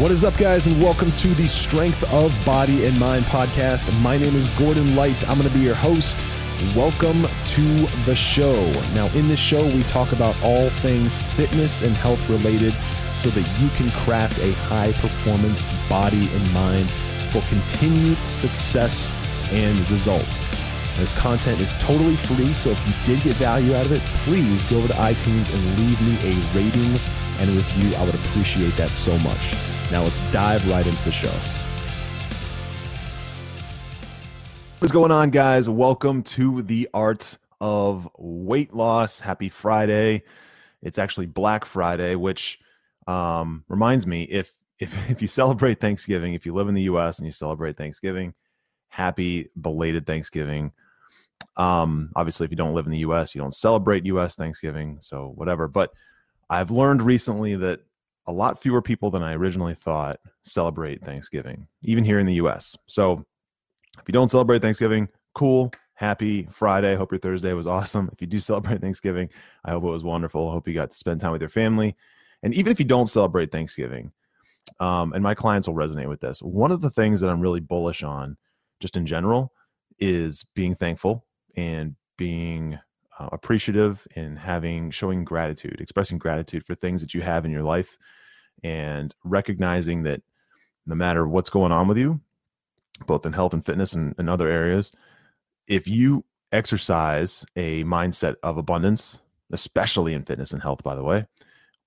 What 0.00 0.12
is 0.12 0.24
up, 0.24 0.34
guys, 0.38 0.66
and 0.66 0.82
welcome 0.82 1.12
to 1.12 1.28
the 1.34 1.46
Strength 1.46 2.10
of 2.10 2.34
Body 2.46 2.86
and 2.86 2.98
Mind 2.98 3.26
podcast. 3.26 3.94
My 4.00 4.16
name 4.16 4.34
is 4.34 4.48
Gordon 4.48 4.96
Light. 4.96 5.28
I'm 5.28 5.36
going 5.36 5.46
to 5.46 5.54
be 5.54 5.62
your 5.62 5.74
host. 5.74 6.18
Welcome 6.74 7.22
to 7.24 7.86
the 8.06 8.16
show. 8.16 8.72
Now, 8.94 9.08
in 9.08 9.28
this 9.28 9.38
show, 9.38 9.62
we 9.62 9.82
talk 9.82 10.12
about 10.12 10.34
all 10.42 10.70
things 10.70 11.22
fitness 11.34 11.82
and 11.82 11.94
health 11.98 12.30
related 12.30 12.72
so 13.14 13.28
that 13.28 13.60
you 13.60 13.68
can 13.76 13.90
craft 13.90 14.38
a 14.38 14.54
high 14.54 14.90
performance 14.92 15.62
body 15.90 16.30
and 16.32 16.54
mind 16.54 16.90
for 17.30 17.42
continued 17.42 18.16
success 18.20 19.12
and 19.52 19.78
results. 19.90 20.50
This 20.96 21.12
content 21.12 21.60
is 21.60 21.74
totally 21.74 22.16
free, 22.16 22.54
so 22.54 22.70
if 22.70 22.88
you 22.88 22.94
did 23.04 23.22
get 23.22 23.34
value 23.34 23.74
out 23.74 23.84
of 23.84 23.92
it, 23.92 24.00
please 24.24 24.64
go 24.64 24.78
over 24.78 24.88
to 24.88 24.94
iTunes 24.94 25.52
and 25.54 25.78
leave 25.78 26.00
me 26.00 26.14
a 26.26 26.34
rating 26.56 26.98
and 27.38 27.50
a 27.50 27.52
review. 27.52 27.94
I 27.98 28.06
would 28.06 28.14
appreciate 28.14 28.74
that 28.78 28.92
so 28.92 29.12
much. 29.18 29.69
Now 29.90 30.04
let's 30.04 30.20
dive 30.30 30.64
right 30.70 30.86
into 30.86 31.04
the 31.04 31.10
show. 31.10 31.32
What's 34.78 34.92
going 34.92 35.10
on, 35.10 35.30
guys? 35.30 35.68
Welcome 35.68 36.22
to 36.22 36.62
the 36.62 36.88
Art 36.94 37.36
of 37.60 38.08
Weight 38.16 38.72
Loss. 38.72 39.18
Happy 39.18 39.48
Friday. 39.48 40.22
It's 40.80 40.96
actually 40.96 41.26
Black 41.26 41.64
Friday, 41.64 42.14
which 42.14 42.60
um, 43.08 43.64
reminds 43.66 44.06
me 44.06 44.22
if, 44.22 44.52
if 44.78 44.94
if 45.10 45.20
you 45.20 45.26
celebrate 45.26 45.80
Thanksgiving, 45.80 46.34
if 46.34 46.46
you 46.46 46.54
live 46.54 46.68
in 46.68 46.74
the 46.74 46.82
U.S. 46.82 47.18
and 47.18 47.26
you 47.26 47.32
celebrate 47.32 47.76
Thanksgiving, 47.76 48.32
happy 48.90 49.48
belated 49.60 50.06
Thanksgiving. 50.06 50.70
Um, 51.56 52.12
obviously, 52.14 52.44
if 52.44 52.52
you 52.52 52.56
don't 52.56 52.74
live 52.74 52.86
in 52.86 52.92
the 52.92 52.98
U.S., 52.98 53.34
you 53.34 53.40
don't 53.40 53.52
celebrate 53.52 54.06
U.S. 54.06 54.36
Thanksgiving, 54.36 54.98
so 55.00 55.32
whatever. 55.34 55.66
But 55.66 55.92
I've 56.48 56.70
learned 56.70 57.02
recently 57.02 57.56
that 57.56 57.80
a 58.26 58.32
lot 58.32 58.62
fewer 58.62 58.82
people 58.82 59.10
than 59.10 59.22
I 59.22 59.34
originally 59.34 59.74
thought 59.74 60.20
celebrate 60.44 61.04
Thanksgiving, 61.04 61.66
even 61.82 62.04
here 62.04 62.18
in 62.18 62.26
the 62.26 62.34
US. 62.34 62.76
So 62.86 63.24
if 63.98 64.04
you 64.06 64.12
don't 64.12 64.30
celebrate 64.30 64.62
Thanksgiving, 64.62 65.08
cool. 65.34 65.72
Happy 65.94 66.48
Friday. 66.50 66.94
Hope 66.94 67.12
your 67.12 67.18
Thursday 67.18 67.52
was 67.52 67.66
awesome. 67.66 68.08
If 68.12 68.20
you 68.20 68.26
do 68.26 68.40
celebrate 68.40 68.80
Thanksgiving, 68.80 69.28
I 69.64 69.72
hope 69.72 69.84
it 69.84 69.88
was 69.88 70.04
wonderful. 70.04 70.48
I 70.48 70.52
hope 70.52 70.68
you 70.68 70.74
got 70.74 70.90
to 70.90 70.96
spend 70.96 71.20
time 71.20 71.32
with 71.32 71.42
your 71.42 71.50
family. 71.50 71.96
And 72.42 72.54
even 72.54 72.72
if 72.72 72.78
you 72.78 72.86
don't 72.86 73.06
celebrate 73.06 73.52
Thanksgiving, 73.52 74.12
um, 74.78 75.12
and 75.12 75.22
my 75.22 75.34
clients 75.34 75.68
will 75.68 75.74
resonate 75.74 76.08
with 76.08 76.20
this, 76.20 76.40
one 76.40 76.72
of 76.72 76.80
the 76.80 76.90
things 76.90 77.20
that 77.20 77.28
I'm 77.28 77.40
really 77.40 77.60
bullish 77.60 78.02
on, 78.02 78.36
just 78.80 78.96
in 78.96 79.04
general, 79.04 79.52
is 79.98 80.44
being 80.54 80.74
thankful 80.74 81.26
and 81.56 81.94
being 82.16 82.78
uh, 83.20 83.28
appreciative 83.32 84.06
and 84.16 84.38
having 84.38 84.90
showing 84.90 85.24
gratitude, 85.24 85.78
expressing 85.80 86.18
gratitude 86.18 86.64
for 86.64 86.74
things 86.74 87.00
that 87.02 87.12
you 87.12 87.20
have 87.20 87.44
in 87.44 87.50
your 87.50 87.62
life, 87.62 87.98
and 88.64 89.14
recognizing 89.24 90.02
that 90.04 90.22
no 90.86 90.94
matter 90.94 91.28
what's 91.28 91.50
going 91.50 91.70
on 91.70 91.86
with 91.86 91.98
you, 91.98 92.18
both 93.06 93.26
in 93.26 93.32
health 93.32 93.52
and 93.52 93.64
fitness 93.64 93.92
and, 93.92 94.14
and 94.18 94.30
other 94.30 94.48
areas, 94.48 94.90
if 95.66 95.86
you 95.86 96.24
exercise 96.52 97.44
a 97.56 97.84
mindset 97.84 98.36
of 98.42 98.56
abundance, 98.56 99.20
especially 99.52 100.14
in 100.14 100.24
fitness 100.24 100.52
and 100.52 100.62
health, 100.62 100.82
by 100.82 100.94
the 100.94 101.04
way, 101.04 101.26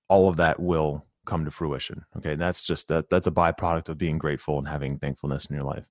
all 0.08 0.28
of 0.28 0.36
that 0.36 0.60
will 0.60 1.04
come 1.26 1.44
to 1.44 1.50
fruition. 1.50 2.04
Okay. 2.16 2.32
And 2.32 2.40
that's 2.40 2.64
just 2.64 2.88
that 2.88 3.08
that's 3.10 3.26
a 3.26 3.32
byproduct 3.32 3.88
of 3.88 3.98
being 3.98 4.18
grateful 4.18 4.58
and 4.58 4.68
having 4.68 4.98
thankfulness 4.98 5.46
in 5.46 5.54
your 5.56 5.64
life. 5.64 5.86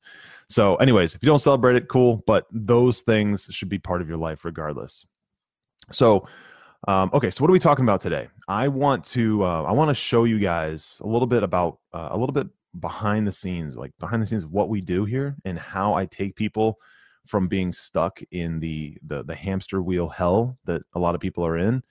So, 0.48 0.76
anyways, 0.76 1.16
if 1.16 1.24
you 1.24 1.28
don't 1.28 1.40
celebrate 1.40 1.76
it, 1.76 1.90
cool. 1.90 2.24
But 2.26 2.46
those 2.52 3.02
things 3.02 3.48
should 3.52 3.70
be 3.70 3.80
part 3.80 4.02
of 4.02 4.08
your 4.08 4.18
life 4.18 4.46
regardless. 4.46 5.06
So, 5.92 6.28
um, 6.88 7.10
okay, 7.14 7.30
so 7.30 7.42
what 7.42 7.50
are 7.50 7.54
we 7.54 7.60
talking 7.60 7.86
about 7.86 8.02
today? 8.02 8.28
I 8.48 8.68
want 8.68 9.04
to 9.06 9.44
uh, 9.44 9.64
I 9.64 9.72
want 9.72 9.90
to 9.90 9.96
show 9.96 10.26
you 10.26 10.40
guys 10.40 11.00
a 11.04 11.08
little 11.08 11.28
bit 11.28 11.44
about 11.44 11.80
uh, 11.94 12.10
a 12.12 12.18
little 12.18 12.34
bit 12.34 12.48
behind 12.80 13.28
the 13.28 13.32
scenes, 13.32 13.78
like 13.78 13.92
behind 14.00 14.22
the 14.22 14.26
scenes 14.26 14.46
what 14.46 14.70
we 14.70 14.82
do 14.82 15.06
here 15.06 15.36
and 15.46 15.58
how 15.58 15.94
I 15.94 16.06
take 16.06 16.36
people 16.36 16.80
from 17.28 17.48
being 17.48 17.72
stuck 17.72 18.20
in 18.32 18.60
the 18.60 18.98
the 19.04 19.24
the 19.24 19.36
hamster 19.36 19.82
wheel 19.82 20.10
hell 20.10 20.58
that 20.66 20.82
a 20.94 21.00
lot 21.00 21.16
of 21.16 21.22
people 21.22 21.46
are 21.46 21.58
in, 21.58 21.84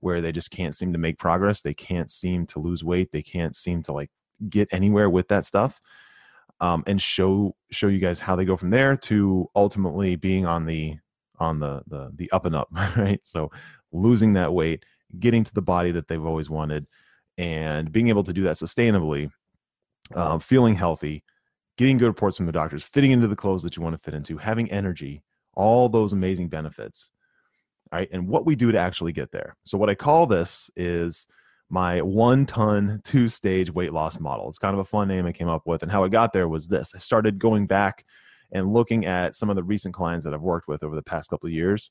where 0.00 0.20
they 0.20 0.32
just 0.32 0.50
can't 0.50 0.74
seem 0.74 0.92
to 0.92 0.98
make 0.98 1.18
progress, 1.18 1.62
they 1.62 1.74
can't 1.74 2.10
seem 2.10 2.46
to 2.46 2.58
lose 2.58 2.84
weight, 2.84 3.12
they 3.12 3.22
can't 3.22 3.54
seem 3.56 3.82
to 3.84 3.92
like 3.92 4.10
get 4.50 4.68
anywhere 4.72 5.08
with 5.08 5.28
that 5.28 5.46
stuff. 5.46 5.80
Um, 6.60 6.84
and 6.86 7.00
show 7.00 7.56
show 7.70 7.88
you 7.88 7.98
guys 7.98 8.20
how 8.20 8.36
they 8.36 8.44
go 8.44 8.56
from 8.56 8.70
there 8.70 8.96
to 8.96 9.48
ultimately 9.56 10.16
being 10.16 10.46
on 10.46 10.66
the 10.66 10.96
on 11.38 11.60
the 11.60 11.82
the 11.86 12.10
the 12.14 12.30
up 12.30 12.44
and 12.44 12.54
up, 12.54 12.68
right? 12.96 13.20
So 13.24 13.50
losing 13.92 14.34
that 14.34 14.52
weight, 14.52 14.84
getting 15.18 15.44
to 15.44 15.54
the 15.54 15.62
body 15.62 15.90
that 15.92 16.08
they've 16.08 16.24
always 16.24 16.50
wanted, 16.50 16.86
and 17.38 17.90
being 17.90 18.08
able 18.08 18.24
to 18.24 18.32
do 18.32 18.42
that 18.44 18.56
sustainably, 18.56 19.30
uh, 20.14 20.38
feeling 20.38 20.74
healthy, 20.74 21.24
getting 21.76 21.98
good 21.98 22.08
reports 22.08 22.36
from 22.36 22.46
the 22.46 22.52
doctors, 22.52 22.82
fitting 22.82 23.12
into 23.12 23.28
the 23.28 23.36
clothes 23.36 23.62
that 23.62 23.76
you 23.76 23.82
want 23.82 23.94
to 23.94 24.02
fit 24.02 24.14
into, 24.14 24.36
having 24.36 24.70
energy, 24.70 25.22
all 25.54 25.88
those 25.88 26.12
amazing 26.12 26.48
benefits. 26.48 27.10
All 27.92 27.98
right, 27.98 28.08
and 28.12 28.28
what 28.28 28.46
we 28.46 28.56
do 28.56 28.72
to 28.72 28.78
actually 28.78 29.12
get 29.12 29.30
there. 29.30 29.56
So 29.64 29.78
what 29.78 29.90
I 29.90 29.94
call 29.94 30.26
this 30.26 30.70
is 30.76 31.26
my 31.70 32.00
one 32.02 32.46
ton, 32.46 33.00
two 33.04 33.28
stage 33.28 33.72
weight 33.72 33.92
loss 33.92 34.18
model. 34.20 34.48
It's 34.48 34.58
kind 34.58 34.74
of 34.74 34.80
a 34.80 34.84
fun 34.84 35.08
name 35.08 35.26
I 35.26 35.32
came 35.32 35.48
up 35.48 35.66
with. 35.66 35.82
And 35.82 35.90
how 35.90 36.04
I 36.04 36.08
got 36.08 36.32
there 36.32 36.48
was 36.48 36.68
this 36.68 36.94
I 36.94 36.98
started 36.98 37.38
going 37.38 37.66
back 37.66 38.04
and 38.54 38.72
looking 38.72 39.04
at 39.04 39.34
some 39.34 39.50
of 39.50 39.56
the 39.56 39.62
recent 39.62 39.94
clients 39.94 40.24
that 40.24 40.32
I've 40.32 40.40
worked 40.40 40.68
with 40.68 40.82
over 40.82 40.94
the 40.94 41.02
past 41.02 41.28
couple 41.28 41.48
of 41.48 41.52
years. 41.52 41.90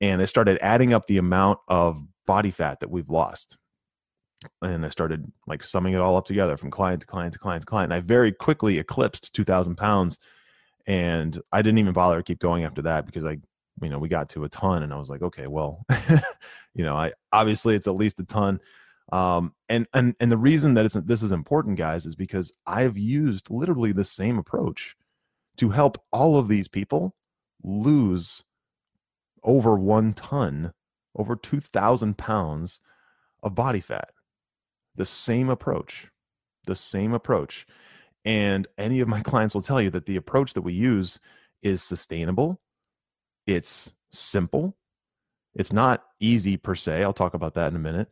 And 0.00 0.20
I 0.20 0.26
started 0.26 0.58
adding 0.60 0.92
up 0.92 1.06
the 1.06 1.16
amount 1.16 1.58
of 1.66 2.00
body 2.26 2.50
fat 2.50 2.80
that 2.80 2.90
we've 2.90 3.08
lost. 3.08 3.56
And 4.60 4.84
I 4.84 4.90
started 4.90 5.24
like 5.46 5.62
summing 5.62 5.94
it 5.94 6.00
all 6.00 6.16
up 6.16 6.26
together 6.26 6.58
from 6.58 6.70
client 6.70 7.00
to 7.00 7.06
client 7.06 7.32
to 7.32 7.38
client 7.38 7.62
to 7.62 7.66
client. 7.66 7.90
And 7.92 7.96
I 7.96 8.04
very 8.04 8.30
quickly 8.30 8.78
eclipsed 8.78 9.34
2,000 9.34 9.76
pounds. 9.76 10.18
And 10.86 11.40
I 11.50 11.62
didn't 11.62 11.78
even 11.78 11.94
bother 11.94 12.18
to 12.18 12.22
keep 12.22 12.38
going 12.38 12.64
after 12.64 12.82
that 12.82 13.06
because 13.06 13.24
I, 13.24 13.38
you 13.80 13.88
know, 13.88 13.98
we 13.98 14.10
got 14.10 14.28
to 14.30 14.44
a 14.44 14.48
ton 14.50 14.82
and 14.82 14.92
I 14.92 14.98
was 14.98 15.08
like, 15.08 15.22
okay, 15.22 15.46
well, 15.46 15.86
you 16.74 16.84
know, 16.84 16.94
I 16.94 17.12
obviously 17.32 17.74
it's 17.74 17.86
at 17.86 17.94
least 17.94 18.20
a 18.20 18.24
ton. 18.24 18.60
Um, 19.10 19.54
and 19.70 19.86
and 19.94 20.14
and 20.20 20.30
the 20.30 20.36
reason 20.36 20.74
that 20.74 20.84
it's 20.84 20.94
this 20.94 21.22
is 21.22 21.32
important, 21.32 21.78
guys, 21.78 22.06
is 22.06 22.14
because 22.14 22.52
I've 22.66 22.96
used 22.98 23.50
literally 23.50 23.92
the 23.92 24.04
same 24.04 24.38
approach 24.38 24.96
to 25.56 25.70
help 25.70 26.02
all 26.12 26.36
of 26.36 26.48
these 26.48 26.68
people 26.68 27.14
lose 27.62 28.44
over 29.42 29.76
one 29.76 30.12
ton, 30.12 30.72
over 31.16 31.36
2,000 31.36 32.16
pounds 32.16 32.80
of 33.42 33.54
body 33.54 33.80
fat. 33.80 34.10
The 34.96 35.04
same 35.04 35.50
approach, 35.50 36.08
the 36.66 36.76
same 36.76 37.12
approach. 37.12 37.66
And 38.24 38.66
any 38.78 39.00
of 39.00 39.08
my 39.08 39.20
clients 39.22 39.54
will 39.54 39.62
tell 39.62 39.80
you 39.80 39.90
that 39.90 40.06
the 40.06 40.16
approach 40.16 40.54
that 40.54 40.62
we 40.62 40.72
use 40.72 41.20
is 41.62 41.82
sustainable, 41.82 42.60
it's 43.46 43.92
simple, 44.12 44.76
it's 45.54 45.72
not 45.72 46.04
easy 46.20 46.56
per 46.56 46.74
se. 46.74 47.02
I'll 47.02 47.12
talk 47.12 47.34
about 47.34 47.54
that 47.54 47.68
in 47.68 47.76
a 47.76 47.80
minute, 47.80 48.08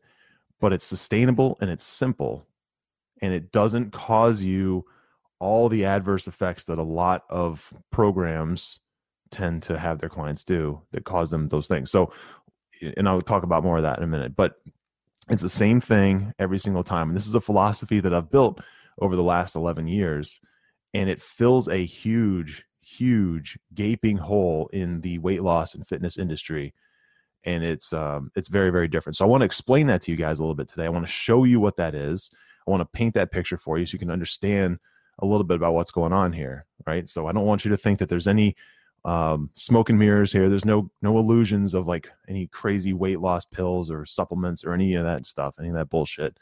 but 0.61 0.73
it's 0.73 0.85
sustainable 0.85 1.59
and 1.61 1.71
it's 1.71 1.85
simple. 1.85 2.47
And 3.21 3.35
it 3.35 3.53
doesn't 3.53 3.93
cause 3.93 4.43
you 4.43 4.85
all 5.43 5.69
the 5.69 5.85
adverse 5.85 6.29
effects 6.29 6.65
that 6.67 6.79
a 6.79 6.83
lot 6.85 7.25
of 7.29 7.75
programs 7.91 8.79
tend 9.33 9.61
to 9.65 9.77
have 9.77 9.99
their 9.99 10.09
clients 10.09 10.45
do 10.45 10.81
that 10.93 11.05
cause 11.05 11.33
them 11.33 11.49
those 11.49 11.67
things. 11.67 11.91
So, 11.91 12.13
and 12.97 13.09
I'll 13.09 13.21
talk 13.21 13.43
about 13.43 13.65
more 13.65 13.77
of 13.77 13.83
that 13.83 13.99
in 13.99 14.05
a 14.05 14.07
minute, 14.07 14.37
but 14.37 14.55
it's 15.31 15.43
the 15.43 15.51
same 15.51 15.81
thing 15.81 16.33
every 16.39 16.61
single 16.61 16.85
time. 16.85 17.09
And 17.09 17.17
this 17.17 17.27
is 17.27 17.35
a 17.35 17.41
philosophy 17.41 17.99
that 17.99 18.15
I've 18.15 18.31
built 18.31 18.61
over 19.01 19.17
the 19.17 19.23
last 19.25 19.57
11 19.57 19.89
years, 19.89 20.41
and 20.95 21.11
it 21.11 21.21
fills 21.21 21.67
a 21.67 21.85
huge, 21.85 22.65
huge 22.81 23.59
gaping 23.75 24.19
hole 24.19 24.71
in 24.73 25.01
the 25.01 25.19
weight 25.19 25.43
loss 25.43 25.75
and 25.75 25.87
fitness 25.89 26.19
industry. 26.19 26.73
And 27.43 27.65
it's 27.65 27.93
um, 27.93 28.31
it's 28.37 28.49
very 28.49 28.71
very 28.71 28.87
different. 28.87 29.17
So 29.17 29.25
I 29.25 29.29
want 29.29 29.41
to 29.41 29.47
explain 29.47 29.89
that 29.89 30.03
to 30.03 30.13
you 30.13 30.17
guys 30.17 30.39
a 30.39 30.43
little 30.43 30.55
bit 30.55 30.69
today. 30.69 30.85
I 30.85 30.91
want 30.91 31.05
to 31.05 31.11
show 31.13 31.43
you 31.43 31.59
what 31.59 31.77
that 31.79 31.97
is. 31.97 32.31
I 32.65 32.71
want 32.71 32.83
to 32.83 32.97
paint 32.97 33.15
that 33.15 33.33
picture 33.33 33.57
for 33.57 33.77
you 33.77 33.87
so 33.87 33.95
you 33.95 33.99
can 33.99 34.13
understand 34.13 34.79
a 35.19 35.27
little 35.27 35.45
bit 35.45 35.57
about 35.57 35.75
what's 35.75 35.91
going 35.91 36.13
on 36.13 36.33
here, 36.33 36.67
right? 36.87 37.09
So 37.09 37.27
I 37.27 37.33
don't 37.33 37.47
want 37.47 37.65
you 37.65 37.71
to 37.71 37.77
think 37.77 37.99
that 37.99 38.09
there's 38.09 38.29
any 38.29 38.57
um, 39.05 39.51
smoke 39.55 39.91
and 39.91 39.99
mirrors 39.99 40.33
here. 40.33 40.49
There's 40.49 40.65
no 40.65 40.91
no 41.01 41.19
illusions 41.19 41.75
of 41.75 41.87
like 41.87 42.09
any 42.29 42.47
crazy 42.47 42.93
weight 42.93 43.21
loss 43.21 43.45
pills 43.45 43.91
or 43.91 44.07
supplements 44.07 44.65
or 44.65 44.73
any 44.73 44.95
of 44.95 45.05
that 45.05 45.27
stuff, 45.27 45.57
any 45.59 45.69
of 45.69 45.75
that 45.75 45.91
bullshit. 45.91 46.39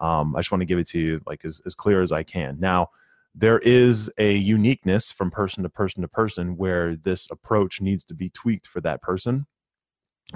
Um, 0.00 0.34
I 0.34 0.40
just 0.40 0.50
want 0.50 0.62
to 0.62 0.66
give 0.66 0.78
it 0.78 0.88
to 0.88 0.98
you 0.98 1.20
like 1.26 1.44
as, 1.44 1.60
as 1.66 1.74
clear 1.74 2.02
as 2.02 2.10
I 2.10 2.22
can. 2.22 2.58
Now, 2.58 2.88
there 3.34 3.58
is 3.60 4.10
a 4.18 4.34
uniqueness 4.34 5.12
from 5.12 5.30
person 5.30 5.62
to 5.62 5.68
person 5.68 6.02
to 6.02 6.08
person 6.08 6.56
where 6.56 6.96
this 6.96 7.28
approach 7.30 7.80
needs 7.80 8.04
to 8.06 8.14
be 8.14 8.30
tweaked 8.30 8.66
for 8.66 8.80
that 8.80 9.02
person. 9.02 9.46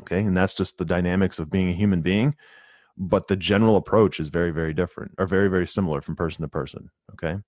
Okay, 0.00 0.20
and 0.20 0.36
that's 0.36 0.54
just 0.54 0.78
the 0.78 0.84
dynamics 0.84 1.38
of 1.38 1.50
being 1.50 1.70
a 1.70 1.74
human 1.74 2.02
being. 2.02 2.36
But 2.96 3.26
the 3.26 3.36
general 3.36 3.76
approach 3.76 4.20
is 4.20 4.28
very, 4.28 4.52
very 4.52 4.72
different 4.72 5.12
or 5.18 5.26
very, 5.26 5.48
very 5.48 5.66
similar 5.66 6.00
from 6.00 6.14
person 6.14 6.42
to 6.42 6.48
person. 6.48 6.90
Okay. 7.12 7.38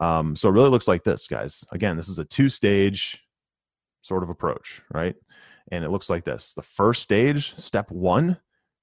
Um, 0.00 0.34
so 0.36 0.48
it 0.48 0.52
really 0.52 0.70
looks 0.70 0.88
like 0.88 1.04
this, 1.04 1.26
guys. 1.26 1.64
Again, 1.72 1.96
this 1.96 2.08
is 2.08 2.18
a 2.18 2.24
two 2.24 2.48
stage 2.48 3.20
sort 4.02 4.22
of 4.22 4.28
approach, 4.28 4.82
right? 4.92 5.14
And 5.70 5.84
it 5.84 5.90
looks 5.90 6.10
like 6.10 6.24
this. 6.24 6.54
The 6.54 6.62
first 6.62 7.02
stage, 7.02 7.54
step 7.56 7.90
one, 7.90 8.36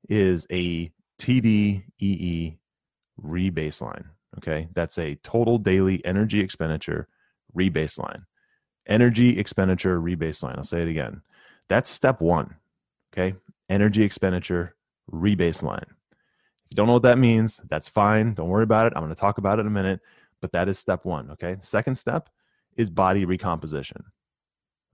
is 0.09 0.47
a 0.51 0.91
TDEE 1.19 2.57
rebaseline. 3.23 4.05
Okay. 4.37 4.67
That's 4.73 4.97
a 4.97 5.15
total 5.15 5.57
daily 5.57 6.03
energy 6.05 6.39
expenditure 6.39 7.07
rebaseline. 7.55 8.23
Energy 8.87 9.37
expenditure 9.37 10.01
rebaseline. 10.01 10.57
I'll 10.57 10.63
say 10.63 10.81
it 10.81 10.87
again. 10.87 11.21
That's 11.69 11.89
step 11.89 12.21
one. 12.21 12.55
Okay. 13.13 13.35
Energy 13.69 14.03
expenditure 14.03 14.75
rebaseline. 15.11 15.83
If 15.83 16.71
you 16.71 16.75
don't 16.75 16.87
know 16.87 16.93
what 16.93 17.03
that 17.03 17.19
means, 17.19 17.61
that's 17.69 17.89
fine. 17.89 18.33
Don't 18.33 18.49
worry 18.49 18.63
about 18.63 18.87
it. 18.87 18.93
I'm 18.95 19.03
going 19.03 19.13
to 19.13 19.19
talk 19.19 19.37
about 19.37 19.59
it 19.59 19.61
in 19.61 19.67
a 19.67 19.71
minute, 19.71 19.99
but 20.41 20.51
that 20.51 20.67
is 20.67 20.77
step 20.77 21.05
one. 21.05 21.31
Okay. 21.31 21.57
Second 21.59 21.95
step 21.95 22.29
is 22.75 22.89
body 22.89 23.25
recomposition. 23.25 24.03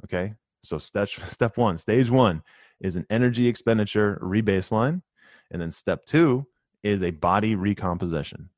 Okay. 0.04 0.36
So 0.64 0.78
step, 0.78 1.10
step 1.26 1.58
one, 1.58 1.78
stage 1.78 2.10
one 2.10 2.44
is 2.80 2.96
an 2.96 3.06
energy 3.10 3.48
expenditure 3.48 4.20
rebaseline. 4.22 5.02
And 5.52 5.62
then 5.62 5.72
step 5.72 6.06
two 6.06 6.46
is 6.84 7.02
a 7.04 7.12
body 7.12 7.56
recomposition. 7.56 8.50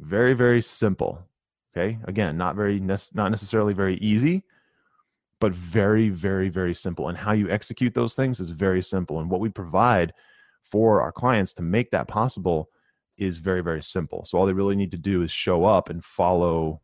Very, 0.00 0.34
very 0.34 0.62
simple. 0.62 1.20
Okay. 1.76 1.98
Again, 2.04 2.36
not 2.36 2.56
very, 2.56 2.80
not 2.80 3.12
necessarily 3.14 3.74
very 3.74 3.96
easy, 3.96 4.44
but 5.40 5.52
very, 5.52 6.08
very, 6.08 6.48
very 6.48 6.74
simple. 6.74 7.08
And 7.08 7.18
how 7.18 7.32
you 7.32 7.50
execute 7.50 7.94
those 7.94 8.14
things 8.14 8.40
is 8.40 8.50
very 8.50 8.82
simple. 8.82 9.20
And 9.20 9.30
what 9.30 9.40
we 9.40 9.48
provide 9.48 10.14
for 10.62 11.00
our 11.00 11.12
clients 11.12 11.54
to 11.54 11.62
make 11.62 11.90
that 11.90 12.08
possible 12.08 12.70
is 13.18 13.38
very, 13.38 13.62
very 13.62 13.82
simple. 13.82 14.24
So 14.24 14.38
all 14.38 14.46
they 14.46 14.52
really 14.52 14.76
need 14.76 14.92
to 14.92 14.98
do 14.98 15.22
is 15.22 15.30
show 15.30 15.64
up 15.64 15.90
and 15.90 16.04
follow 16.04 16.80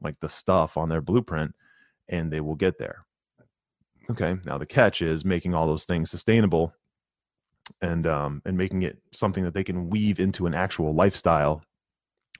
like 0.00 0.16
the 0.20 0.28
stuff 0.28 0.76
on 0.76 0.88
their 0.88 1.00
blueprint 1.00 1.54
and 2.08 2.30
they 2.30 2.40
will 2.40 2.54
get 2.54 2.78
there. 2.78 3.04
Okay. 4.10 4.36
Now 4.46 4.58
the 4.58 4.66
catch 4.66 5.02
is 5.02 5.24
making 5.24 5.54
all 5.54 5.66
those 5.66 5.84
things 5.84 6.10
sustainable 6.10 6.72
and 7.82 8.06
um 8.06 8.42
and 8.44 8.56
making 8.56 8.82
it 8.82 8.98
something 9.12 9.44
that 9.44 9.54
they 9.54 9.64
can 9.64 9.90
weave 9.90 10.20
into 10.20 10.46
an 10.46 10.54
actual 10.54 10.94
lifestyle 10.94 11.62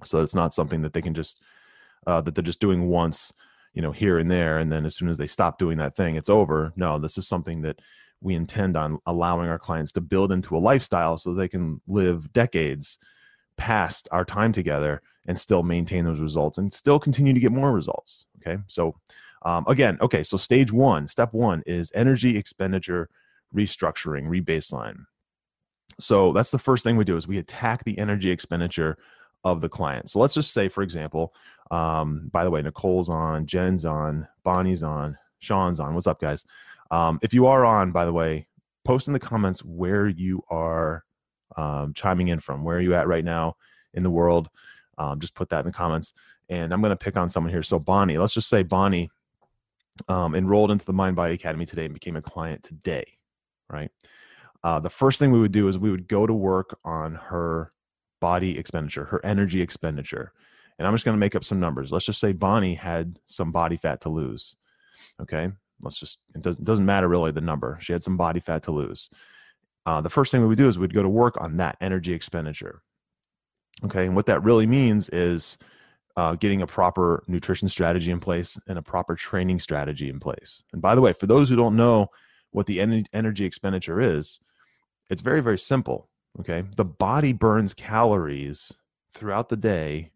so 0.05 0.23
it's 0.23 0.35
not 0.35 0.55
something 0.55 0.83
that 0.83 0.93
they 0.93 1.03
can 1.03 1.15
just 1.15 1.43
uh, 2.07 2.21
that 2.21 2.35
they're 2.35 2.43
just 2.43 2.61
doing 2.61 2.89
once 2.89 3.33
you 3.75 3.83
know 3.83 3.93
here 3.93 4.19
and 4.19 4.31
there 4.31 4.59
and 4.59 4.73
then 4.73 4.87
as 4.87 4.95
soon 4.97 5.09
as 5.09 5.19
they 5.19 5.27
stop 5.27 5.59
doing 5.59 5.77
that 5.77 5.95
thing 5.95 6.15
it's 6.15 6.31
over 6.31 6.73
no 6.77 6.99
this 6.99 7.19
is 7.19 7.29
something 7.29 7.61
that 7.61 7.79
we 8.21 8.35
intend 8.35 8.77
on 8.77 8.99
allowing 9.07 9.49
our 9.49 9.59
clients 9.59 9.93
to 9.93 10.01
build 10.01 10.33
into 10.33 10.57
a 10.57 10.59
lifestyle 10.59 11.19
so 11.19 11.35
they 11.35 11.49
can 11.49 11.81
live 11.87 12.33
decades 12.33 12.99
past 13.59 14.09
our 14.13 14.25
time 14.25 14.53
together 14.53 15.03
and 15.27 15.39
still 15.39 15.63
maintain 15.63 16.05
those 16.05 16.21
results 16.21 16.59
and 16.59 16.73
still 16.73 16.99
continue 16.99 17.35
to 17.35 17.41
get 17.41 17.53
more 17.53 17.73
results 17.73 18.25
okay 18.41 18.61
so 18.67 18.95
um, 19.43 19.65
again 19.69 19.99
okay 20.01 20.23
so 20.23 20.37
stage 20.37 20.73
one 20.73 21.07
step 21.07 21.33
one 21.35 21.63
is 21.67 21.93
energy 21.95 22.37
expenditure 22.37 23.09
restructuring 23.55 24.27
rebaseline 24.29 24.97
so 26.01 26.33
that's 26.33 26.51
the 26.51 26.59
first 26.59 26.85
thing 26.85 26.97
we 26.97 27.05
do 27.05 27.17
is 27.17 27.29
we 27.29 27.39
attack 27.39 27.85
the 27.85 27.99
energy 27.99 28.31
expenditure 28.31 28.97
of 29.45 29.61
the 29.61 29.69
client. 29.69 30.11
So 30.11 30.19
let's 30.19 30.35
just 30.35 30.53
say, 30.53 30.69
for 30.69 30.83
example, 30.83 31.35
um, 31.71 32.29
by 32.33 32.45
the 32.45 32.51
way, 32.51 32.63
Nicole's 32.63 33.09
on, 33.09 33.47
Jen's 33.47 33.85
on, 33.85 34.27
Bonnie's 34.45 34.83
on, 34.83 35.17
Sean's 35.41 35.81
on. 35.81 35.95
What's 35.95 36.07
up, 36.07 36.21
guys? 36.21 36.45
Um, 36.91 37.19
if 37.23 37.35
you 37.35 37.47
are 37.47 37.65
on, 37.65 37.93
by 37.93 38.05
the 38.05 38.13
way, 38.13 38.47
post 38.85 39.07
in 39.07 39.13
the 39.13 39.21
comments 39.21 39.65
where 39.65 40.09
you 40.09 40.43
are 40.49 41.05
um, 41.59 41.93
chiming 41.93 42.29
in 42.29 42.41
from. 42.41 42.63
Where 42.63 42.79
are 42.79 42.81
you 42.81 42.95
at 42.95 43.09
right 43.09 43.25
now 43.25 43.57
in 43.93 44.03
the 44.03 44.11
world? 44.11 44.49
Um, 44.97 45.21
just 45.21 45.35
put 45.35 45.49
that 45.51 45.61
in 45.61 45.67
the 45.67 45.73
comments. 45.73 46.13
And 46.49 46.73
I'm 46.73 46.81
going 46.81 46.91
to 46.91 46.97
pick 46.97 47.17
on 47.17 47.29
someone 47.29 47.53
here. 47.53 47.63
So 47.63 47.79
Bonnie, 47.79 48.17
let's 48.17 48.33
just 48.33 48.49
say 48.49 48.63
Bonnie 48.63 49.11
um, 50.09 50.35
enrolled 50.35 50.71
into 50.71 50.87
the 50.87 50.93
Mind 50.93 51.17
Body 51.17 51.35
Academy 51.35 51.67
today 51.67 51.85
and 51.85 51.93
became 51.93 52.17
a 52.17 52.23
client 52.23 52.63
today, 52.63 53.05
right? 53.69 53.91
Uh, 54.63 54.81
the 54.81 54.91
first 54.91 55.19
thing 55.19 55.31
we 55.31 55.41
would 55.41 55.53
do 55.53 55.69
is 55.69 55.77
we 55.77 55.91
would 55.91 56.09
go 56.09 56.27
to 56.27 56.33
work 56.33 56.79
on 56.85 57.17
her 57.17 57.73
body 58.21 58.59
expenditure, 58.59 59.05
her 59.05 59.25
energy 59.25 59.61
expenditure. 59.61 60.33
And 60.79 60.87
I'm 60.87 60.95
just 60.95 61.05
going 61.05 61.17
to 61.17 61.21
make 61.21 61.35
up 61.35 61.45
some 61.45 61.61
numbers. 61.61 61.93
Let's 61.93 62.07
just 62.07 62.21
say 62.21 62.33
Bonnie 62.33 62.75
had 62.75 63.19
some 63.27 63.51
body 63.51 63.77
fat 63.77 64.01
to 64.03 64.09
lose. 64.09 64.57
Okay. 65.21 65.51
Let's 65.81 65.99
just, 65.99 66.21
it 66.35 66.43
doesn't, 66.43 66.65
doesn't 66.65 66.87
matter 66.87 67.09
really 67.09 67.33
the 67.33 67.41
number. 67.41 67.79
She 67.81 67.93
had 67.93 68.03
some 68.03 68.17
body 68.17 68.41
fat 68.41 68.63
to 68.65 68.73
lose. 68.73 69.11
Uh, 69.89 70.03
the 70.03 70.11
first 70.11 70.31
thing 70.31 70.43
we 70.43 70.47
would 70.47 70.59
do 70.59 70.69
is 70.69 70.77
we'd 70.77 70.93
go 70.93 71.03
to 71.03 71.09
work 71.09 71.41
on 71.41 71.57
that 71.57 71.79
energy 71.81 72.13
expenditure. 72.13 72.83
Okay. 73.87 74.05
And 74.05 74.15
what 74.15 74.27
that 74.27 74.43
really 74.43 74.67
means 74.67 75.09
is 75.09 75.57
uh, 76.15 76.35
getting 76.35 76.61
a 76.61 76.67
proper 76.67 77.25
nutrition 77.27 77.71
strategy 77.71 78.11
in 78.11 78.21
place 78.21 78.61
and 78.67 78.77
a 78.79 78.83
proper 78.83 79.15
training 79.15 79.61
strategy 79.61 80.11
in 80.11 80.21
place. 80.21 80.63
And 80.75 80.83
by 80.83 80.95
the 80.95 81.01
way, 81.01 81.15
for 81.15 81.27
those 81.27 81.49
who 81.49 81.57
don't 81.57 81.75
know 81.75 82.09
what 82.51 82.67
the 82.67 82.83
en- 82.83 83.07
energy 83.15 83.47
expenditure 83.47 83.99
is, 83.99 84.41
it's 85.09 85.23
very, 85.23 85.41
very 85.41 85.59
simple. 85.59 86.11
Okay. 86.39 86.65
The 86.77 86.85
body 86.85 87.33
burns 87.33 87.73
calories 87.73 88.71
throughout 89.15 89.49
the 89.49 89.57
day, 89.57 90.11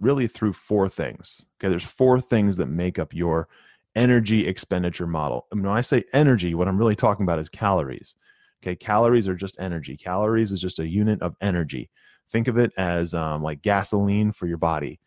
really 0.00 0.28
through 0.28 0.54
four 0.54 0.88
things. 0.88 1.44
Okay. 1.58 1.68
There's 1.68 1.84
four 1.84 2.22
things 2.22 2.56
that 2.56 2.68
make 2.68 2.98
up 2.98 3.12
your 3.12 3.48
energy 3.94 4.46
expenditure 4.46 5.06
model. 5.06 5.46
And 5.52 5.62
when 5.62 5.76
I 5.76 5.82
say 5.82 6.04
energy, 6.14 6.54
what 6.54 6.68
I'm 6.68 6.78
really 6.78 6.96
talking 6.96 7.24
about 7.24 7.38
is 7.38 7.50
calories. 7.50 8.16
Okay. 8.62 8.76
Calories 8.76 9.28
are 9.28 9.34
just 9.34 9.56
energy. 9.58 9.96
Calories 9.96 10.52
is 10.52 10.60
just 10.60 10.78
a 10.78 10.88
unit 10.88 11.20
of 11.22 11.34
energy. 11.40 11.90
Think 12.30 12.48
of 12.48 12.58
it 12.58 12.72
as 12.76 13.14
um, 13.14 13.42
like 13.42 13.62
gasoline 13.62 14.32
for 14.32 14.46
your 14.46 14.58
body. 14.58 15.00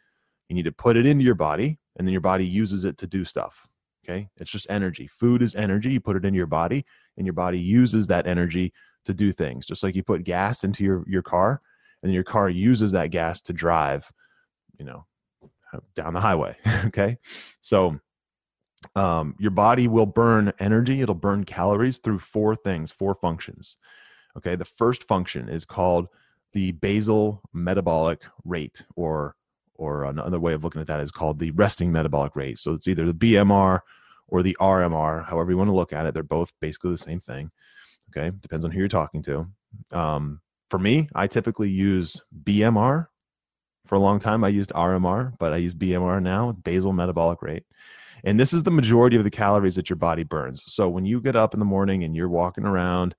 You 0.50 0.56
need 0.56 0.64
to 0.64 0.72
put 0.72 0.98
it 0.98 1.06
into 1.06 1.24
your 1.24 1.36
body, 1.36 1.80
and 1.98 2.08
then 2.08 2.12
your 2.12 2.22
body 2.22 2.46
uses 2.46 2.84
it 2.86 2.98
to 2.98 3.08
do 3.08 3.24
stuff. 3.24 3.68
Okay. 4.04 4.28
It's 4.38 4.52
just 4.52 4.68
energy. 4.70 5.08
Food 5.08 5.42
is 5.42 5.56
energy. 5.56 5.92
You 5.92 6.02
put 6.02 6.18
it 6.18 6.26
into 6.26 6.38
your 6.38 6.48
body, 6.48 6.86
and 7.18 7.26
your 7.26 7.34
body 7.34 7.60
uses 7.60 8.08
that 8.08 8.28
energy 8.28 8.74
to 9.06 9.14
do 9.14 9.32
things. 9.32 9.66
Just 9.66 9.84
like 9.84 9.96
you 9.96 10.04
put 10.04 10.24
gas 10.24 10.64
into 10.64 10.84
your 10.84 11.04
your 11.08 11.22
car, 11.24 11.62
and 12.02 12.14
your 12.14 12.24
car 12.24 12.50
uses 12.50 12.92
that 12.92 13.12
gas 13.12 13.42
to 13.42 13.54
drive, 13.54 14.12
you 14.78 14.86
know, 14.86 15.06
down 15.96 16.14
the 16.14 16.20
highway. 16.22 16.56
okay, 16.86 17.18
so 17.62 18.00
um, 18.96 19.36
your 19.40 19.52
body 19.52 19.88
will 19.88 20.06
burn 20.06 20.54
energy. 20.60 21.02
It'll 21.02 21.16
burn 21.16 21.44
calories 21.44 21.98
through 21.98 22.20
four 22.20 22.56
things, 22.56 22.92
four 22.92 23.16
functions. 23.16 23.78
Okay, 24.38 24.56
the 24.56 24.66
first 24.66 25.04
function 25.04 25.50
is 25.50 25.66
called 25.66 26.10
the 26.54 26.72
basal 26.72 27.42
metabolic 27.54 28.22
rate, 28.44 28.84
or 28.96 29.36
or 29.76 30.06
another 30.06 30.40
way 30.40 30.54
of 30.54 30.64
looking 30.64 30.82
at 30.82 30.88
that 30.88 31.00
is 31.00 31.12
called 31.12 31.40
the 31.40 31.52
resting 31.52 31.92
metabolic 31.92 32.36
rate. 32.36 32.58
So 32.58 32.74
it's 32.74 32.88
either 32.88 33.06
the 33.06 33.14
BMR 33.14 33.80
or 34.28 34.44
the 34.44 34.56
RMR, 34.60 35.26
however 35.26 35.52
you 35.52 35.58
want 35.58 35.70
to 35.70 35.76
look 35.76 35.94
at 35.94 36.06
it. 36.06 36.14
They're 36.14 36.24
both 36.24 36.54
basically 36.62 36.92
the 36.92 36.98
same 36.98 37.20
thing. 37.20 37.52
Okay, 38.16 38.36
depends 38.40 38.66
on 38.66 38.72
who 38.72 38.80
you're 38.80 38.88
talking 38.88 39.22
to. 39.24 39.48
Um, 39.92 40.42
for 40.70 40.80
me, 40.80 41.10
I 41.16 41.28
typically 41.28 41.70
use 41.70 42.22
BMR. 42.44 43.08
For 43.86 43.96
a 43.96 44.00
long 44.00 44.20
time, 44.20 44.44
I 44.44 44.48
used 44.48 44.72
RMR, 44.72 45.34
but 45.40 45.54
I 45.54 45.58
use 45.58 45.76
BMR 45.76 46.22
now, 46.22 46.54
basal 46.64 46.94
metabolic 46.94 47.42
rate. 47.42 47.64
And 48.24 48.40
this 48.40 48.54
is 48.54 48.64
the 48.64 48.72
majority 48.72 49.18
of 49.18 49.24
the 49.24 49.30
calories 49.30 49.76
that 49.76 49.90
your 49.90 49.98
body 49.98 50.24
burns. 50.24 50.64
So 50.72 50.88
when 50.88 51.06
you 51.06 51.20
get 51.20 51.36
up 51.36 51.54
in 51.54 51.60
the 51.60 51.66
morning 51.66 52.04
and 52.04 52.16
you're 52.16 52.30
walking 52.30 52.66
around 52.66 53.16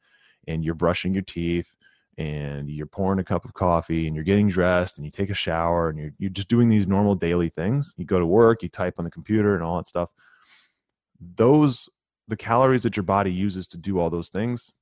and 0.48 0.64
you're 0.64 0.74
brushing 0.74 1.12
your 1.12 1.22
teeth 1.22 1.76
and 2.16 2.70
you're 2.70 2.86
pouring 2.86 3.18
a 3.18 3.24
cup 3.24 3.44
of 3.44 3.54
coffee 3.54 4.06
and 4.06 4.14
you're 4.14 4.24
getting 4.24 4.48
dressed 4.48 4.96
and 4.96 5.04
you 5.04 5.10
take 5.10 5.30
a 5.30 5.34
shower 5.34 5.90
and 5.90 5.98
you're, 5.98 6.12
you're 6.18 6.30
just 6.30 6.48
doing 6.48 6.68
these 6.68 6.88
normal 6.88 7.14
daily 7.14 7.48
things, 7.48 7.94
you 7.98 8.04
go 8.04 8.18
to 8.18 8.26
work, 8.26 8.62
you 8.62 8.68
type 8.68 8.94
on 8.98 9.04
the 9.04 9.10
computer 9.10 9.54
and 9.54 9.62
all 9.62 9.76
that 9.76 9.88
stuff. 9.88 10.08
Those, 11.36 11.88
the 12.28 12.36
calories 12.36 12.82
that 12.84 12.96
your 12.96 13.04
body 13.04 13.32
uses 13.32 13.68
to 13.68 13.78
do 13.78 13.98
all 13.98 14.10
those 14.10 14.30
things, 14.30 14.72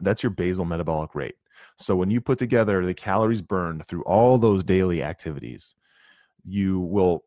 that's 0.00 0.22
your 0.22 0.30
basal 0.30 0.64
metabolic 0.64 1.14
rate. 1.14 1.36
So 1.76 1.96
when 1.96 2.10
you 2.10 2.20
put 2.20 2.38
together 2.38 2.84
the 2.84 2.94
calories 2.94 3.42
burned 3.42 3.86
through 3.86 4.02
all 4.02 4.38
those 4.38 4.64
daily 4.64 5.02
activities, 5.02 5.74
you 6.44 6.80
will 6.80 7.24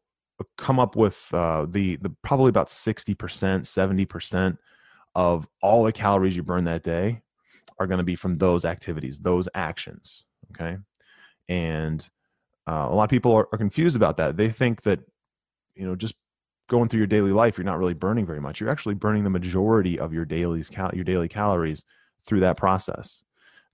come 0.58 0.80
up 0.80 0.96
with 0.96 1.28
uh, 1.34 1.66
the 1.70 1.98
the 1.98 2.10
probably 2.22 2.50
about 2.50 2.68
60%, 2.68 3.16
70% 3.16 4.58
of 5.16 5.48
all 5.62 5.84
the 5.84 5.92
calories 5.92 6.36
you 6.36 6.44
burn 6.44 6.66
that 6.66 6.84
day 6.84 7.22
are 7.80 7.88
going 7.88 7.98
to 7.98 8.04
be 8.04 8.16
from 8.16 8.38
those 8.38 8.66
activities, 8.66 9.20
those 9.20 9.50
actions. 9.56 10.26
Okay. 10.52 10.78
And 11.48 12.08
uh, 12.68 12.88
a 12.90 12.94
lot 12.94 13.06
of 13.06 13.10
people 13.10 13.34
are, 13.34 13.48
are 13.52 13.58
confused 13.58 13.96
about 13.96 14.18
that. 14.18 14.38
They 14.38 14.50
think 14.50 14.84
that, 14.84 15.00
you 15.76 15.86
know, 15.86 15.96
just 15.96 16.16
going 16.68 16.88
through 16.88 17.00
your 17.00 17.08
daily 17.08 17.32
life, 17.32 17.58
you're 17.58 17.66
not 17.66 17.80
really 17.80 17.94
burning 17.94 18.26
very 18.26 18.42
much. 18.42 18.60
You're 18.60 18.70
actually 18.70 18.96
burning 18.96 19.24
the 19.24 19.30
majority 19.30 20.00
of 20.00 20.14
your 20.14 20.26
daily 20.26 20.64
cal- 20.64 20.94
your 20.94 21.04
daily 21.04 21.28
calories 21.28 21.86
through 22.26 22.42
that 22.42 22.58
process. 22.58 23.24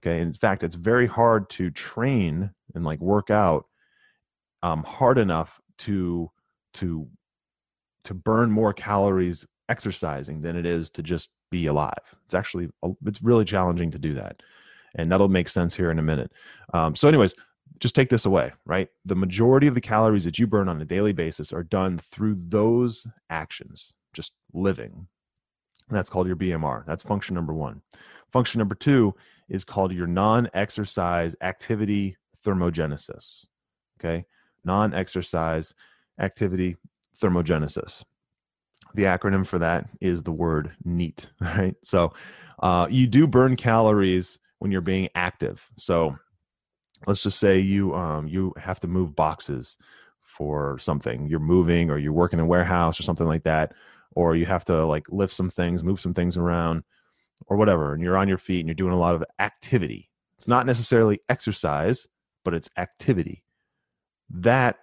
Okay. 0.01 0.21
In 0.21 0.33
fact, 0.33 0.63
it's 0.63 0.75
very 0.75 1.07
hard 1.07 1.49
to 1.51 1.71
train 1.71 2.51
and 2.73 2.85
like 2.85 2.99
work 3.01 3.29
out 3.29 3.65
um, 4.63 4.83
hard 4.83 5.17
enough 5.17 5.59
to 5.79 6.31
to 6.75 7.07
to 8.03 8.13
burn 8.13 8.51
more 8.51 8.73
calories 8.73 9.45
exercising 9.67 10.41
than 10.41 10.55
it 10.55 10.65
is 10.65 10.89
to 10.91 11.01
just 11.01 11.29
be 11.49 11.65
alive. 11.65 12.15
It's 12.25 12.35
actually 12.35 12.69
it's 13.05 13.21
really 13.21 13.45
challenging 13.45 13.91
to 13.91 13.99
do 13.99 14.13
that, 14.15 14.41
and 14.95 15.11
that'll 15.11 15.27
make 15.27 15.49
sense 15.49 15.73
here 15.73 15.91
in 15.91 15.99
a 15.99 16.03
minute. 16.03 16.31
Um, 16.73 16.95
so, 16.95 17.07
anyways, 17.07 17.33
just 17.79 17.95
take 17.95 18.09
this 18.09 18.25
away, 18.25 18.51
right? 18.65 18.89
The 19.05 19.15
majority 19.15 19.67
of 19.67 19.75
the 19.75 19.81
calories 19.81 20.23
that 20.23 20.39
you 20.39 20.47
burn 20.47 20.69
on 20.69 20.81
a 20.81 20.85
daily 20.85 21.13
basis 21.13 21.51
are 21.51 21.63
done 21.63 21.99
through 21.99 22.35
those 22.35 23.07
actions, 23.29 23.93
just 24.13 24.33
living. 24.53 25.07
And 25.89 25.97
that's 25.97 26.09
called 26.09 26.27
your 26.27 26.35
BMR. 26.35 26.85
That's 26.85 27.03
function 27.03 27.35
number 27.35 27.53
one. 27.53 27.81
Function 28.31 28.59
number 28.59 28.75
two 28.75 29.13
is 29.49 29.63
called 29.63 29.91
your 29.91 30.07
non 30.07 30.49
exercise 30.53 31.35
activity 31.41 32.17
thermogenesis. 32.43 33.45
Okay. 33.99 34.25
Non 34.63 34.93
exercise 34.93 35.73
activity 36.19 36.77
thermogenesis. 37.21 38.03
The 38.93 39.03
acronym 39.03 39.45
for 39.45 39.59
that 39.59 39.89
is 39.99 40.23
the 40.23 40.31
word 40.31 40.71
NEAT, 40.83 41.29
right? 41.41 41.75
So 41.83 42.13
uh, 42.59 42.87
you 42.89 43.07
do 43.07 43.27
burn 43.27 43.55
calories 43.55 44.39
when 44.59 44.71
you're 44.71 44.81
being 44.81 45.09
active. 45.15 45.69
So 45.77 46.17
let's 47.07 47.21
just 47.21 47.39
say 47.39 47.59
you 47.59 47.93
um, 47.93 48.27
you 48.27 48.53
have 48.57 48.79
to 48.81 48.87
move 48.87 49.15
boxes 49.15 49.77
for 50.21 50.77
something 50.79 51.27
you're 51.27 51.39
moving 51.39 51.89
or 51.89 51.97
you're 51.97 52.11
working 52.11 52.39
in 52.39 52.45
a 52.45 52.47
warehouse 52.47 52.99
or 52.99 53.03
something 53.03 53.27
like 53.27 53.43
that 53.43 53.73
or 54.15 54.35
you 54.35 54.45
have 54.45 54.65
to 54.65 54.85
like 54.85 55.05
lift 55.09 55.33
some 55.33 55.49
things 55.49 55.83
move 55.83 55.99
some 55.99 56.13
things 56.13 56.35
around 56.35 56.83
or 57.47 57.55
whatever 57.55 57.93
and 57.93 58.03
you're 58.03 58.17
on 58.17 58.27
your 58.27 58.37
feet 58.37 58.59
and 58.59 58.67
you're 58.67 58.75
doing 58.75 58.91
a 58.91 58.99
lot 58.99 59.15
of 59.15 59.23
activity 59.39 60.09
it's 60.37 60.47
not 60.47 60.65
necessarily 60.65 61.19
exercise 61.29 62.07
but 62.43 62.53
it's 62.53 62.69
activity 62.77 63.43
that 64.29 64.77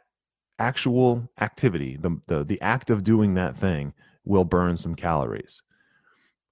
actual 0.63 1.29
activity 1.41 1.97
the, 1.97 2.19
the 2.29 2.45
the 2.45 2.61
act 2.61 2.91
of 2.91 3.05
doing 3.05 3.35
that 3.35 3.57
thing 3.57 3.93
will 4.25 4.45
burn 4.45 4.77
some 4.77 4.95
calories 4.95 5.63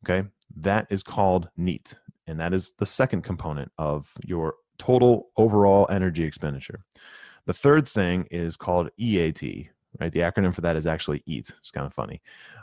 okay 0.05 0.29
that 0.57 0.87
is 0.91 1.03
called 1.03 1.49
neat 1.57 1.95
and 2.27 2.39
that 2.39 2.55
is 2.55 2.73
the 2.79 2.87
second 2.87 3.23
component 3.23 3.71
of 3.79 4.13
your 4.25 4.55
total 4.81 5.29
overall 5.37 5.87
energy 5.91 6.25
expenditure. 6.25 6.85
The 7.45 7.53
third 7.53 7.87
thing 7.87 8.27
is 8.31 8.57
called 8.57 8.89
EAT, 8.97 9.69
right? 10.01 10.13
The 10.13 10.21
acronym 10.21 10.55
for 10.55 10.63
that 10.63 10.77
is 10.77 10.87
actually 10.87 11.23
EAT. 11.27 11.53
It's 11.59 11.71
kind 11.71 11.87
of 11.87 11.93
funny. 11.93 12.23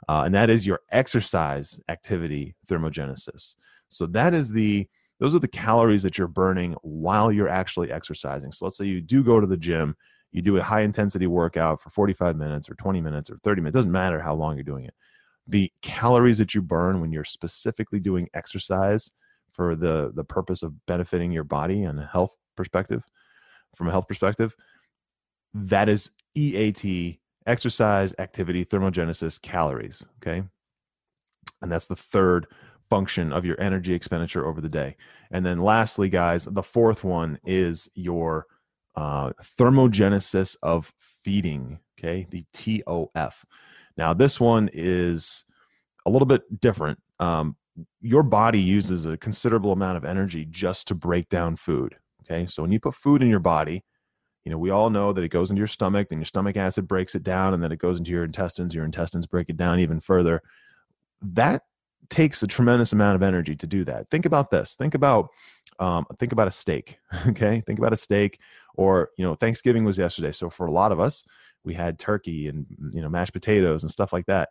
Uh, 0.10 0.24
and 0.26 0.34
that 0.34 0.50
is 0.50 0.66
your 0.66 0.80
exercise 0.92 1.80
activity 1.90 2.56
thermogenesis. 2.68 3.56
So 3.90 4.08
that 4.08 4.34
is 4.34 4.52
the 4.52 4.88
those 5.20 5.34
are 5.34 5.40
the 5.40 5.48
calories 5.48 6.04
that 6.04 6.18
you're 6.18 6.28
burning 6.28 6.76
while 6.84 7.32
you're 7.32 7.50
actually 7.50 7.92
exercising. 7.92 8.52
So 8.52 8.66
let's 8.66 8.78
say 8.78 8.86
you 8.86 9.02
do 9.02 9.24
go 9.24 9.40
to 9.40 9.48
the 9.48 9.58
gym, 9.58 9.96
you 10.32 10.42
do 10.42 10.58
a 10.58 10.64
high 10.64 10.82
intensity 10.82 11.28
workout 11.28 11.82
for 11.82 11.90
45 11.90 12.36
minutes 12.36 12.70
or 12.70 12.76
20 12.76 13.02
minutes 13.02 13.30
or 13.30 13.38
30 13.44 13.62
minutes, 13.62 13.76
it 13.76 13.80
doesn't 13.80 13.92
matter 13.92 14.22
how 14.22 14.36
long 14.36 14.56
you're 14.56 14.64
doing 14.64 14.86
it. 14.86 14.94
The 15.48 15.72
calories 15.82 16.38
that 16.40 16.54
you 16.54 16.62
burn 16.62 17.00
when 17.00 17.12
you're 17.12 17.24
specifically 17.24 18.00
doing 18.00 18.28
exercise 18.34 19.10
for 19.58 19.76
the 19.76 20.12
the 20.14 20.24
purpose 20.24 20.64
of 20.64 20.86
benefiting 20.86 21.32
your 21.32 21.44
body 21.44 21.84
and 21.84 22.00
a 22.00 22.06
health 22.06 22.36
perspective 22.56 23.04
from 23.76 23.88
a 23.88 23.92
health 23.92 24.08
perspective 24.08 24.56
that 25.54 25.90
is 25.90 26.12
EAT 26.36 27.20
exercise 27.46 28.14
activity 28.20 28.64
thermogenesis 28.64 29.42
calories 29.42 30.06
okay 30.22 30.44
and 31.62 31.72
that's 31.72 31.88
the 31.88 31.96
third 31.96 32.48
function 32.90 33.34
of 33.34 33.44
your 33.44 33.60
energy 33.60 33.94
expenditure 33.94 34.46
over 34.46 34.62
the 34.62 34.70
day 34.70 34.96
and 35.32 35.46
then 35.46 35.60
lastly 35.60 36.08
guys 36.08 36.46
the 36.46 36.64
fourth 36.64 37.04
one 37.04 37.40
is 37.46 37.90
your 37.96 38.46
uh, 38.98 39.32
thermogenesis 39.58 40.58
of 40.62 40.92
feeding 41.24 41.80
okay 41.98 42.28
the 42.30 42.44
TOF 42.54 43.46
now 43.96 44.14
this 44.14 44.40
one 44.40 44.70
is 44.74 45.46
a 46.06 46.10
little 46.10 46.26
bit 46.26 46.42
different 46.60 47.00
um, 47.20 47.56
your 48.02 48.24
body 48.24 48.60
uses 48.60 49.06
a 49.06 49.18
considerable 49.18 49.72
amount 49.72 49.98
of 49.98 50.06
energy 50.06 50.46
just 50.50 50.88
to 50.88 50.96
break 50.96 51.30
down 51.30 51.56
food. 51.56 51.96
Okay. 52.24 52.48
So 52.48 52.62
when 52.62 52.72
you 52.72 52.80
put 52.80 52.96
food 52.96 53.22
in 53.22 53.30
your 53.30 53.40
body, 53.40 53.84
you 54.44 54.52
know, 54.52 54.58
we 54.58 54.70
all 54.70 54.90
know 54.90 55.12
that 55.14 55.24
it 55.24 55.30
goes 55.30 55.50
into 55.50 55.60
your 55.60 55.68
stomach, 55.68 56.10
then 56.10 56.20
your 56.20 56.26
stomach 56.26 56.56
acid 56.56 56.88
breaks 56.88 57.16
it 57.16 57.24
down, 57.24 57.54
and 57.54 57.62
then 57.62 57.72
it 57.72 57.80
goes 57.80 58.00
into 58.00 58.12
your 58.12 58.24
intestines. 58.24 58.74
Your 58.74 58.86
intestines 58.86 59.26
break 59.26 59.50
it 59.50 59.58
down 59.58 59.80
even 59.80 60.00
further. 60.00 60.42
That 61.22 61.64
takes 62.10 62.42
a 62.42 62.48
tremendous 62.48 62.94
amount 62.94 63.16
of 63.16 63.24
energy 63.24 63.56
to 63.58 63.68
do 63.68 63.84
that. 63.84 64.10
Think 64.10 64.26
about 64.26 64.50
this. 64.50 64.76
Think 64.76 64.96
about 64.96 65.30
um, 65.80 66.06
think 66.18 66.32
about 66.32 66.48
a 66.48 66.52
steak. 66.52 66.98
Okay, 67.28 67.62
think 67.66 67.78
about 67.78 67.94
a 67.94 67.98
steak. 67.98 68.40
Or 68.78 69.10
you 69.18 69.26
know, 69.26 69.36
Thanksgiving 69.36 69.84
was 69.84 69.98
yesterday, 69.98 70.32
so 70.32 70.50
for 70.50 70.68
a 70.68 70.72
lot 70.72 70.92
of 70.94 71.00
us, 71.00 71.26
we 71.66 71.74
had 71.74 72.00
turkey 72.00 72.48
and 72.48 72.66
mm, 72.66 72.96
you 72.96 73.02
know 73.02 73.10
mashed 73.10 73.34
potatoes 73.34 73.84
and 73.84 73.92
stuff 73.92 74.14
like 74.14 74.28
that. 74.28 74.50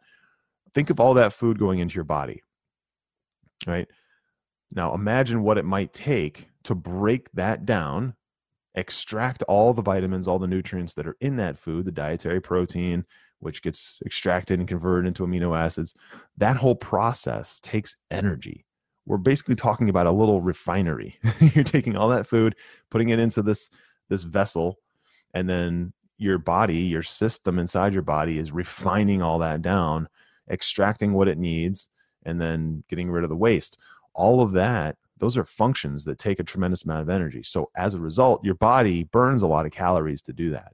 Think 0.75 0.91
of 0.91 1.01
all 1.01 1.15
that 1.15 1.33
food 1.33 1.59
going 1.59 1.79
into 1.79 1.95
your 1.95 2.05
body 2.05 2.43
right? 3.67 3.89
Now 4.73 4.95
imagine 4.95 5.43
what 5.43 5.59
it 5.59 5.65
might 5.65 5.93
take 5.93 6.49
to 6.65 6.75
break 6.75 7.31
that 7.33 7.65
down, 7.65 8.15
extract 8.75 9.43
all 9.45 9.73
the 9.73 9.83
vitamins, 9.83 10.27
all 10.29 10.39
the 10.39 10.47
nutrients 10.47 10.95
that 10.95 11.07
are 11.07 11.17
in 11.21 11.37
that 11.37 11.59
food, 11.59 11.85
the 11.85 11.93
dietary 11.93 12.41
protein, 12.41 13.05
which 13.39 13.63
gets 13.63 14.01
extracted 14.05 14.59
and 14.59 14.69
converted 14.69 15.07
into 15.07 15.27
amino 15.27 15.57
acids. 15.57 15.95
That 16.37 16.57
whole 16.57 16.75
process 16.75 17.61
takes 17.61 17.97
energy. 18.11 18.65
We're 19.07 19.19
basically 19.19 19.55
talking 19.55 19.89
about 19.89 20.09
a 20.09 20.13
little 20.13 20.41
refinery. 20.41 21.17
You're 21.55 21.63
taking 21.63 21.97
all 21.97 22.09
that 22.09 22.27
food, 22.27 22.57
putting 22.91 23.11
it 23.11 23.21
into 23.21 23.43
this 23.43 23.71
this 24.09 24.23
vessel, 24.23 24.79
and 25.35 25.49
then 25.49 25.93
your 26.19 26.39
body, 26.39 26.79
your 26.79 27.03
system 27.03 27.59
inside 27.59 27.93
your 27.93 28.03
body 28.03 28.39
is 28.39 28.53
refining 28.53 29.23
all 29.23 29.39
that 29.39 29.63
down, 29.63 30.09
extracting 30.51 31.13
what 31.13 31.29
it 31.29 31.39
needs, 31.39 31.89
and 32.25 32.41
then 32.41 32.83
getting 32.89 33.11
rid 33.11 33.25
of 33.25 33.31
the 33.31 33.37
waste. 33.37 33.79
All 34.15 34.41
of 34.41 34.53
that, 34.53 34.97
those 35.19 35.37
are 35.37 35.45
functions 35.45 36.05
that 36.05 36.19
take 36.19 36.41
a 36.41 36.45
tremendous 36.45 36.85
amount 36.85 37.03
of 37.03 37.11
energy. 37.11 37.43
So 37.43 37.71
as 37.77 37.95
a 37.95 38.01
result, 38.01 38.45
your 38.45 38.55
body 38.55 39.05
burns 39.05 39.43
a 39.43 39.47
lot 39.47 39.67
of 39.67 39.73
calories 39.73 40.23
to 40.23 40.33
do 40.33 40.51
that. 40.51 40.73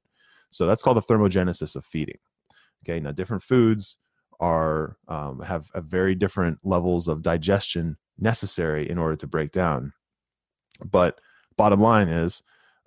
So 0.51 0.67
that's 0.67 0.83
called 0.83 0.97
the 0.97 1.03
thermogenesis 1.03 1.77
of 1.77 1.85
feeding. 1.85 2.19
Okay, 2.85 3.01
now 3.01 3.12
different 3.12 3.43
foods 3.43 3.99
are 4.41 4.97
um, 5.09 5.41
have, 5.41 5.71
very 5.77 6.15
different 6.15 6.59
levels 6.65 7.09
of 7.09 7.23
digestion 7.23 7.97
necessary 8.19 8.91
in 8.91 8.99
order 8.99 9.17
to 9.17 9.27
break 9.27 9.53
down. 9.53 9.93
But 10.85 11.21
bottom 11.57 11.81
line 11.81 12.09
is, 12.09 12.43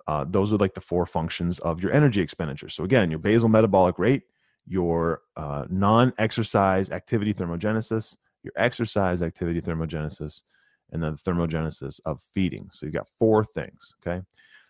uh, 0.06 0.24
those 0.28 0.52
are 0.52 0.56
like 0.56 0.74
the 0.74 0.80
four 0.80 1.06
functions 1.06 1.58
of 1.60 1.82
your 1.82 1.92
energy 1.92 2.20
expenditure. 2.20 2.68
So 2.68 2.84
again, 2.84 3.10
your 3.10 3.18
basal 3.18 3.48
metabolic 3.48 3.98
rate, 3.98 4.22
your 4.66 5.22
uh, 5.36 5.64
non-exercise 5.68 6.90
activity 6.90 7.32
thermogenesis, 7.32 8.16
your 8.42 8.52
exercise 8.56 9.22
activity 9.22 9.60
thermogenesis, 9.60 10.42
and 10.92 11.02
then 11.02 11.12
the 11.12 11.30
thermogenesis 11.30 12.00
of 12.04 12.20
feeding. 12.32 12.68
So 12.72 12.86
you've 12.86 12.94
got 12.94 13.08
four 13.18 13.44
things. 13.44 13.94
Okay. 14.00 14.22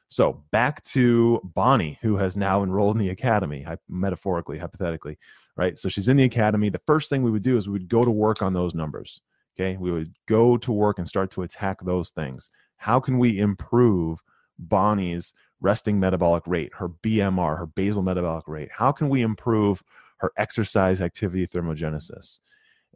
So 0.09 0.45
back 0.53 0.83
to 0.85 1.41
Bonnie, 1.43 1.99
who 2.01 2.17
has 2.17 2.37
now 2.37 2.63
enrolled 2.63 2.97
in 2.97 3.01
the 3.01 3.11
academy, 3.11 3.67
metaphorically, 3.89 4.57
hypothetically, 4.57 5.19
right? 5.57 5.77
So 5.77 5.89
she's 5.89 6.09
in 6.09 6.17
the 6.17 6.25
academy. 6.25 6.69
The 6.69 6.81
first 6.87 7.11
thing 7.11 7.23
we 7.23 7.31
would 7.31 7.43
do 7.43 7.57
is 7.57 7.67
we 7.67 7.73
would 7.73 7.89
go 7.89 8.05
to 8.05 8.11
work 8.11 8.41
on 8.41 8.53
those 8.53 8.75
numbers. 8.75 9.21
Okay. 9.59 9.77
We 9.77 9.91
would 9.91 10.15
go 10.27 10.57
to 10.59 10.73
work 10.73 10.99
and 10.99 11.09
start 11.09 11.31
to 11.33 11.43
attack 11.43 11.81
those 11.83 12.11
things. 12.11 12.51
How 12.77 13.01
can 13.01 13.19
we 13.19 13.39
improve 13.39 14.23
Bonnie's 14.59 15.33
resting 15.61 15.99
metabolic 15.99 16.45
rate, 16.47 16.73
her 16.75 16.89
BMR, 16.89 17.59
her 17.59 17.67
basal 17.67 18.03
metabolic 18.03 18.47
rate? 18.47 18.69
How 18.73 18.93
can 18.93 19.09
we 19.09 19.23
improve 19.23 19.83
her 20.19 20.33
exercise 20.37 21.01
activity 21.01 21.47
thermogenesis? 21.47 22.41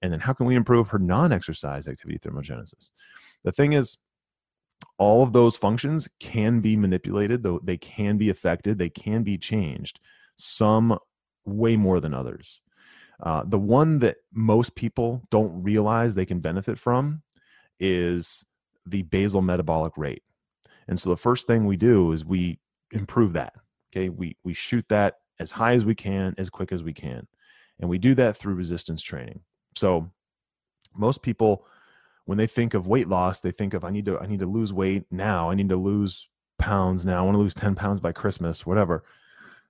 And 0.02 0.12
then 0.12 0.20
how 0.20 0.32
can 0.32 0.46
we 0.46 0.54
improve 0.54 0.88
her 0.88 0.98
non 0.98 1.32
exercise 1.32 1.88
activity 1.88 2.18
thermogenesis? 2.18 2.92
The 3.44 3.52
thing 3.52 3.72
is, 3.72 3.98
all 4.98 5.22
of 5.22 5.32
those 5.32 5.56
functions 5.56 6.08
can 6.18 6.60
be 6.60 6.76
manipulated, 6.76 7.42
though 7.42 7.60
they 7.62 7.76
can 7.76 8.16
be 8.18 8.30
affected, 8.30 8.78
they 8.78 8.90
can 8.90 9.22
be 9.22 9.38
changed, 9.38 9.98
some 10.36 10.98
way 11.44 11.76
more 11.76 12.00
than 12.00 12.14
others. 12.14 12.60
Uh, 13.22 13.42
the 13.46 13.58
one 13.58 13.98
that 13.98 14.16
most 14.32 14.74
people 14.74 15.22
don't 15.30 15.62
realize 15.62 16.14
they 16.14 16.26
can 16.26 16.40
benefit 16.40 16.78
from 16.78 17.22
is 17.78 18.44
the 18.86 19.02
basal 19.02 19.42
metabolic 19.42 19.96
rate. 19.96 20.22
And 20.90 20.98
so 20.98 21.08
the 21.08 21.16
first 21.16 21.46
thing 21.46 21.64
we 21.64 21.76
do 21.76 22.12
is 22.12 22.24
we 22.24 22.58
improve 22.90 23.32
that. 23.32 23.54
Okay, 23.92 24.10
we 24.10 24.36
we 24.44 24.52
shoot 24.52 24.84
that 24.88 25.20
as 25.38 25.50
high 25.50 25.72
as 25.72 25.84
we 25.84 25.94
can, 25.94 26.34
as 26.36 26.50
quick 26.50 26.72
as 26.72 26.82
we 26.82 26.92
can, 26.92 27.26
and 27.78 27.88
we 27.88 27.96
do 27.96 28.14
that 28.16 28.36
through 28.36 28.54
resistance 28.54 29.00
training. 29.00 29.40
So 29.76 30.10
most 30.94 31.22
people 31.22 31.64
when 32.26 32.38
they 32.38 32.46
think 32.46 32.74
of 32.74 32.86
weight 32.86 33.08
loss, 33.08 33.40
they 33.40 33.50
think 33.50 33.72
of 33.72 33.84
I 33.84 33.90
need 33.90 34.04
to 34.06 34.18
I 34.18 34.26
need 34.26 34.40
to 34.40 34.46
lose 34.46 34.72
weight 34.72 35.04
now. 35.10 35.48
I 35.50 35.54
need 35.54 35.68
to 35.70 35.76
lose 35.76 36.28
pounds 36.58 37.04
now. 37.04 37.20
I 37.20 37.22
want 37.22 37.36
to 37.36 37.40
lose 37.40 37.54
10 37.54 37.74
pounds 37.74 38.00
by 38.00 38.12
Christmas, 38.12 38.66
whatever. 38.66 39.04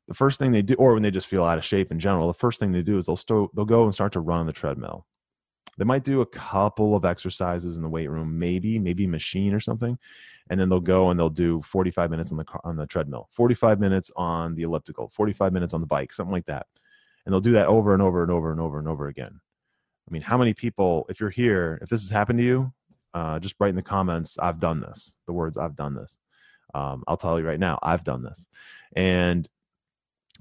the 0.08 0.14
first 0.14 0.38
thing 0.40 0.52
they 0.52 0.62
do, 0.62 0.74
or 0.74 0.94
when 0.94 1.02
they 1.02 1.10
just 1.10 1.28
feel 1.28 1.44
out 1.44 1.58
of 1.58 1.64
shape 1.64 1.92
in 1.92 2.00
general, 2.00 2.26
the 2.26 2.34
first 2.34 2.58
thing 2.58 2.72
they 2.72 2.82
do 2.82 2.98
is 2.98 3.06
they'll 3.06 3.16
st- 3.16 3.54
they'll 3.54 3.64
go 3.64 3.84
and 3.84 3.94
start 3.94 4.12
to 4.14 4.20
run 4.20 4.40
on 4.40 4.46
the 4.46 4.52
treadmill. 4.52 5.06
They 5.78 5.84
might 5.84 6.04
do 6.04 6.20
a 6.20 6.26
couple 6.26 6.94
of 6.94 7.04
exercises 7.04 7.76
in 7.76 7.82
the 7.82 7.88
weight 7.88 8.10
room, 8.10 8.38
maybe 8.38 8.78
maybe 8.78 9.06
machine 9.06 9.54
or 9.54 9.60
something, 9.60 9.98
and 10.50 10.60
then 10.60 10.68
they'll 10.68 10.80
go 10.80 11.10
and 11.10 11.18
they'll 11.18 11.30
do 11.30 11.62
45 11.62 12.10
minutes 12.10 12.32
on 12.32 12.38
the 12.38 12.44
on 12.64 12.76
the 12.76 12.86
treadmill, 12.86 13.28
45 13.32 13.80
minutes 13.80 14.10
on 14.16 14.54
the 14.54 14.62
elliptical, 14.62 15.08
45 15.08 15.52
minutes 15.52 15.74
on 15.74 15.80
the 15.80 15.86
bike, 15.86 16.12
something 16.12 16.32
like 16.32 16.46
that, 16.46 16.66
and 17.24 17.32
they'll 17.32 17.40
do 17.40 17.52
that 17.52 17.66
over 17.66 17.94
and 17.94 18.02
over 18.02 18.22
and 18.22 18.30
over 18.30 18.50
and 18.50 18.60
over 18.60 18.78
and 18.78 18.88
over 18.88 19.08
again. 19.08 19.40
I 20.08 20.12
mean, 20.12 20.22
how 20.22 20.36
many 20.36 20.54
people, 20.54 21.06
if 21.08 21.20
you're 21.20 21.30
here, 21.30 21.78
if 21.82 21.88
this 21.88 22.02
has 22.02 22.10
happened 22.10 22.40
to 22.40 22.44
you, 22.44 22.72
uh, 23.14 23.38
just 23.38 23.54
write 23.58 23.70
in 23.70 23.76
the 23.76 23.82
comments, 23.82 24.38
I've 24.40 24.58
done 24.58 24.80
this. 24.80 25.14
The 25.26 25.32
words, 25.32 25.56
I've 25.56 25.76
done 25.76 25.94
this. 25.94 26.18
Um, 26.74 27.04
I'll 27.06 27.16
tell 27.16 27.38
you 27.38 27.46
right 27.46 27.60
now, 27.60 27.78
I've 27.82 28.04
done 28.04 28.22
this. 28.22 28.48
And 28.94 29.48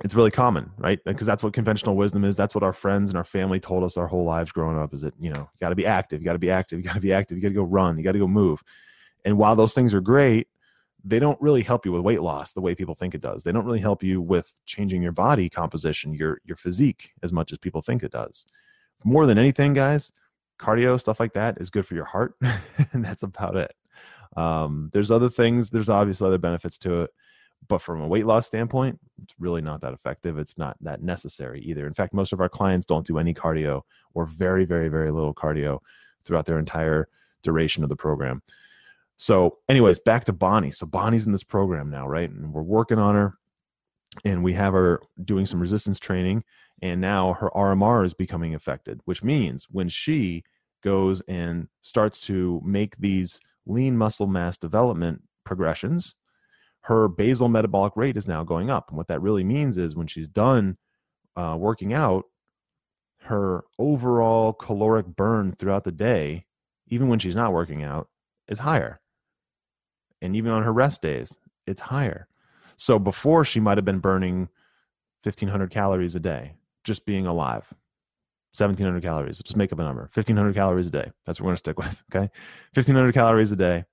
it's 0.04 0.16
really 0.16 0.32
common, 0.32 0.72
right? 0.78 1.00
Because 1.06 1.28
that's 1.28 1.44
what 1.44 1.54
conventional 1.54 1.96
wisdom 1.96 2.24
is. 2.24 2.36
That's 2.36 2.56
what 2.56 2.64
our 2.64 2.74
friends 2.74 3.10
and 3.10 3.18
our 3.18 3.24
family 3.24 3.60
told 3.60 3.84
us 3.84 3.98
our 3.98 4.08
whole 4.08 4.24
lives 4.24 4.52
growing 4.52 4.78
up 4.78 4.94
is 4.94 5.02
that, 5.02 5.14
you 5.20 5.30
know, 5.30 5.42
you 5.42 5.60
got 5.60 5.70
to 5.70 5.76
be 5.76 5.86
active, 5.86 6.22
you 6.22 6.26
got 6.26 6.34
to 6.34 6.40
be 6.40 6.52
active, 6.52 6.80
you 6.80 6.86
got 6.86 6.94
to 6.94 7.02
be 7.02 7.14
active, 7.14 7.38
you 7.38 7.42
got 7.42 7.50
to 7.50 7.56
go 7.56 7.64
run, 7.64 7.98
you 7.98 8.04
got 8.04 8.14
to 8.14 8.20
go 8.20 8.28
move. 8.28 8.64
And 9.26 9.38
while 9.38 9.56
those 9.56 9.74
things 9.74 9.94
are 9.94 10.02
great, 10.02 10.48
they 11.04 11.20
don't 11.20 11.40
really 11.42 11.64
help 11.64 11.86
you 11.86 11.92
with 11.92 12.02
weight 12.02 12.22
loss 12.22 12.54
the 12.54 12.62
way 12.62 12.76
people 12.76 12.96
think 12.96 13.16
it 13.16 13.22
does. 13.22 13.44
They 13.44 13.52
don't 13.52 13.66
really 13.66 13.80
help 13.80 14.04
you 14.04 14.22
with 14.22 14.54
changing 14.66 15.02
your 15.02 15.12
body 15.12 15.50
composition, 15.50 16.14
your 16.14 16.42
your 16.44 16.58
physique 16.58 17.12
as 17.24 17.32
much 17.32 17.52
as 17.52 17.58
people 17.58 17.82
think 17.82 18.04
it 18.04 18.12
does. 18.12 18.46
More 19.06 19.26
than 19.26 19.38
anything, 19.38 19.74
guys, 19.74 20.12
cardio 20.60 21.00
stuff 21.00 21.20
like 21.20 21.34
that 21.34 21.58
is 21.62 21.70
good 21.70 21.86
for 21.86 21.96
your 21.96 22.06
heart, 22.06 22.36
and 22.94 23.04
that's 23.04 23.24
about 23.24 23.56
it. 23.56 23.74
Um, 24.36 24.90
there's 24.94 25.12
other 25.12 25.30
things. 25.30 25.70
There's 25.70 25.90
obviously 25.90 26.28
other 26.28 26.38
benefits 26.38 26.78
to 26.80 27.04
it, 27.04 27.12
but 27.70 27.82
from 27.82 28.02
a 28.02 28.08
weight 28.08 28.26
loss 28.26 28.48
standpoint, 28.48 29.00
it's 29.24 29.36
really 29.40 29.62
not 29.62 29.80
that 29.82 29.94
effective. 29.94 30.38
It's 30.38 30.58
not 30.58 30.76
that 30.82 31.04
necessary 31.04 31.62
either. 31.62 31.88
In 31.88 31.94
fact, 31.94 32.14
most 32.14 32.34
of 32.34 32.42
our 32.42 32.50
clients 32.50 32.86
don't 32.86 33.06
do 33.06 33.20
any 33.20 33.34
cardio 33.34 33.84
or 34.16 34.26
very, 34.26 34.66
very, 34.66 34.90
very 34.90 35.12
little 35.12 35.34
cardio 35.34 35.80
throughout 36.26 36.46
their 36.46 36.60
entire 36.60 37.08
duration 37.44 37.84
of 37.84 37.90
the 37.90 37.96
program. 37.96 38.42
So, 39.18 39.60
anyways, 39.70 40.00
back 40.00 40.26
to 40.26 40.34
Bonnie. 40.34 40.72
So 40.72 40.86
Bonnie's 40.86 41.26
in 41.26 41.32
this 41.32 41.44
program 41.44 41.90
now, 41.90 42.08
right? 42.08 42.30
And 42.30 42.54
we're 42.54 42.62
working 42.64 42.98
on 42.98 43.16
her, 43.16 43.34
and 44.26 44.44
we 44.44 44.54
have 44.54 44.74
her 44.74 45.02
doing 45.24 45.46
some 45.46 45.60
resistance 45.60 46.00
training, 46.00 46.44
and 46.82 47.00
now 47.00 47.34
her 47.34 47.50
RMR 47.56 48.06
is 48.06 48.14
becoming 48.14 48.56
affected, 48.56 49.02
which 49.06 49.22
means 49.22 49.68
when 49.70 49.90
she 49.90 50.44
goes 50.82 51.22
and 51.28 51.68
starts 51.82 52.22
to 52.22 52.62
make 52.66 52.98
these 52.98 53.40
lean 53.66 53.98
muscle 53.98 54.28
mass 54.28 54.58
development 54.58 55.22
progressions, 55.44 56.16
her 56.82 57.08
basal 57.08 57.50
metabolic 57.50 57.94
rate 57.96 58.18
is 58.18 58.28
now 58.28 58.44
going 58.44 58.70
up. 58.70 58.90
And 58.90 58.98
what 58.98 59.08
that 59.08 59.22
really 59.22 59.44
means 59.44 59.78
is 59.78 59.96
when 59.96 60.08
she's 60.08 60.28
done 60.28 60.78
uh, 61.36 61.56
working 61.60 61.94
out, 61.94 62.26
her 63.24 63.64
overall 63.78 64.54
caloric 64.54 65.06
burn 65.06 65.54
throughout 65.54 65.84
the 65.84 65.92
day, 65.92 66.46
even 66.88 67.10
when 67.10 67.20
she's 67.20 67.36
not 67.36 67.54
working 67.54 67.84
out, 67.84 68.10
is 68.48 68.60
higher. 68.60 69.00
And 70.22 70.36
even 70.36 70.52
on 70.52 70.64
her 70.64 70.74
rest 70.74 71.02
days, 71.02 71.38
it's 71.68 71.82
higher. 71.82 72.28
So 72.78 72.98
before 72.98 73.46
she 73.46 73.60
might 73.60 73.78
have 73.78 73.86
been 73.86 74.00
burning 74.00 74.50
1500 75.24 75.70
calories 75.70 76.16
a 76.16 76.20
day 76.20 76.54
just 76.84 77.06
being 77.06 77.28
alive. 77.28 77.72
1700 78.58 79.04
calories. 79.04 79.40
Just 79.40 79.58
make 79.58 79.72
up 79.72 79.80
a 79.80 79.84
number. 79.84 80.10
1500 80.14 80.56
calories 80.56 80.88
a 80.88 80.92
day. 80.92 81.12
That's 81.26 81.40
what 81.40 81.46
we're 81.46 81.50
going 81.50 81.56
to 81.56 81.60
stick 81.60 81.78
with. 81.78 82.04
Okay. 82.14 82.32
1500 82.74 83.14
calories 83.14 83.52
a 83.52 83.56
day. 83.56 83.86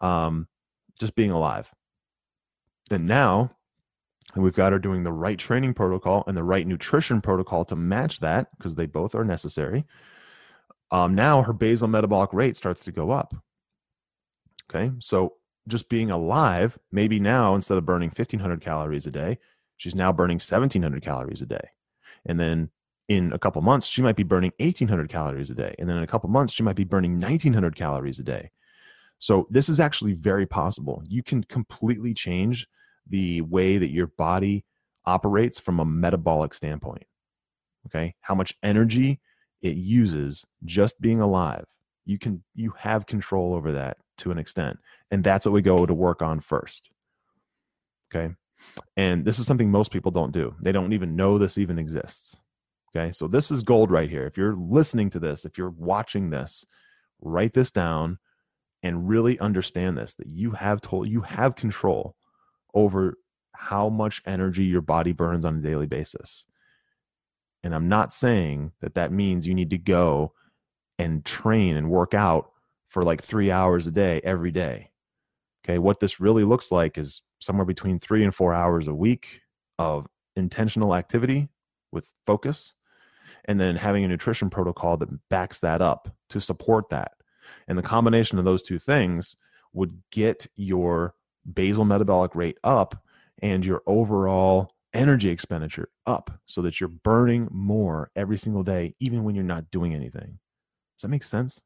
Um, 0.00 0.48
just 0.98 1.14
being 1.14 1.30
alive. 1.30 1.72
And 2.90 3.06
now 3.06 3.50
we've 4.36 4.54
got 4.54 4.72
her 4.72 4.78
doing 4.78 5.02
the 5.02 5.12
right 5.12 5.38
training 5.38 5.74
protocol 5.74 6.24
and 6.26 6.36
the 6.36 6.44
right 6.44 6.66
nutrition 6.66 7.20
protocol 7.20 7.64
to 7.66 7.76
match 7.76 8.20
that 8.20 8.48
because 8.56 8.74
they 8.74 8.86
both 8.86 9.14
are 9.14 9.24
necessary. 9.24 9.84
Um, 10.90 11.14
now 11.14 11.42
her 11.42 11.52
basal 11.52 11.88
metabolic 11.88 12.32
rate 12.32 12.56
starts 12.56 12.84
to 12.84 12.92
go 12.92 13.10
up. 13.10 13.34
Okay. 14.70 14.92
So 14.98 15.34
just 15.68 15.88
being 15.88 16.10
alive, 16.10 16.78
maybe 16.92 17.18
now 17.18 17.54
instead 17.54 17.78
of 17.78 17.86
burning 17.86 18.08
1500 18.08 18.60
calories 18.60 19.06
a 19.06 19.10
day, 19.10 19.38
she's 19.76 19.94
now 19.94 20.12
burning 20.12 20.36
1700 20.36 21.02
calories 21.02 21.42
a 21.42 21.46
day. 21.46 21.70
And 22.24 22.38
then 22.38 22.70
in 23.08 23.32
a 23.32 23.38
couple 23.38 23.62
months, 23.62 23.86
she 23.86 24.02
might 24.02 24.16
be 24.16 24.22
burning 24.22 24.52
1800 24.58 25.08
calories 25.08 25.50
a 25.50 25.54
day. 25.54 25.74
And 25.78 25.88
then 25.88 25.96
in 25.96 26.02
a 26.02 26.08
couple 26.08 26.28
months, 26.28 26.52
she 26.52 26.62
might 26.62 26.76
be 26.76 26.84
burning 26.84 27.20
1900 27.20 27.76
calories 27.76 28.18
a 28.18 28.24
day. 28.24 28.50
So 29.18 29.46
this 29.50 29.68
is 29.68 29.80
actually 29.80 30.14
very 30.14 30.46
possible. 30.46 31.02
You 31.06 31.22
can 31.22 31.42
completely 31.44 32.14
change 32.14 32.66
the 33.08 33.40
way 33.42 33.78
that 33.78 33.90
your 33.90 34.08
body 34.08 34.64
operates 35.04 35.58
from 35.58 35.80
a 35.80 35.84
metabolic 35.84 36.52
standpoint. 36.52 37.04
Okay? 37.86 38.14
How 38.20 38.34
much 38.34 38.54
energy 38.62 39.20
it 39.62 39.76
uses 39.76 40.44
just 40.64 41.00
being 41.00 41.20
alive. 41.20 41.64
You 42.04 42.18
can 42.18 42.42
you 42.54 42.72
have 42.78 43.06
control 43.06 43.54
over 43.54 43.72
that 43.72 43.98
to 44.18 44.30
an 44.30 44.38
extent. 44.38 44.78
And 45.10 45.22
that's 45.22 45.44
what 45.46 45.52
we 45.52 45.62
go 45.62 45.86
to 45.86 45.94
work 45.94 46.22
on 46.22 46.40
first. 46.40 46.90
Okay? 48.14 48.34
And 48.96 49.24
this 49.24 49.38
is 49.38 49.46
something 49.46 49.70
most 49.70 49.90
people 49.90 50.10
don't 50.10 50.32
do. 50.32 50.54
They 50.60 50.72
don't 50.72 50.92
even 50.92 51.16
know 51.16 51.38
this 51.38 51.58
even 51.58 51.78
exists. 51.78 52.36
Okay. 52.94 53.12
So 53.12 53.28
this 53.28 53.50
is 53.50 53.62
gold 53.62 53.90
right 53.90 54.08
here. 54.08 54.26
If 54.26 54.38
you're 54.38 54.56
listening 54.56 55.10
to 55.10 55.18
this, 55.18 55.44
if 55.44 55.58
you're 55.58 55.70
watching 55.70 56.30
this, 56.30 56.64
write 57.20 57.52
this 57.52 57.70
down 57.70 58.18
and 58.82 59.08
really 59.08 59.38
understand 59.38 59.96
this 59.96 60.14
that 60.14 60.28
you 60.28 60.52
have 60.52 60.80
told 60.80 61.08
you 61.08 61.20
have 61.22 61.56
control 61.56 62.16
over 62.74 63.16
how 63.52 63.88
much 63.88 64.22
energy 64.26 64.64
your 64.64 64.82
body 64.82 65.12
burns 65.12 65.44
on 65.44 65.56
a 65.56 65.62
daily 65.62 65.86
basis. 65.86 66.46
And 67.64 67.74
I'm 67.74 67.88
not 67.88 68.12
saying 68.12 68.72
that 68.80 68.94
that 68.94 69.12
means 69.12 69.46
you 69.46 69.54
need 69.54 69.70
to 69.70 69.78
go 69.78 70.32
and 70.98 71.24
train 71.24 71.76
and 71.76 71.90
work 71.90 72.14
out 72.14 72.50
for 72.88 73.02
like 73.02 73.22
three 73.22 73.50
hours 73.50 73.86
a 73.86 73.90
day 73.90 74.20
every 74.22 74.50
day. 74.50 74.90
Okay. 75.64 75.78
What 75.78 75.98
this 75.98 76.20
really 76.20 76.44
looks 76.44 76.70
like 76.70 76.96
is 76.96 77.22
somewhere 77.40 77.64
between 77.64 77.98
three 77.98 78.24
and 78.24 78.34
four 78.34 78.54
hours 78.54 78.88
a 78.88 78.94
week 78.94 79.40
of 79.78 80.06
intentional 80.36 80.94
activity 80.94 81.48
with 81.92 82.08
focus 82.24 82.74
and 83.46 83.60
then 83.60 83.74
having 83.74 84.04
a 84.04 84.08
nutrition 84.08 84.50
protocol 84.50 84.96
that 84.98 85.28
backs 85.28 85.60
that 85.60 85.82
up 85.82 86.08
to 86.30 86.40
support 86.40 86.88
that. 86.90 87.12
And 87.68 87.78
the 87.78 87.82
combination 87.82 88.38
of 88.38 88.44
those 88.44 88.62
two 88.62 88.78
things 88.78 89.36
would 89.72 90.00
get 90.10 90.46
your 90.56 91.14
basal 91.54 91.84
metabolic 91.84 92.34
rate 92.34 92.58
up 92.64 93.02
and 93.42 93.64
your 93.64 93.82
overall 93.86 94.72
energy 94.94 95.28
expenditure 95.28 95.90
up 96.06 96.30
so 96.46 96.62
that 96.62 96.80
you're 96.80 96.88
burning 96.88 97.48
more 97.50 98.10
every 98.16 98.38
single 98.38 98.62
day, 98.62 98.94
even 98.98 99.24
when 99.24 99.34
you're 99.34 99.44
not 99.44 99.70
doing 99.70 99.94
anything. 99.94 100.38
Does 100.96 101.02
that 101.02 101.08
make 101.08 101.22
sense? 101.22 101.62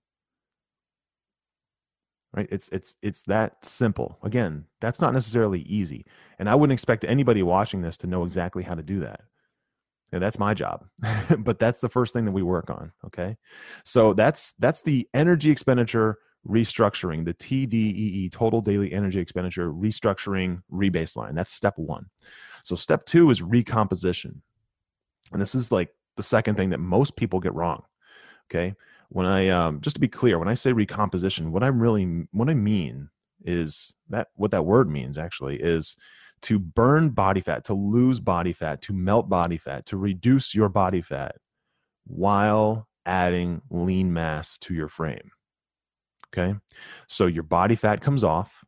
Right? 2.32 2.48
It's 2.50 2.68
it's 2.68 2.96
it's 3.02 3.22
that 3.24 3.64
simple. 3.64 4.18
Again, 4.22 4.64
that's 4.80 5.00
not 5.00 5.14
necessarily 5.14 5.60
easy. 5.62 6.06
And 6.38 6.48
I 6.48 6.54
wouldn't 6.54 6.74
expect 6.74 7.04
anybody 7.04 7.42
watching 7.42 7.82
this 7.82 7.96
to 7.98 8.06
know 8.06 8.24
exactly 8.24 8.62
how 8.62 8.74
to 8.74 8.82
do 8.82 9.00
that. 9.00 9.22
Yeah, 10.12 10.18
that's 10.18 10.38
my 10.38 10.54
job 10.54 10.86
but 11.38 11.58
that's 11.58 11.80
the 11.80 11.88
first 11.88 12.12
thing 12.12 12.24
that 12.24 12.32
we 12.32 12.42
work 12.42 12.70
on 12.70 12.92
okay? 13.06 13.36
So 13.84 14.12
that's 14.12 14.52
that's 14.58 14.82
the 14.82 15.08
energy 15.14 15.50
expenditure 15.50 16.18
restructuring 16.48 17.24
the 17.24 17.34
tdee 17.34 18.32
total 18.32 18.62
daily 18.62 18.92
energy 18.92 19.20
expenditure 19.20 19.70
restructuring 19.72 20.62
rebaseline. 20.72 21.34
That's 21.34 21.52
step 21.52 21.74
one. 21.76 22.06
So 22.62 22.74
step 22.76 23.04
two 23.04 23.30
is 23.30 23.42
recomposition. 23.42 24.40
And 25.32 25.40
this 25.40 25.54
is 25.54 25.70
like 25.70 25.90
the 26.16 26.22
second 26.22 26.56
thing 26.56 26.70
that 26.70 26.80
most 26.80 27.16
people 27.16 27.40
get 27.40 27.54
wrong 27.54 27.82
okay? 28.50 28.74
When 29.10 29.26
i 29.26 29.48
um, 29.48 29.80
just 29.80 29.96
to 29.96 30.00
be 30.00 30.08
clear 30.08 30.38
when 30.38 30.48
i 30.48 30.54
say 30.54 30.72
recomposition 30.72 31.50
what 31.50 31.64
i'm 31.64 31.80
really 31.80 32.26
what 32.30 32.48
i 32.48 32.54
mean 32.54 33.10
is 33.44 33.96
that 34.08 34.28
what 34.36 34.50
that 34.52 34.64
word 34.64 34.88
means 34.88 35.18
actually 35.18 35.56
is 35.56 35.96
to 36.42 36.58
burn 36.58 37.10
body 37.10 37.40
fat, 37.40 37.64
to 37.66 37.74
lose 37.74 38.20
body 38.20 38.52
fat, 38.52 38.82
to 38.82 38.92
melt 38.92 39.28
body 39.28 39.58
fat, 39.58 39.86
to 39.86 39.96
reduce 39.96 40.54
your 40.54 40.68
body 40.68 41.02
fat 41.02 41.36
while 42.06 42.88
adding 43.06 43.62
lean 43.70 44.12
mass 44.12 44.56
to 44.58 44.74
your 44.74 44.88
frame. 44.88 45.30
Okay. 46.32 46.54
So 47.08 47.26
your 47.26 47.42
body 47.42 47.76
fat 47.76 48.00
comes 48.00 48.22
off 48.22 48.64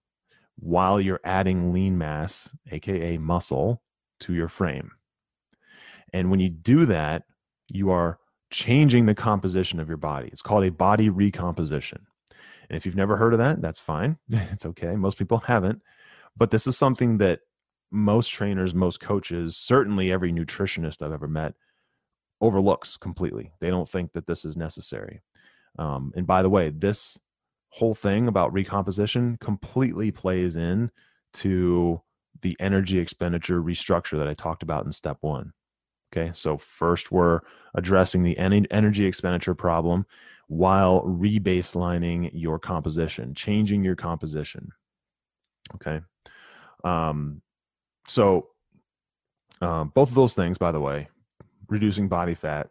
while 0.57 1.01
you're 1.01 1.21
adding 1.25 1.73
lean 1.73 1.97
mass, 1.97 2.51
AKA 2.71 3.19
muscle, 3.19 3.83
to 4.21 4.35
your 4.35 4.49
frame. 4.49 4.91
And 6.13 6.31
when 6.31 6.41
you 6.41 6.51
do 6.51 6.87
that, 6.87 7.23
you 7.69 7.91
are 7.91 8.19
changing 8.51 9.07
the 9.07 9.15
composition 9.15 9.81
of 9.81 9.89
your 9.89 9.97
body. 9.97 10.29
It's 10.31 10.43
called 10.43 10.65
a 10.65 10.71
body 10.71 11.09
recomposition. 11.09 12.07
And 12.69 12.77
if 12.77 12.85
you've 12.85 12.97
never 12.97 13.17
heard 13.17 13.33
of 13.33 13.39
that, 13.39 13.63
that's 13.63 13.79
fine. 13.79 14.19
it's 14.29 14.67
okay. 14.67 14.95
Most 14.97 15.19
people 15.19 15.39
haven't. 15.39 15.83
But 16.37 16.51
this 16.51 16.67
is 16.67 16.77
something 16.77 17.19
that 17.19 17.41
most 17.92 18.28
trainers, 18.28 18.74
most 18.74 19.00
coaches, 19.00 19.57
certainly 19.57 20.11
every 20.11 20.33
nutritionist 20.33 21.02
I've 21.02 21.12
ever 21.12 21.28
met 21.28 21.55
overlooks 22.40 22.96
completely. 22.96 23.52
They 23.61 23.70
don't 23.70 23.88
think 23.88 24.12
that 24.12 24.26
this 24.26 24.44
is 24.44 24.57
necessary. 24.57 25.22
Um, 25.78 26.12
and 26.16 26.26
by 26.26 26.42
the 26.42 26.50
way, 26.50 26.70
this 26.70 27.18
whole 27.68 27.94
thing 27.94 28.28
about 28.28 28.52
recomposition 28.52 29.38
completely 29.40 30.11
plays 30.11 30.57
in 30.57 30.90
to 31.35 32.02
the 32.42 32.57
energy 32.61 32.98
expenditure 32.98 33.62
restructure 33.62 34.18
that 34.18 34.28
I 34.28 34.35
talked 34.35 34.62
about 34.62 34.85
in 34.85 34.92
step 34.92 35.18
one. 35.20 35.52
Okay, 36.12 36.31
so 36.35 36.59
first 36.59 37.11
we're 37.11 37.40
addressing 37.74 38.22
the 38.22 38.37
energy 38.38 39.07
expenditure 39.07 39.55
problem 39.55 40.05
while 40.48 41.02
rebaselining 41.05 42.31
your 42.35 42.59
composition, 42.59 43.33
changing 43.33 43.83
your 43.83 43.96
composition. 43.96 44.68
Okay, 45.76 46.00
um, 46.85 47.40
so 48.07 48.49
um, 49.61 49.93
both 49.95 50.09
of 50.09 50.15
those 50.15 50.35
things, 50.35 50.59
by 50.59 50.73
the 50.73 50.81
way, 50.81 51.09
reducing 51.69 52.09
body 52.09 52.35
fat 52.35 52.71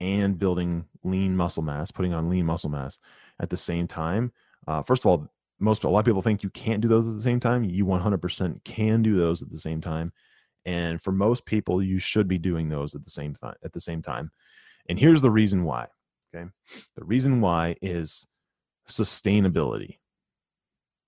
and 0.00 0.38
building 0.38 0.84
lean 1.04 1.36
muscle 1.36 1.62
mass, 1.62 1.90
putting 1.90 2.14
on 2.14 2.30
lean 2.30 2.46
muscle 2.46 2.70
mass 2.70 2.98
at 3.40 3.50
the 3.50 3.56
same 3.56 3.86
time. 3.86 4.32
Uh, 4.66 4.82
first 4.82 5.02
of 5.02 5.06
all, 5.06 5.28
most 5.58 5.84
a 5.84 5.88
lot 5.88 6.00
of 6.00 6.04
people 6.04 6.22
think 6.22 6.42
you 6.42 6.50
can't 6.50 6.80
do 6.80 6.88
those 6.88 7.08
at 7.08 7.14
the 7.14 7.22
same 7.22 7.40
time. 7.40 7.64
You 7.64 7.84
100% 7.84 8.64
can 8.64 9.02
do 9.02 9.16
those 9.16 9.42
at 9.42 9.50
the 9.50 9.58
same 9.58 9.80
time, 9.80 10.12
and 10.64 11.02
for 11.02 11.12
most 11.12 11.44
people, 11.44 11.82
you 11.82 11.98
should 11.98 12.28
be 12.28 12.38
doing 12.38 12.68
those 12.68 12.94
at 12.94 13.04
the 13.04 13.10
same 13.10 13.34
time. 13.34 13.54
At 13.62 13.72
the 13.72 13.80
same 13.80 14.00
time, 14.00 14.30
and 14.88 14.98
here's 14.98 15.22
the 15.22 15.30
reason 15.30 15.64
why. 15.64 15.86
Okay, 16.34 16.48
the 16.96 17.04
reason 17.04 17.40
why 17.40 17.76
is 17.82 18.26
sustainability. 18.88 19.98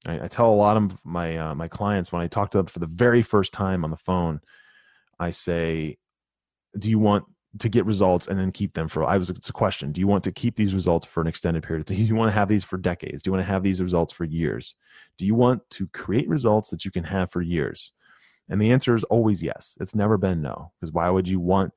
I, 0.06 0.24
I 0.24 0.28
tell 0.28 0.50
a 0.50 0.54
lot 0.54 0.76
of 0.76 1.04
my 1.04 1.36
uh, 1.36 1.54
my 1.54 1.68
clients 1.68 2.12
when 2.12 2.22
I 2.22 2.26
talk 2.26 2.50
to 2.50 2.58
them 2.58 2.66
for 2.66 2.78
the 2.78 2.86
very 2.86 3.22
first 3.22 3.52
time 3.52 3.84
on 3.84 3.90
the 3.90 3.96
phone, 3.96 4.40
I 5.18 5.30
say, 5.30 5.98
"Do 6.78 6.90
you 6.90 6.98
want 6.98 7.24
to 7.58 7.68
get 7.68 7.84
results 7.84 8.28
and 8.28 8.38
then 8.38 8.50
keep 8.50 8.72
them 8.72 8.88
for 8.88 9.04
i 9.04 9.18
was 9.18 9.28
it's 9.28 9.50
a 9.50 9.52
question. 9.52 9.92
Do 9.92 10.00
you 10.00 10.06
want 10.06 10.24
to 10.24 10.32
keep 10.32 10.56
these 10.56 10.74
results 10.74 11.04
for 11.04 11.20
an 11.20 11.26
extended 11.26 11.62
period 11.62 11.86
do 11.86 11.94
you 11.94 12.14
want 12.14 12.28
to 12.28 12.34
have 12.34 12.48
these 12.48 12.64
for 12.64 12.78
decades? 12.78 13.22
Do 13.22 13.28
you 13.28 13.32
want 13.32 13.44
to 13.44 13.52
have 13.52 13.62
these 13.62 13.82
results 13.82 14.12
for 14.12 14.24
years? 14.24 14.74
Do 15.18 15.26
you 15.26 15.34
want 15.34 15.68
to 15.70 15.86
create 15.88 16.28
results 16.28 16.70
that 16.70 16.84
you 16.84 16.90
can 16.90 17.04
have 17.04 17.30
for 17.30 17.42
years? 17.42 17.92
And 18.48 18.60
the 18.60 18.72
answer 18.72 18.94
is 18.94 19.04
always 19.04 19.42
yes. 19.42 19.76
It's 19.80 19.94
never 19.94 20.18
been 20.18 20.42
no 20.42 20.72
because 20.80 20.92
why 20.92 21.08
would 21.10 21.28
you 21.28 21.40
want 21.40 21.72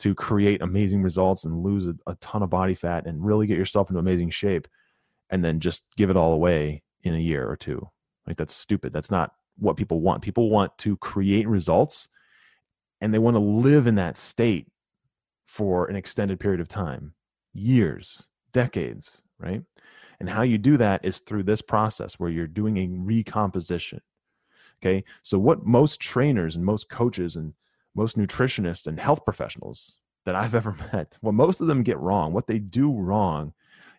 to 0.00 0.14
create 0.14 0.62
amazing 0.62 1.02
results 1.02 1.44
and 1.44 1.62
lose 1.62 1.86
a, 1.86 1.94
a 2.06 2.14
ton 2.16 2.42
of 2.42 2.50
body 2.50 2.74
fat 2.74 3.06
and 3.06 3.24
really 3.24 3.46
get 3.46 3.58
yourself 3.58 3.88
into 3.88 4.00
amazing 4.00 4.30
shape 4.30 4.66
and 5.30 5.44
then 5.44 5.60
just 5.60 5.86
give 5.96 6.10
it 6.10 6.16
all 6.16 6.32
away 6.32 6.82
in 7.02 7.14
a 7.14 7.18
year 7.18 7.48
or 7.48 7.56
two 7.56 7.86
like 8.26 8.36
that's 8.36 8.54
stupid 8.54 8.92
that's 8.92 9.10
not 9.10 9.32
what 9.58 9.76
people 9.76 10.00
want 10.00 10.22
people 10.22 10.50
want 10.50 10.76
to 10.78 10.96
create 10.98 11.46
results 11.48 12.08
and 13.02 13.12
they 13.12 13.18
want 13.18 13.34
to 13.34 13.40
live 13.40 13.88
in 13.88 13.96
that 13.96 14.16
state 14.16 14.68
for 15.52 15.86
an 15.86 15.96
extended 15.96 16.40
period 16.40 16.60
of 16.60 16.68
time, 16.68 17.12
years, 17.52 18.22
decades, 18.52 19.20
right? 19.38 19.62
And 20.20 20.30
how 20.30 20.42
you 20.42 20.56
do 20.56 20.76
that 20.76 21.04
is 21.04 21.18
through 21.18 21.42
this 21.42 21.60
process 21.60 22.14
where 22.14 22.30
you're 22.30 22.46
doing 22.46 22.78
a 22.78 22.88
recomposition. 22.88 24.00
Okay. 24.80 25.04
So, 25.20 25.38
what 25.38 25.66
most 25.66 26.00
trainers 26.00 26.54
and 26.54 26.64
most 26.64 26.88
coaches 26.88 27.34
and 27.36 27.54
most 27.94 28.16
nutritionists 28.16 28.86
and 28.86 28.98
health 28.98 29.24
professionals 29.24 29.98
that 30.24 30.36
I've 30.36 30.54
ever 30.60 30.76
met, 30.92 31.18
what 31.20 31.34
most 31.34 31.60
of 31.60 31.66
them 31.66 31.82
get 31.82 31.98
wrong, 31.98 32.32
what 32.32 32.46
they 32.46 32.60
do 32.60 32.92
wrong 32.92 33.52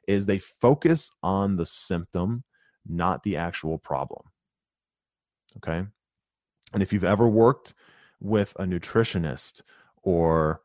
is 0.08 0.26
they 0.26 0.40
focus 0.40 1.12
on 1.22 1.58
the 1.58 1.66
symptom, 1.66 2.46
not 2.88 3.24
the 3.24 3.38
actual 3.38 3.78
problem. 3.78 4.24
Okay. 5.58 5.84
And 6.74 6.82
if 6.82 6.92
you've 6.92 7.04
ever 7.04 7.28
worked 7.28 7.74
with 8.20 8.54
a 8.58 8.64
nutritionist 8.64 9.62
or 10.02 10.62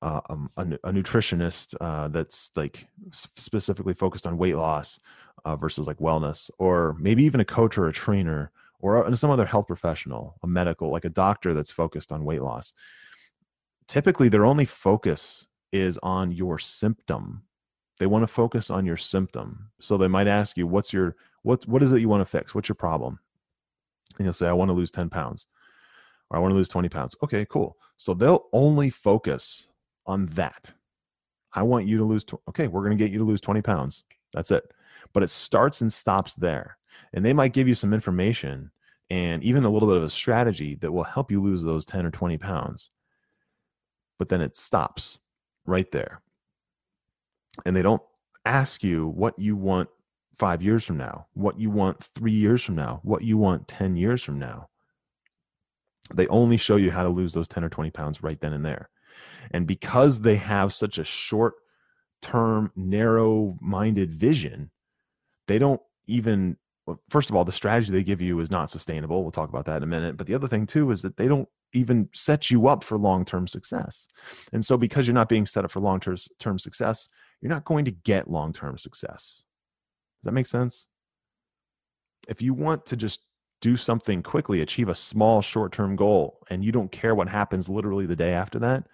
uh, 0.00 0.20
um, 0.30 0.50
a, 0.56 0.62
a, 0.62 0.92
nutritionist 0.92 1.76
uh, 1.80 2.08
that's 2.08 2.50
like 2.56 2.88
specifically 3.12 3.94
focused 3.94 4.26
on 4.26 4.36
weight 4.36 4.56
loss 4.56 4.98
uh, 5.44 5.54
versus 5.54 5.86
like 5.86 5.98
wellness, 5.98 6.50
or 6.58 6.96
maybe 6.98 7.22
even 7.24 7.40
a 7.40 7.44
coach 7.44 7.78
or 7.78 7.86
a 7.86 7.92
trainer 7.92 8.50
or 8.80 9.14
some 9.14 9.30
other 9.30 9.46
health 9.46 9.68
professional, 9.68 10.34
a 10.42 10.46
medical, 10.46 10.90
like 10.90 11.04
a 11.04 11.10
doctor 11.10 11.54
that's 11.54 11.70
focused 11.70 12.10
on 12.10 12.24
weight 12.24 12.42
loss. 12.42 12.72
Typically, 13.86 14.28
their 14.28 14.44
only 14.44 14.64
focus 14.64 15.46
is 15.70 15.98
on 16.02 16.32
your 16.32 16.58
symptom. 16.58 17.42
They 17.98 18.06
want 18.06 18.24
to 18.24 18.26
focus 18.26 18.70
on 18.70 18.84
your 18.84 18.96
symptom. 18.96 19.70
So 19.80 19.96
they 19.96 20.08
might 20.08 20.26
ask 20.26 20.56
you, 20.56 20.66
"What's 20.66 20.92
your 20.92 21.14
what? 21.42 21.66
What 21.66 21.82
is 21.82 21.92
it 21.92 22.00
you 22.00 22.08
want 22.08 22.20
to 22.20 22.30
fix? 22.30 22.54
What's 22.54 22.68
your 22.68 22.76
problem?" 22.76 23.18
And 24.18 24.26
you'll 24.26 24.32
say, 24.34 24.48
"I 24.48 24.52
want 24.52 24.68
to 24.70 24.74
lose 24.74 24.90
ten 24.90 25.08
pounds." 25.08 25.46
Or 26.32 26.38
I 26.38 26.40
want 26.40 26.52
to 26.52 26.56
lose 26.56 26.68
20 26.68 26.88
pounds. 26.88 27.14
Okay, 27.22 27.46
cool. 27.50 27.76
So 27.98 28.14
they'll 28.14 28.46
only 28.52 28.88
focus 28.88 29.68
on 30.06 30.26
that. 30.28 30.72
I 31.52 31.62
want 31.62 31.86
you 31.86 31.98
to 31.98 32.04
lose. 32.04 32.24
Tw- 32.24 32.40
okay, 32.48 32.66
we're 32.66 32.80
going 32.80 32.96
to 32.96 33.04
get 33.04 33.12
you 33.12 33.18
to 33.18 33.24
lose 33.24 33.40
20 33.40 33.60
pounds. 33.60 34.04
That's 34.32 34.50
it. 34.50 34.64
But 35.12 35.22
it 35.22 35.28
starts 35.28 35.82
and 35.82 35.92
stops 35.92 36.34
there. 36.34 36.78
And 37.12 37.24
they 37.24 37.34
might 37.34 37.52
give 37.52 37.68
you 37.68 37.74
some 37.74 37.92
information 37.92 38.70
and 39.10 39.44
even 39.44 39.64
a 39.64 39.70
little 39.70 39.88
bit 39.88 39.98
of 39.98 40.02
a 40.02 40.10
strategy 40.10 40.76
that 40.76 40.90
will 40.90 41.02
help 41.02 41.30
you 41.30 41.42
lose 41.42 41.62
those 41.62 41.84
10 41.84 42.06
or 42.06 42.10
20 42.10 42.38
pounds. 42.38 42.90
But 44.18 44.30
then 44.30 44.40
it 44.40 44.56
stops 44.56 45.18
right 45.66 45.90
there. 45.92 46.22
And 47.66 47.76
they 47.76 47.82
don't 47.82 48.02
ask 48.46 48.82
you 48.82 49.08
what 49.08 49.38
you 49.38 49.54
want 49.54 49.90
five 50.42 50.60
years 50.60 50.82
from 50.82 50.96
now, 50.96 51.24
what 51.34 51.56
you 51.60 51.70
want 51.70 52.02
three 52.16 52.32
years 52.32 52.64
from 52.64 52.74
now, 52.74 52.98
what 53.04 53.22
you 53.22 53.38
want 53.38 53.68
10 53.68 53.94
years 53.94 54.24
from 54.24 54.40
now. 54.40 54.68
They 56.12 56.26
only 56.26 56.56
show 56.56 56.74
you 56.74 56.90
how 56.90 57.04
to 57.04 57.10
lose 57.10 57.32
those 57.32 57.46
10 57.46 57.62
or 57.62 57.68
20 57.68 57.92
pounds 57.92 58.24
right 58.24 58.40
then 58.40 58.52
and 58.52 58.66
there. 58.66 58.90
And 59.52 59.68
because 59.68 60.20
they 60.20 60.34
have 60.34 60.74
such 60.74 60.98
a 60.98 61.04
short 61.04 61.54
term, 62.22 62.72
narrow 62.74 63.56
minded 63.60 64.12
vision, 64.16 64.72
they 65.46 65.60
don't 65.60 65.80
even, 66.08 66.56
well, 66.86 66.98
first 67.08 67.30
of 67.30 67.36
all, 67.36 67.44
the 67.44 67.52
strategy 67.52 67.92
they 67.92 68.02
give 68.02 68.20
you 68.20 68.40
is 68.40 68.50
not 68.50 68.68
sustainable. 68.68 69.22
We'll 69.22 69.30
talk 69.30 69.48
about 69.48 69.66
that 69.66 69.76
in 69.76 69.84
a 69.84 69.86
minute. 69.86 70.16
But 70.16 70.26
the 70.26 70.34
other 70.34 70.48
thing, 70.48 70.66
too, 70.66 70.90
is 70.90 71.02
that 71.02 71.16
they 71.16 71.28
don't 71.28 71.48
even 71.72 72.08
set 72.14 72.50
you 72.50 72.66
up 72.66 72.82
for 72.82 72.98
long 72.98 73.24
term 73.24 73.46
success. 73.46 74.08
And 74.52 74.64
so, 74.64 74.76
because 74.76 75.06
you're 75.06 75.14
not 75.14 75.28
being 75.28 75.46
set 75.46 75.64
up 75.64 75.70
for 75.70 75.78
long 75.78 76.00
term 76.00 76.58
success, 76.58 77.08
you're 77.40 77.48
not 77.48 77.64
going 77.64 77.84
to 77.84 77.92
get 77.92 78.28
long 78.28 78.52
term 78.52 78.76
success. 78.76 79.44
Does 80.22 80.26
that 80.26 80.32
make 80.32 80.46
sense? 80.46 80.86
If 82.28 82.40
you 82.40 82.54
want 82.54 82.86
to 82.86 82.96
just 82.96 83.22
do 83.60 83.76
something 83.76 84.22
quickly, 84.22 84.60
achieve 84.60 84.88
a 84.88 84.94
small 84.94 85.42
short 85.42 85.72
term 85.72 85.96
goal, 85.96 86.38
and 86.50 86.64
you 86.64 86.70
don't 86.70 86.92
care 86.92 87.14
what 87.14 87.28
happens 87.28 87.68
literally 87.68 88.06
the 88.06 88.16
day 88.16 88.32
after 88.32 88.58
that, 88.60 88.84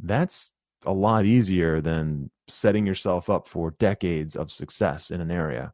that's 0.00 0.52
a 0.84 0.92
lot 0.92 1.24
easier 1.24 1.80
than 1.80 2.30
setting 2.48 2.86
yourself 2.86 3.30
up 3.30 3.48
for 3.48 3.70
decades 3.72 4.36
of 4.36 4.50
success 4.52 5.10
in 5.10 5.20
an 5.20 5.30
area. 5.30 5.72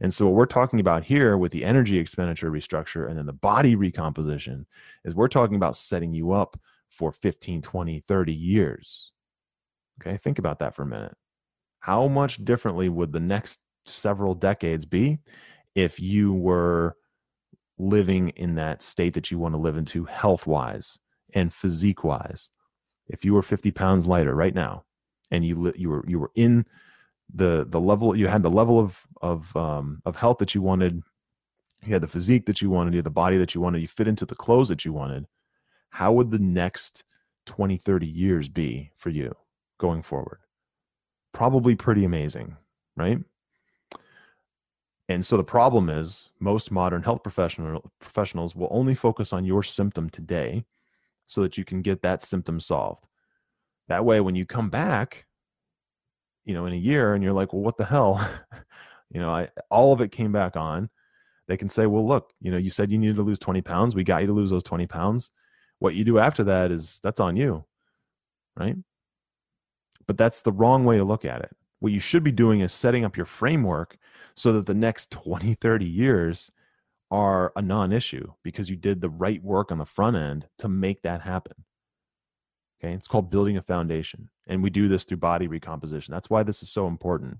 And 0.00 0.12
so, 0.12 0.26
what 0.26 0.34
we're 0.34 0.46
talking 0.46 0.80
about 0.80 1.04
here 1.04 1.36
with 1.36 1.52
the 1.52 1.64
energy 1.64 1.98
expenditure 1.98 2.50
restructure 2.50 3.08
and 3.08 3.18
then 3.18 3.26
the 3.26 3.32
body 3.32 3.74
recomposition 3.74 4.66
is 5.04 5.14
we're 5.14 5.28
talking 5.28 5.56
about 5.56 5.76
setting 5.76 6.14
you 6.14 6.32
up 6.32 6.58
for 6.88 7.12
15, 7.12 7.60
20, 7.60 8.00
30 8.00 8.32
years. 8.32 9.12
Okay, 10.00 10.16
think 10.16 10.38
about 10.38 10.58
that 10.60 10.74
for 10.74 10.82
a 10.82 10.86
minute. 10.86 11.14
How 11.80 12.08
much 12.08 12.42
differently 12.44 12.88
would 12.88 13.12
the 13.12 13.20
next 13.20 13.60
several 13.88 14.34
decades 14.34 14.84
be 14.84 15.18
if 15.74 16.00
you 16.00 16.32
were 16.32 16.96
living 17.78 18.30
in 18.30 18.54
that 18.54 18.82
state 18.82 19.14
that 19.14 19.30
you 19.30 19.38
want 19.38 19.54
to 19.54 19.60
live 19.60 19.76
into 19.76 20.04
health 20.04 20.46
wise 20.46 20.98
and 21.34 21.52
physique 21.52 22.04
wise? 22.04 22.50
if 23.08 23.24
you 23.24 23.34
were 23.34 23.42
50 23.42 23.70
pounds 23.70 24.06
lighter 24.06 24.34
right 24.34 24.54
now 24.54 24.84
and 25.30 25.44
you 25.44 25.72
you 25.76 25.90
were 25.90 26.04
you 26.06 26.18
were 26.18 26.30
in 26.34 26.64
the 27.32 27.66
the 27.68 27.80
level 27.80 28.16
you 28.16 28.26
had 28.26 28.42
the 28.42 28.50
level 28.50 28.78
of 28.78 29.00
of 29.22 29.54
um, 29.56 30.00
of 30.04 30.16
health 30.16 30.38
that 30.38 30.54
you 30.54 30.62
wanted 30.62 31.02
you 31.84 31.92
had 31.92 32.02
the 32.02 32.08
physique 32.08 32.46
that 32.46 32.62
you 32.62 32.70
wanted 32.70 32.94
you 32.94 32.98
had 32.98 33.06
the 33.06 33.10
body 33.10 33.36
that 33.36 33.54
you 33.54 33.60
wanted 33.60 33.80
you 33.80 33.88
fit 33.88 34.08
into 34.08 34.26
the 34.26 34.34
clothes 34.34 34.68
that 34.68 34.84
you 34.84 34.92
wanted 34.92 35.26
how 35.90 36.12
would 36.12 36.30
the 36.30 36.38
next 36.38 37.04
20 37.46 37.76
30 37.76 38.06
years 38.06 38.48
be 38.48 38.90
for 38.96 39.10
you 39.10 39.34
going 39.78 40.02
forward 40.02 40.40
probably 41.32 41.74
pretty 41.74 42.04
amazing 42.04 42.56
right 42.96 43.18
and 45.08 45.24
so 45.24 45.36
the 45.36 45.44
problem 45.44 45.88
is 45.88 46.30
most 46.40 46.70
modern 46.70 47.02
health 47.02 47.22
professional 47.22 47.90
professionals 48.00 48.56
will 48.56 48.68
only 48.70 48.94
focus 48.94 49.32
on 49.32 49.44
your 49.44 49.62
symptom 49.62 50.10
today 50.10 50.64
so 51.26 51.42
that 51.42 51.56
you 51.56 51.64
can 51.64 51.82
get 51.82 52.02
that 52.02 52.22
symptom 52.22 52.58
solved. 52.58 53.06
That 53.88 54.04
way, 54.04 54.20
when 54.20 54.34
you 54.34 54.46
come 54.46 54.68
back, 54.68 55.26
you 56.44 56.54
know, 56.54 56.66
in 56.66 56.72
a 56.72 56.76
year 56.76 57.14
and 57.14 57.22
you're 57.22 57.32
like, 57.32 57.52
well, 57.52 57.62
what 57.62 57.76
the 57.76 57.84
hell? 57.84 58.28
you 59.10 59.20
know, 59.20 59.30
I, 59.30 59.48
all 59.70 59.92
of 59.92 60.00
it 60.00 60.10
came 60.10 60.32
back 60.32 60.56
on. 60.56 60.90
They 61.46 61.56
can 61.56 61.68
say, 61.68 61.86
well, 61.86 62.06
look, 62.06 62.32
you 62.40 62.50
know, 62.50 62.56
you 62.56 62.70
said 62.70 62.90
you 62.90 62.98
needed 62.98 63.16
to 63.16 63.22
lose 63.22 63.38
20 63.38 63.62
pounds. 63.62 63.94
We 63.94 64.02
got 64.02 64.22
you 64.22 64.26
to 64.26 64.32
lose 64.32 64.50
those 64.50 64.64
20 64.64 64.86
pounds. 64.88 65.30
What 65.78 65.94
you 65.94 66.04
do 66.04 66.18
after 66.18 66.42
that 66.44 66.72
is 66.72 67.00
that's 67.04 67.20
on 67.20 67.36
you. 67.36 67.64
Right. 68.56 68.76
But 70.06 70.18
that's 70.18 70.42
the 70.42 70.52
wrong 70.52 70.84
way 70.84 70.96
to 70.96 71.04
look 71.04 71.24
at 71.24 71.42
it. 71.42 71.56
What 71.80 71.92
you 71.92 72.00
should 72.00 72.24
be 72.24 72.32
doing 72.32 72.60
is 72.60 72.72
setting 72.72 73.04
up 73.04 73.16
your 73.16 73.26
framework 73.26 73.98
so 74.34 74.52
that 74.52 74.66
the 74.66 74.74
next 74.74 75.10
20, 75.10 75.54
30 75.54 75.84
years 75.84 76.50
are 77.10 77.52
a 77.56 77.62
non 77.62 77.92
issue 77.92 78.32
because 78.42 78.68
you 78.68 78.76
did 78.76 79.00
the 79.00 79.10
right 79.10 79.42
work 79.42 79.70
on 79.70 79.78
the 79.78 79.86
front 79.86 80.16
end 80.16 80.48
to 80.58 80.68
make 80.68 81.02
that 81.02 81.20
happen. 81.20 81.64
Okay. 82.82 82.92
It's 82.92 83.08
called 83.08 83.30
building 83.30 83.56
a 83.56 83.62
foundation. 83.62 84.28
And 84.48 84.62
we 84.62 84.70
do 84.70 84.86
this 84.86 85.04
through 85.04 85.16
body 85.16 85.48
recomposition. 85.48 86.12
That's 86.12 86.30
why 86.30 86.42
this 86.42 86.62
is 86.62 86.70
so 86.70 86.86
important. 86.86 87.38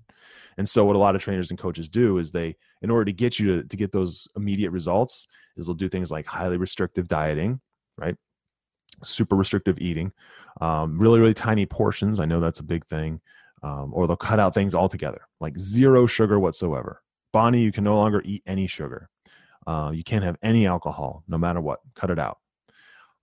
And 0.57 0.67
so 0.67 0.83
what 0.83 0.95
a 0.95 0.99
lot 0.99 1.15
of 1.15 1.21
trainers 1.21 1.51
and 1.51 1.59
coaches 1.59 1.87
do 1.87 2.17
is 2.17 2.31
they, 2.31 2.55
in 2.81 2.89
order 2.89 3.05
to 3.05 3.13
get 3.13 3.39
you 3.39 3.57
to, 3.57 3.67
to 3.67 3.77
get 3.77 3.91
those 3.91 4.27
immediate 4.35 4.71
results, 4.71 5.27
is 5.55 5.67
they'll 5.67 5.75
do 5.75 5.89
things 5.89 6.11
like 6.11 6.25
highly 6.25 6.57
restrictive 6.57 7.07
dieting, 7.07 7.61
right? 7.97 8.15
Super 9.03 9.35
restrictive 9.35 9.77
eating, 9.79 10.11
um, 10.59 10.97
really, 10.97 11.19
really 11.19 11.35
tiny 11.35 11.65
portions. 11.67 12.19
I 12.19 12.25
know 12.25 12.39
that's 12.39 12.59
a 12.59 12.63
big 12.63 12.85
thing. 12.87 13.21
Um, 13.63 13.91
or 13.93 14.05
they'll 14.05 14.15
cut 14.15 14.39
out 14.39 14.53
things 14.53 14.75
altogether, 14.75 15.21
like 15.39 15.57
zero 15.57 16.05
sugar 16.05 16.39
whatsoever. 16.39 17.01
Bonnie, 17.33 17.61
you 17.61 17.71
can 17.71 17.83
no 17.83 17.95
longer 17.95 18.21
eat 18.23 18.43
any 18.45 18.67
sugar. 18.67 19.09
Uh, 19.65 19.91
you 19.93 20.03
can't 20.03 20.23
have 20.23 20.37
any 20.43 20.67
alcohol, 20.67 21.23
no 21.27 21.37
matter 21.37 21.59
what. 21.59 21.79
Cut 21.95 22.11
it 22.11 22.19
out. 22.19 22.37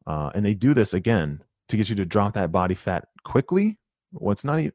Uh, 0.07 0.31
and 0.35 0.45
they 0.45 0.55
do 0.55 0.75
this 0.75 0.93
again 0.93 1.43
to 1.69 1.77
get 1.77 1.89
you 1.89 1.95
to 1.97 2.05
drop 2.05 2.35
that 2.35 2.53
body 2.53 2.75
fat 2.75 3.09
quickly. 3.25 3.79
Well, 4.13 4.35
not 4.45 4.59
even, 4.59 4.73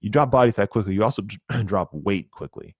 you 0.00 0.10
drop 0.10 0.30
body 0.30 0.52
fat 0.52 0.70
quickly, 0.70 0.94
you 0.94 1.02
also 1.02 1.22
drop 1.64 1.90
weight 1.92 2.30
quickly. 2.30 2.76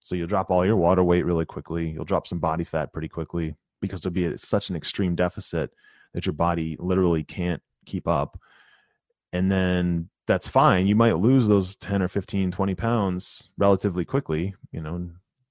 So 0.00 0.14
you'll 0.14 0.28
drop 0.28 0.50
all 0.50 0.64
your 0.64 0.76
water 0.76 1.02
weight 1.02 1.26
really 1.26 1.44
quickly. 1.44 1.90
You'll 1.90 2.04
drop 2.04 2.26
some 2.26 2.38
body 2.38 2.64
fat 2.64 2.92
pretty 2.92 3.08
quickly 3.08 3.54
because 3.80 4.00
there'll 4.00 4.14
be 4.14 4.36
such 4.36 4.70
an 4.70 4.76
extreme 4.76 5.14
deficit 5.14 5.70
that 6.14 6.26
your 6.26 6.32
body 6.32 6.76
literally 6.78 7.24
can't 7.24 7.62
keep 7.86 8.06
up. 8.06 8.38
And 9.32 9.50
then 9.50 10.08
that's 10.26 10.48
fine. 10.48 10.86
You 10.86 10.96
might 10.96 11.18
lose 11.18 11.46
those 11.46 11.76
10 11.76 12.02
or 12.02 12.08
15, 12.08 12.50
20 12.50 12.74
pounds 12.74 13.48
relatively 13.58 14.04
quickly, 14.04 14.54
you 14.72 14.80
know, 14.80 15.08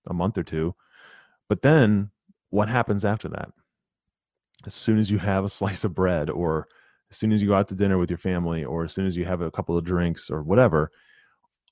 a 0.07 0.13
month 0.13 0.37
or 0.37 0.43
two. 0.43 0.75
But 1.47 1.61
then 1.61 2.11
what 2.49 2.69
happens 2.69 3.05
after 3.05 3.29
that? 3.29 3.49
As 4.65 4.73
soon 4.73 4.97
as 4.97 5.09
you 5.09 5.17
have 5.17 5.45
a 5.45 5.49
slice 5.59 5.83
of 5.83 5.95
bread 5.95 6.29
or 6.29 6.67
as 7.11 7.17
soon 7.17 7.31
as 7.31 7.41
you 7.41 7.47
go 7.47 7.55
out 7.55 7.67
to 7.69 7.75
dinner 7.75 7.97
with 7.97 8.09
your 8.09 8.17
family 8.17 8.65
or 8.65 8.83
as 8.83 8.93
soon 8.93 9.05
as 9.05 9.15
you 9.15 9.25
have 9.25 9.41
a 9.41 9.51
couple 9.51 9.77
of 9.77 9.85
drinks 9.85 10.29
or 10.29 10.41
whatever, 10.43 10.91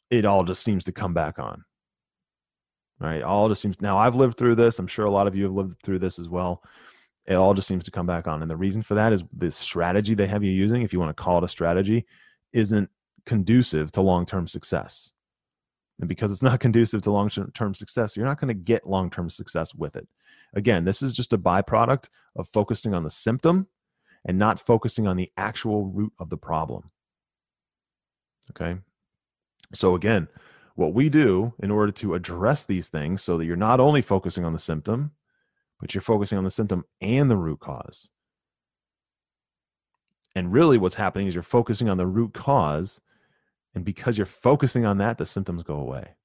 it 0.09 0.25
all 0.25 0.43
just 0.43 0.63
seems 0.63 0.83
to 0.85 0.91
come 0.91 1.13
back 1.13 1.39
on. 1.39 1.63
Right? 2.99 3.23
All 3.23 3.49
just 3.49 3.61
seems 3.61 3.81
now 3.81 3.97
I've 3.97 4.15
lived 4.15 4.37
through 4.37 4.55
this. 4.55 4.79
I'm 4.79 4.87
sure 4.87 5.05
a 5.05 5.11
lot 5.11 5.27
of 5.27 5.35
you 5.35 5.43
have 5.43 5.53
lived 5.53 5.81
through 5.83 5.99
this 5.99 6.19
as 6.19 6.29
well. 6.29 6.63
It 7.25 7.33
all 7.33 7.53
just 7.53 7.67
seems 7.67 7.83
to 7.85 7.91
come 7.91 8.05
back 8.05 8.27
on. 8.27 8.41
And 8.41 8.51
the 8.51 8.55
reason 8.55 8.81
for 8.81 8.95
that 8.95 9.11
is 9.11 9.23
the 9.35 9.49
strategy 9.49 10.13
they 10.13 10.27
have 10.27 10.43
you 10.43 10.51
using, 10.51 10.83
if 10.83 10.93
you 10.93 10.99
want 10.99 11.15
to 11.15 11.21
call 11.21 11.39
it 11.39 11.43
a 11.43 11.47
strategy, 11.47 12.05
isn't 12.53 12.89
conducive 13.25 13.91
to 13.93 14.01
long-term 14.01 14.47
success. 14.47 15.13
And 15.99 16.09
because 16.09 16.31
it's 16.31 16.41
not 16.41 16.59
conducive 16.61 17.01
to 17.03 17.11
long-term 17.11 17.73
success, 17.75 18.15
you're 18.15 18.25
not 18.25 18.39
going 18.39 18.49
to 18.49 18.53
get 18.53 18.87
long-term 18.87 19.29
success 19.29 19.73
with 19.73 19.95
it. 19.95 20.07
Again, 20.53 20.85
this 20.85 21.01
is 21.01 21.13
just 21.13 21.33
a 21.33 21.37
byproduct 21.37 22.09
of 22.35 22.47
focusing 22.49 22.93
on 22.93 23.03
the 23.03 23.09
symptom 23.09 23.67
and 24.25 24.37
not 24.37 24.59
focusing 24.59 25.07
on 25.07 25.17
the 25.17 25.31
actual 25.37 25.85
root 25.85 26.13
of 26.19 26.29
the 26.29 26.37
problem. 26.37 26.91
Okay. 28.51 28.79
So, 29.73 29.95
again, 29.95 30.27
what 30.75 30.93
we 30.93 31.09
do 31.09 31.53
in 31.59 31.71
order 31.71 31.91
to 31.93 32.15
address 32.15 32.65
these 32.65 32.89
things 32.89 33.21
so 33.21 33.37
that 33.37 33.45
you're 33.45 33.55
not 33.55 33.79
only 33.79 34.01
focusing 34.01 34.45
on 34.45 34.53
the 34.53 34.59
symptom, 34.59 35.11
but 35.79 35.93
you're 35.93 36.01
focusing 36.01 36.37
on 36.37 36.43
the 36.43 36.51
symptom 36.51 36.85
and 37.01 37.29
the 37.29 37.37
root 37.37 37.59
cause. 37.59 38.09
And 40.35 40.51
really, 40.51 40.77
what's 40.77 40.95
happening 40.95 41.27
is 41.27 41.33
you're 41.33 41.43
focusing 41.43 41.89
on 41.89 41.97
the 41.97 42.07
root 42.07 42.33
cause. 42.33 43.01
And 43.75 43.85
because 43.85 44.17
you're 44.17 44.25
focusing 44.25 44.85
on 44.85 44.97
that, 44.99 45.17
the 45.17 45.25
symptoms 45.25 45.63
go 45.63 45.75
away. 45.75 46.15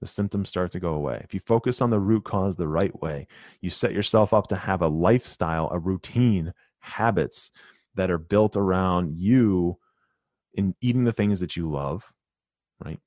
The 0.00 0.06
symptoms 0.06 0.48
start 0.48 0.70
to 0.72 0.80
go 0.80 0.94
away. 0.94 1.20
If 1.24 1.34
you 1.34 1.40
focus 1.40 1.80
on 1.80 1.90
the 1.90 2.00
root 2.00 2.24
cause 2.24 2.56
the 2.56 2.68
right 2.68 3.00
way, 3.00 3.26
you 3.60 3.70
set 3.70 3.92
yourself 3.92 4.32
up 4.32 4.48
to 4.48 4.56
have 4.56 4.82
a 4.82 4.88
lifestyle, 4.88 5.68
a 5.72 5.78
routine, 5.78 6.52
habits 6.78 7.52
that 7.94 8.10
are 8.10 8.18
built 8.18 8.56
around 8.56 9.16
you 9.16 9.78
in 10.54 10.74
eating 10.80 11.04
the 11.04 11.12
things 11.12 11.40
that 11.40 11.56
you 11.56 11.70
love, 11.70 12.12
right? 12.84 13.00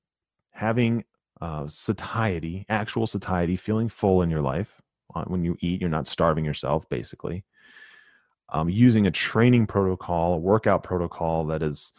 Having 0.51 1.03
uh, 1.39 1.67
satiety, 1.67 2.65
actual 2.69 3.05
satiety, 3.05 3.55
feeling 3.55 3.89
full 3.89 4.21
in 4.21 4.29
your 4.29 4.41
life. 4.41 4.81
Uh, 5.15 5.23
when 5.25 5.43
you 5.43 5.55
eat, 5.61 5.79
you're 5.79 5.89
not 5.89 6.07
starving 6.07 6.43
yourself, 6.43 6.87
basically. 6.89 7.45
Um, 8.49 8.69
using 8.69 9.07
a 9.07 9.11
training 9.11 9.67
protocol, 9.67 10.33
a 10.33 10.37
workout 10.37 10.83
protocol 10.83 11.45
that 11.47 11.61
is 11.61 11.91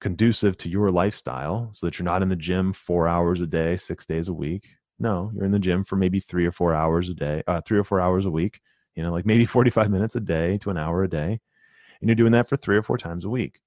conducive 0.00 0.56
to 0.56 0.68
your 0.68 0.90
lifestyle 0.90 1.70
so 1.74 1.86
that 1.86 1.98
you're 1.98 2.04
not 2.04 2.22
in 2.22 2.30
the 2.30 2.36
gym 2.36 2.72
four 2.72 3.06
hours 3.06 3.42
a 3.42 3.46
day, 3.46 3.76
six 3.76 4.06
days 4.06 4.28
a 4.28 4.32
week. 4.32 4.70
No, 4.98 5.30
you're 5.34 5.44
in 5.44 5.52
the 5.52 5.58
gym 5.58 5.84
for 5.84 5.96
maybe 5.96 6.20
three 6.20 6.46
or 6.46 6.52
four 6.52 6.74
hours 6.74 7.08
a 7.10 7.14
day, 7.14 7.42
uh, 7.46 7.60
three 7.60 7.78
or 7.78 7.84
four 7.84 8.00
hours 8.00 8.24
a 8.24 8.30
week 8.30 8.60
you 8.94 9.02
know, 9.02 9.12
like 9.12 9.26
maybe 9.26 9.44
45 9.46 9.90
minutes 9.90 10.16
a 10.16 10.20
day 10.20 10.58
to 10.58 10.70
an 10.70 10.78
hour 10.78 11.02
a 11.02 11.08
day. 11.08 11.40
And 12.00 12.08
you're 12.08 12.14
doing 12.14 12.32
that 12.32 12.48
for 12.48 12.56
three 12.56 12.76
or 12.76 12.82
four 12.82 12.98
times 12.98 13.24
a 13.24 13.30
week. 13.30 13.60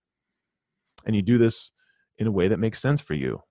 And 1.06 1.16
you 1.16 1.22
do 1.22 1.38
this 1.38 1.72
in 2.18 2.28
a 2.28 2.32
way 2.32 2.48
that 2.48 2.60
makes 2.60 2.80
sense 2.80 3.02
for 3.02 3.14
you. 3.14 3.42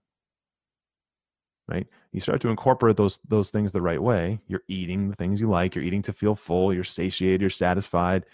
Right? 1.69 1.87
You 2.13 2.21
start 2.21 2.41
to 2.43 2.49
incorporate 2.49 2.97
those 2.97 3.19
those 3.27 3.51
things 3.51 3.71
the 3.73 3.81
right 3.81 4.03
way. 4.03 4.41
You're 4.49 4.65
eating 4.69 5.09
the 5.09 5.17
things 5.17 5.41
you 5.41 5.49
like, 5.49 5.75
you're 5.75 5.85
eating 5.85 6.03
to 6.03 6.13
feel 6.13 6.35
full, 6.35 6.75
you're 6.75 6.85
satiated, 6.85 7.41
you're 7.41 7.51
satisfied, 7.51 8.25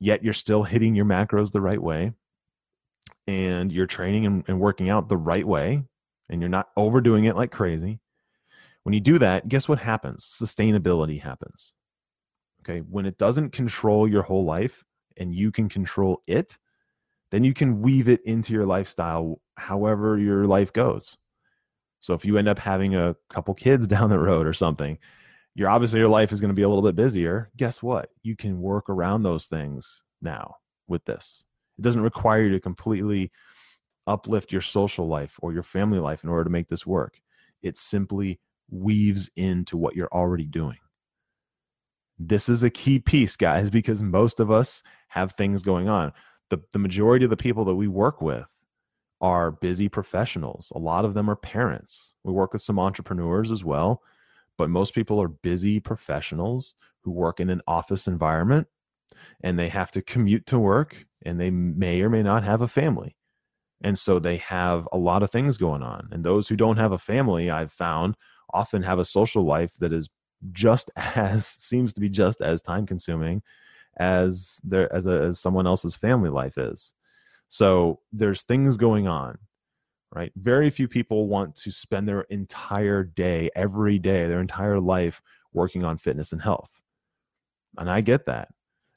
yet 0.00 0.24
you're 0.24 0.32
still 0.32 0.64
hitting 0.64 0.94
your 0.94 1.04
macros 1.04 1.52
the 1.52 1.60
right 1.60 1.80
way. 1.80 2.12
And 3.26 3.70
you're 3.70 3.86
training 3.86 4.26
and, 4.26 4.44
and 4.48 4.58
working 4.58 4.88
out 4.88 5.08
the 5.08 5.16
right 5.16 5.46
way, 5.46 5.84
and 6.28 6.40
you're 6.40 6.48
not 6.48 6.70
overdoing 6.76 7.24
it 7.24 7.36
like 7.36 7.52
crazy. 7.52 8.00
When 8.82 8.92
you 8.92 9.00
do 9.00 9.18
that, 9.18 9.46
guess 9.48 9.68
what 9.68 9.78
happens? 9.78 10.24
Sustainability 10.24 11.20
happens 11.20 11.74
Okay. 12.60 12.80
When 12.80 13.06
it 13.06 13.18
doesn't 13.18 13.50
control 13.50 14.06
your 14.06 14.22
whole 14.22 14.44
life 14.44 14.84
and 15.16 15.34
you 15.34 15.50
can 15.50 15.68
control 15.68 16.22
it, 16.26 16.58
then 17.30 17.44
you 17.44 17.54
can 17.54 17.80
weave 17.80 18.08
it 18.08 18.24
into 18.24 18.52
your 18.52 18.66
lifestyle 18.66 19.40
however 19.56 20.18
your 20.18 20.46
life 20.46 20.72
goes. 20.72 21.16
So 22.00 22.14
if 22.14 22.24
you 22.24 22.38
end 22.38 22.48
up 22.48 22.58
having 22.58 22.94
a 22.94 23.16
couple 23.28 23.54
kids 23.54 23.86
down 23.86 24.10
the 24.10 24.18
road 24.18 24.46
or 24.46 24.52
something, 24.52 24.98
you're 25.54 25.68
obviously 25.68 25.98
your 25.98 26.08
life 26.08 26.32
is 26.32 26.40
going 26.40 26.50
to 26.50 26.54
be 26.54 26.62
a 26.62 26.68
little 26.68 26.82
bit 26.82 26.96
busier. 26.96 27.50
Guess 27.56 27.82
what? 27.82 28.10
You 28.22 28.36
can 28.36 28.60
work 28.60 28.88
around 28.88 29.22
those 29.22 29.46
things 29.46 30.02
now 30.22 30.56
with 30.88 31.04
this. 31.04 31.44
It 31.78 31.82
doesn't 31.82 32.02
require 32.02 32.42
you 32.42 32.50
to 32.50 32.60
completely 32.60 33.30
uplift 34.06 34.52
your 34.52 34.60
social 34.60 35.06
life 35.08 35.38
or 35.40 35.52
your 35.52 35.62
family 35.62 35.98
life 35.98 36.24
in 36.24 36.30
order 36.30 36.44
to 36.44 36.50
make 36.50 36.68
this 36.68 36.86
work. 36.86 37.20
It 37.62 37.76
simply 37.76 38.40
weaves 38.70 39.30
into 39.36 39.76
what 39.76 39.96
you're 39.96 40.12
already 40.12 40.46
doing. 40.46 40.78
This 42.18 42.48
is 42.48 42.62
a 42.62 42.70
key 42.70 42.98
piece, 42.98 43.36
guys, 43.36 43.70
because 43.70 44.02
most 44.02 44.40
of 44.40 44.50
us 44.50 44.82
have 45.08 45.32
things 45.32 45.62
going 45.62 45.88
on. 45.88 46.12
The, 46.50 46.58
the 46.72 46.78
majority 46.78 47.24
of 47.24 47.30
the 47.30 47.36
people 47.36 47.64
that 47.64 47.74
we 47.74 47.88
work 47.88 48.20
with 48.20 48.44
are 49.20 49.50
busy 49.50 49.88
professionals. 49.88 50.72
A 50.74 50.78
lot 50.78 51.04
of 51.04 51.14
them 51.14 51.30
are 51.30 51.36
parents. 51.36 52.14
We 52.24 52.32
work 52.32 52.52
with 52.52 52.62
some 52.62 52.78
entrepreneurs 52.78 53.50
as 53.50 53.64
well, 53.64 54.02
but 54.60 54.68
most 54.68 54.94
people 54.94 55.20
are 55.22 55.28
busy 55.28 55.80
professionals 55.80 56.74
who 57.00 57.10
work 57.10 57.40
in 57.40 57.48
an 57.48 57.62
office 57.66 58.06
environment 58.06 58.66
and 59.42 59.58
they 59.58 59.70
have 59.70 59.90
to 59.90 60.02
commute 60.02 60.44
to 60.44 60.58
work 60.58 61.06
and 61.24 61.40
they 61.40 61.48
may 61.48 62.02
or 62.02 62.10
may 62.10 62.22
not 62.22 62.44
have 62.44 62.60
a 62.60 62.68
family. 62.68 63.16
And 63.82 63.98
so 63.98 64.18
they 64.18 64.36
have 64.36 64.86
a 64.92 64.98
lot 64.98 65.22
of 65.22 65.30
things 65.30 65.56
going 65.56 65.82
on. 65.82 66.10
And 66.12 66.24
those 66.24 66.46
who 66.46 66.56
don't 66.56 66.76
have 66.76 66.92
a 66.92 66.98
family, 66.98 67.48
I've 67.48 67.72
found, 67.72 68.16
often 68.52 68.82
have 68.82 68.98
a 68.98 69.04
social 69.06 69.44
life 69.44 69.72
that 69.78 69.94
is 69.94 70.10
just 70.52 70.90
as 70.96 71.46
seems 71.46 71.94
to 71.94 72.00
be 72.00 72.10
just 72.10 72.42
as 72.42 72.60
time 72.60 72.84
consuming 72.84 73.40
as 73.96 74.60
there 74.62 74.92
as, 74.92 75.06
a, 75.06 75.22
as 75.22 75.40
someone 75.40 75.66
else's 75.66 75.96
family 75.96 76.30
life 76.30 76.58
is 76.58 76.92
so 77.48 77.98
there's 78.12 78.42
things 78.42 78.76
going 78.76 79.08
on 79.08 79.38
right 80.12 80.32
very 80.36 80.70
few 80.70 80.88
people 80.88 81.28
want 81.28 81.54
to 81.54 81.70
spend 81.70 82.08
their 82.08 82.22
entire 82.22 83.02
day 83.02 83.50
every 83.54 83.98
day 83.98 84.26
their 84.26 84.40
entire 84.40 84.80
life 84.80 85.22
working 85.52 85.84
on 85.84 85.96
fitness 85.96 86.32
and 86.32 86.42
health 86.42 86.82
and 87.78 87.90
i 87.90 88.00
get 88.00 88.26
that 88.26 88.48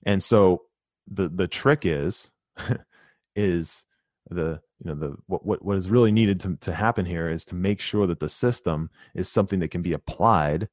and 0.06 0.21
so 0.21 0.63
the 1.08 1.30
the 1.30 1.47
trick 1.47 1.86
is 1.86 2.32
is 3.36 3.86
the 4.30 4.60
you 4.84 4.89
know 4.89 4.95
the 4.95 5.15
what, 5.28 5.45
what 5.45 5.63
what 5.63 5.78
is 5.78 5.89
really 5.89 6.12
needed 6.12 6.39
to, 6.39 6.58
to 6.62 6.73
happen 6.73 7.06
here 7.06 7.30
is 7.30 7.45
to 7.45 7.56
make 7.56 7.80
sure 7.80 8.08
that 8.08 8.19
the 8.19 8.30
system 8.30 8.89
is 9.13 9.30
something 9.30 9.60
that 9.60 9.71
can 9.71 9.82
be 9.82 9.93
applied 9.93 10.67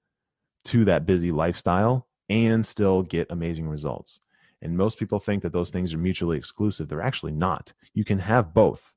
to 0.65 0.85
that 0.85 1.07
busy 1.07 1.33
lifestyle 1.33 2.07
and 2.29 2.65
still 2.65 3.03
get 3.03 3.27
amazing 3.31 3.69
results. 3.69 4.21
And 4.63 4.77
most 4.77 4.99
people 4.99 5.19
think 5.19 5.43
that 5.43 5.53
those 5.53 5.71
things 5.71 5.95
are 5.95 5.99
mutually 5.99 6.37
exclusive. 6.37 6.89
They're 6.89 7.01
actually 7.01 7.33
not. 7.33 7.73
You 7.95 8.05
can 8.05 8.19
have 8.19 8.53
both. 8.53 8.97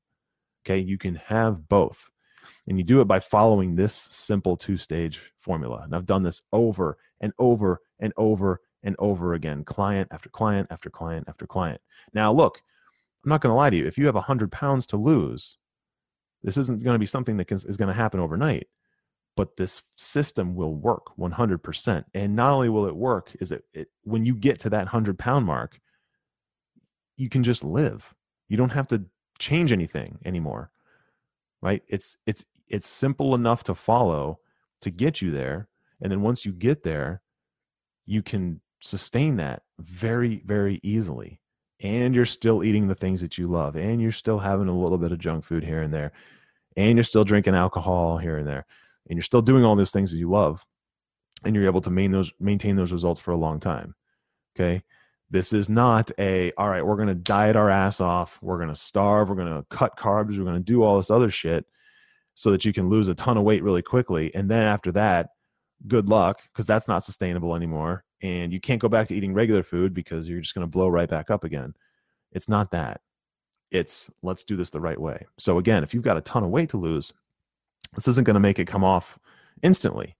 Okay. 0.64 0.78
You 0.78 0.98
can 0.98 1.14
have 1.16 1.68
both. 1.68 2.08
And 2.66 2.78
you 2.78 2.84
do 2.84 3.00
it 3.00 3.06
by 3.06 3.20
following 3.20 3.74
this 3.74 4.08
simple 4.10 4.56
two 4.56 4.76
stage 4.76 5.32
formula. 5.38 5.82
And 5.84 5.94
I've 5.94 6.06
done 6.06 6.22
this 6.22 6.42
over 6.52 6.98
and 7.20 7.32
over 7.38 7.80
and 8.00 8.12
over 8.16 8.60
and 8.82 8.96
over 8.98 9.34
again, 9.34 9.64
client 9.64 10.08
after 10.10 10.28
client 10.28 10.68
after 10.70 10.90
client 10.90 11.26
after 11.28 11.46
client. 11.46 11.80
Now, 12.12 12.32
look, 12.32 12.60
I'm 13.24 13.30
not 13.30 13.40
going 13.40 13.50
to 13.50 13.56
lie 13.56 13.70
to 13.70 13.76
you. 13.76 13.86
If 13.86 13.96
you 13.96 14.06
have 14.06 14.14
100 14.14 14.52
pounds 14.52 14.86
to 14.88 14.98
lose, 14.98 15.56
this 16.42 16.58
isn't 16.58 16.84
going 16.84 16.94
to 16.94 16.98
be 16.98 17.06
something 17.06 17.38
that 17.38 17.50
is 17.50 17.76
going 17.76 17.88
to 17.88 17.94
happen 17.94 18.20
overnight 18.20 18.68
but 19.36 19.56
this 19.56 19.82
system 19.96 20.54
will 20.54 20.74
work 20.74 21.16
100% 21.18 22.04
and 22.14 22.36
not 22.36 22.52
only 22.52 22.68
will 22.68 22.86
it 22.86 22.94
work 22.94 23.34
is 23.40 23.50
it, 23.50 23.64
it 23.72 23.88
when 24.02 24.24
you 24.24 24.34
get 24.34 24.60
to 24.60 24.70
that 24.70 24.84
100 24.84 25.18
pound 25.18 25.44
mark 25.44 25.80
you 27.16 27.28
can 27.28 27.42
just 27.42 27.64
live 27.64 28.14
you 28.48 28.54
You 28.54 28.56
don't 28.58 28.72
have 28.72 28.88
to 28.88 29.04
change 29.44 29.72
anything 29.72 30.18
anymore. 30.24 30.70
Right? 31.62 31.82
It's 31.88 32.16
it's 32.26 32.44
it's 32.68 32.86
simple 32.86 33.34
enough 33.34 33.64
to 33.64 33.74
follow 33.74 34.40
to 34.80 34.90
get 34.90 35.20
you 35.20 35.30
there. 35.30 35.68
And 36.00 36.10
then 36.10 36.22
once 36.22 36.44
you 36.44 36.52
get 36.52 36.82
there, 36.82 37.22
you 38.06 38.22
can 38.22 38.60
sustain 38.80 39.36
that 39.36 39.62
very, 39.78 40.42
very 40.44 40.80
easily. 40.82 41.40
And 41.80 42.14
you're 42.14 42.26
still 42.26 42.64
eating 42.64 42.86
the 42.86 42.94
things 42.94 43.20
that 43.20 43.36
you 43.36 43.48
love, 43.48 43.76
and 43.76 44.00
you're 44.00 44.12
still 44.12 44.38
having 44.38 44.68
a 44.68 44.78
little 44.78 44.98
bit 44.98 45.12
of 45.12 45.18
junk 45.18 45.44
food 45.44 45.64
here 45.64 45.82
and 45.82 45.92
there, 45.92 46.12
and 46.76 46.96
you're 46.96 47.04
still 47.04 47.24
drinking 47.24 47.54
alcohol 47.54 48.16
here 48.16 48.38
and 48.38 48.46
there, 48.46 48.64
and 49.08 49.16
you're 49.16 49.24
still 49.24 49.42
doing 49.42 49.64
all 49.64 49.76
those 49.76 49.90
things 49.90 50.10
that 50.10 50.18
you 50.18 50.30
love, 50.30 50.64
and 51.44 51.54
you're 51.54 51.66
able 51.66 51.82
to 51.82 51.90
maintain 51.90 52.12
those 52.12 52.32
maintain 52.40 52.76
those 52.76 52.92
results 52.92 53.20
for 53.20 53.32
a 53.32 53.36
long 53.36 53.60
time. 53.60 53.94
Okay. 54.56 54.82
This 55.30 55.52
is 55.52 55.68
not 55.68 56.10
a, 56.18 56.52
all 56.58 56.68
right, 56.68 56.84
we're 56.84 56.96
going 56.96 57.08
to 57.08 57.14
diet 57.14 57.56
our 57.56 57.70
ass 57.70 58.00
off. 58.00 58.38
We're 58.42 58.58
going 58.58 58.68
to 58.68 58.74
starve. 58.74 59.28
We're 59.28 59.36
going 59.36 59.54
to 59.54 59.66
cut 59.70 59.96
carbs. 59.96 60.36
We're 60.38 60.44
going 60.44 60.54
to 60.54 60.60
do 60.60 60.82
all 60.82 60.96
this 60.96 61.10
other 61.10 61.30
shit 61.30 61.66
so 62.34 62.50
that 62.50 62.64
you 62.64 62.72
can 62.72 62.88
lose 62.88 63.08
a 63.08 63.14
ton 63.14 63.36
of 63.36 63.44
weight 63.44 63.62
really 63.62 63.82
quickly. 63.82 64.34
And 64.34 64.50
then 64.50 64.62
after 64.62 64.92
that, 64.92 65.30
good 65.86 66.08
luck 66.08 66.42
because 66.52 66.66
that's 66.66 66.88
not 66.88 67.02
sustainable 67.02 67.54
anymore. 67.54 68.04
And 68.22 68.52
you 68.52 68.60
can't 68.60 68.80
go 68.80 68.88
back 68.88 69.08
to 69.08 69.14
eating 69.14 69.34
regular 69.34 69.62
food 69.62 69.94
because 69.94 70.28
you're 70.28 70.40
just 70.40 70.54
going 70.54 70.66
to 70.66 70.70
blow 70.70 70.88
right 70.88 71.08
back 71.08 71.30
up 71.30 71.44
again. 71.44 71.74
It's 72.32 72.48
not 72.48 72.70
that. 72.72 73.00
It's 73.70 74.10
let's 74.22 74.44
do 74.44 74.56
this 74.56 74.70
the 74.70 74.80
right 74.80 75.00
way. 75.00 75.26
So, 75.38 75.58
again, 75.58 75.82
if 75.82 75.94
you've 75.94 76.02
got 76.04 76.16
a 76.16 76.22
ton 76.22 76.44
of 76.44 76.50
weight 76.50 76.70
to 76.70 76.76
lose, 76.76 77.12
this 77.94 78.08
isn't 78.08 78.24
going 78.24 78.34
to 78.34 78.40
make 78.40 78.58
it 78.58 78.66
come 78.66 78.84
off 78.84 79.18
instantly. 79.62 80.16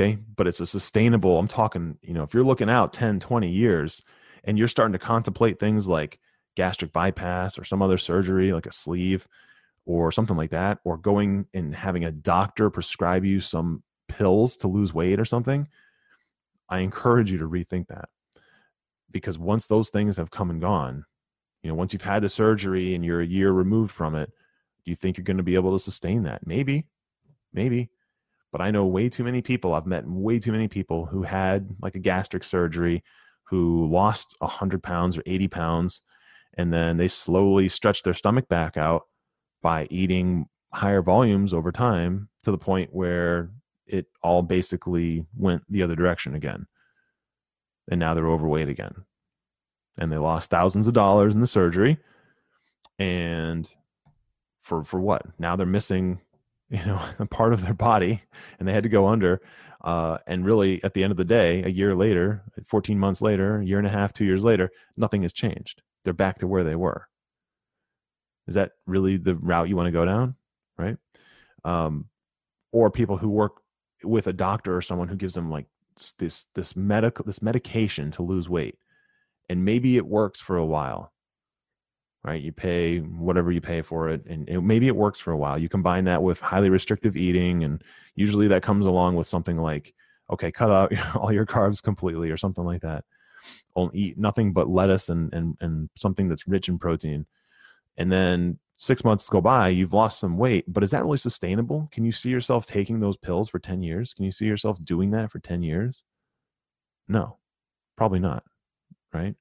Okay. 0.00 0.18
But 0.34 0.46
it's 0.46 0.60
a 0.60 0.66
sustainable, 0.66 1.38
I'm 1.38 1.48
talking, 1.48 1.98
you 2.00 2.14
know, 2.14 2.22
if 2.22 2.32
you're 2.32 2.42
looking 2.42 2.70
out 2.70 2.94
10, 2.94 3.20
20 3.20 3.50
years 3.50 4.02
and 4.44 4.58
you're 4.58 4.68
starting 4.68 4.94
to 4.94 4.98
contemplate 4.98 5.58
things 5.58 5.86
like 5.86 6.18
gastric 6.56 6.92
bypass 6.92 7.58
or 7.58 7.64
some 7.64 7.82
other 7.82 7.98
surgery 7.98 8.52
like 8.54 8.64
a 8.64 8.72
sleeve 8.72 9.28
or 9.84 10.10
something 10.10 10.36
like 10.36 10.50
that, 10.50 10.78
or 10.84 10.96
going 10.96 11.46
and 11.52 11.74
having 11.74 12.04
a 12.04 12.12
doctor 12.12 12.70
prescribe 12.70 13.24
you 13.24 13.40
some 13.40 13.82
pills 14.08 14.56
to 14.58 14.68
lose 14.68 14.94
weight 14.94 15.20
or 15.20 15.24
something, 15.24 15.68
I 16.68 16.78
encourage 16.78 17.30
you 17.30 17.38
to 17.38 17.48
rethink 17.48 17.88
that. 17.88 18.08
Because 19.10 19.38
once 19.38 19.66
those 19.66 19.90
things 19.90 20.16
have 20.16 20.30
come 20.30 20.48
and 20.48 20.60
gone, 20.60 21.04
you 21.62 21.68
know, 21.68 21.74
once 21.74 21.92
you've 21.92 22.02
had 22.02 22.22
the 22.22 22.28
surgery 22.30 22.94
and 22.94 23.04
you're 23.04 23.20
a 23.20 23.26
year 23.26 23.52
removed 23.52 23.90
from 23.90 24.14
it, 24.14 24.30
do 24.84 24.90
you 24.90 24.96
think 24.96 25.18
you're 25.18 25.24
going 25.24 25.36
to 25.36 25.42
be 25.42 25.56
able 25.56 25.76
to 25.76 25.82
sustain 25.82 26.22
that? 26.22 26.46
Maybe, 26.46 26.86
maybe. 27.52 27.90
But 28.52 28.60
I 28.60 28.70
know 28.70 28.84
way 28.86 29.08
too 29.08 29.24
many 29.24 29.42
people, 29.42 29.74
I've 29.74 29.86
met 29.86 30.06
way 30.06 30.38
too 30.38 30.52
many 30.52 30.68
people 30.68 31.06
who 31.06 31.22
had 31.22 31.76
like 31.80 31.94
a 31.94 32.00
gastric 32.00 32.44
surgery 32.44 33.04
who 33.44 33.88
lost 33.90 34.34
100 34.38 34.82
pounds 34.82 35.16
or 35.16 35.22
80 35.26 35.48
pounds, 35.48 36.02
and 36.54 36.72
then 36.72 36.96
they 36.96 37.08
slowly 37.08 37.68
stretched 37.68 38.04
their 38.04 38.14
stomach 38.14 38.48
back 38.48 38.76
out 38.76 39.02
by 39.62 39.86
eating 39.90 40.46
higher 40.72 41.02
volumes 41.02 41.52
over 41.52 41.72
time 41.72 42.28
to 42.42 42.50
the 42.50 42.58
point 42.58 42.90
where 42.92 43.50
it 43.86 44.06
all 44.22 44.42
basically 44.42 45.26
went 45.36 45.62
the 45.68 45.82
other 45.82 45.96
direction 45.96 46.34
again. 46.34 46.66
And 47.90 47.98
now 47.98 48.14
they're 48.14 48.30
overweight 48.30 48.68
again. 48.68 49.04
And 49.98 50.12
they 50.12 50.16
lost 50.16 50.50
thousands 50.50 50.86
of 50.86 50.94
dollars 50.94 51.34
in 51.34 51.40
the 51.40 51.46
surgery. 51.46 51.98
And 52.98 53.72
for 54.58 54.84
for 54.84 55.00
what? 55.00 55.22
Now 55.38 55.56
they're 55.56 55.66
missing, 55.66 56.20
you 56.80 56.84
know, 56.86 57.00
a 57.18 57.26
part 57.26 57.52
of 57.52 57.62
their 57.62 57.74
body 57.74 58.22
and 58.58 58.68
they 58.68 58.72
had 58.72 58.84
to 58.84 58.88
go 58.88 59.08
under. 59.08 59.40
Uh, 59.82 60.18
and 60.26 60.44
really 60.44 60.82
at 60.84 60.94
the 60.94 61.02
end 61.02 61.10
of 61.10 61.16
the 61.16 61.24
day, 61.24 61.62
a 61.64 61.68
year 61.68 61.94
later, 61.96 62.42
14 62.66 62.98
months 62.98 63.20
later, 63.20 63.58
a 63.58 63.64
year 63.64 63.78
and 63.78 63.86
a 63.86 63.90
half, 63.90 64.12
two 64.12 64.24
years 64.24 64.44
later, 64.44 64.70
nothing 64.96 65.22
has 65.22 65.32
changed. 65.32 65.82
They're 66.04 66.12
back 66.12 66.38
to 66.38 66.46
where 66.46 66.64
they 66.64 66.76
were. 66.76 67.08
Is 68.46 68.54
that 68.54 68.72
really 68.86 69.16
the 69.16 69.36
route 69.36 69.68
you 69.68 69.76
want 69.76 69.86
to 69.86 69.98
go 69.98 70.04
down? 70.04 70.36
Right. 70.78 70.96
Um, 71.64 72.06
or 72.72 72.90
people 72.90 73.16
who 73.16 73.28
work 73.28 73.62
with 74.04 74.26
a 74.26 74.32
doctor 74.32 74.76
or 74.76 74.82
someone 74.82 75.08
who 75.08 75.16
gives 75.16 75.34
them 75.34 75.50
like 75.50 75.66
this 76.18 76.46
this 76.54 76.74
medical 76.74 77.24
this 77.24 77.42
medication 77.42 78.10
to 78.10 78.22
lose 78.22 78.48
weight 78.48 78.78
and 79.50 79.64
maybe 79.64 79.98
it 79.98 80.06
works 80.06 80.40
for 80.40 80.56
a 80.56 80.64
while 80.64 81.12
right 82.22 82.42
you 82.42 82.52
pay 82.52 82.98
whatever 82.98 83.50
you 83.50 83.60
pay 83.60 83.82
for 83.82 84.08
it 84.08 84.24
and 84.26 84.48
it, 84.48 84.60
maybe 84.60 84.86
it 84.86 84.96
works 84.96 85.18
for 85.18 85.32
a 85.32 85.36
while 85.36 85.58
you 85.58 85.68
combine 85.68 86.04
that 86.04 86.22
with 86.22 86.40
highly 86.40 86.68
restrictive 86.68 87.16
eating 87.16 87.64
and 87.64 87.82
usually 88.14 88.48
that 88.48 88.62
comes 88.62 88.86
along 88.86 89.16
with 89.16 89.26
something 89.26 89.56
like 89.56 89.94
okay 90.30 90.52
cut 90.52 90.70
out 90.70 90.92
all 91.16 91.32
your 91.32 91.46
carbs 91.46 91.82
completely 91.82 92.30
or 92.30 92.36
something 92.36 92.64
like 92.64 92.82
that 92.82 93.04
only 93.74 93.96
eat 93.98 94.18
nothing 94.18 94.52
but 94.52 94.68
lettuce 94.68 95.08
and 95.08 95.32
and, 95.32 95.56
and 95.60 95.88
something 95.94 96.28
that's 96.28 96.46
rich 96.46 96.68
in 96.68 96.78
protein 96.78 97.24
and 97.96 98.10
then 98.10 98.58
six 98.80 99.04
months 99.04 99.28
go 99.28 99.42
by, 99.42 99.68
you've 99.68 99.92
lost 99.92 100.18
some 100.18 100.38
weight, 100.38 100.64
but 100.66 100.82
is 100.82 100.90
that 100.90 101.04
really 101.04 101.18
sustainable? 101.18 101.86
Can 101.92 102.02
you 102.02 102.12
see 102.12 102.30
yourself 102.30 102.64
taking 102.64 102.98
those 102.98 103.16
pills 103.16 103.50
for 103.50 103.58
10 103.58 103.82
years? 103.82 104.14
Can 104.14 104.24
you 104.24 104.32
see 104.32 104.46
yourself 104.46 104.82
doing 104.82 105.10
that 105.10 105.30
for 105.30 105.38
10 105.38 105.62
years? 105.62 106.02
No, 107.06 107.36
probably 107.96 108.20
not. 108.20 108.42
Right. 109.12 109.34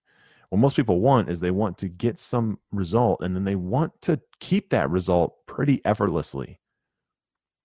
What 0.49 0.59
most 0.59 0.75
people 0.75 0.99
want 0.99 1.29
is 1.29 1.39
they 1.39 1.51
want 1.51 1.77
to 1.79 1.87
get 1.87 2.19
some 2.19 2.59
result 2.71 3.21
and 3.21 3.35
then 3.35 3.43
they 3.43 3.55
want 3.55 4.01
to 4.03 4.19
keep 4.39 4.69
that 4.69 4.89
result 4.89 5.45
pretty 5.45 5.81
effortlessly. 5.85 6.59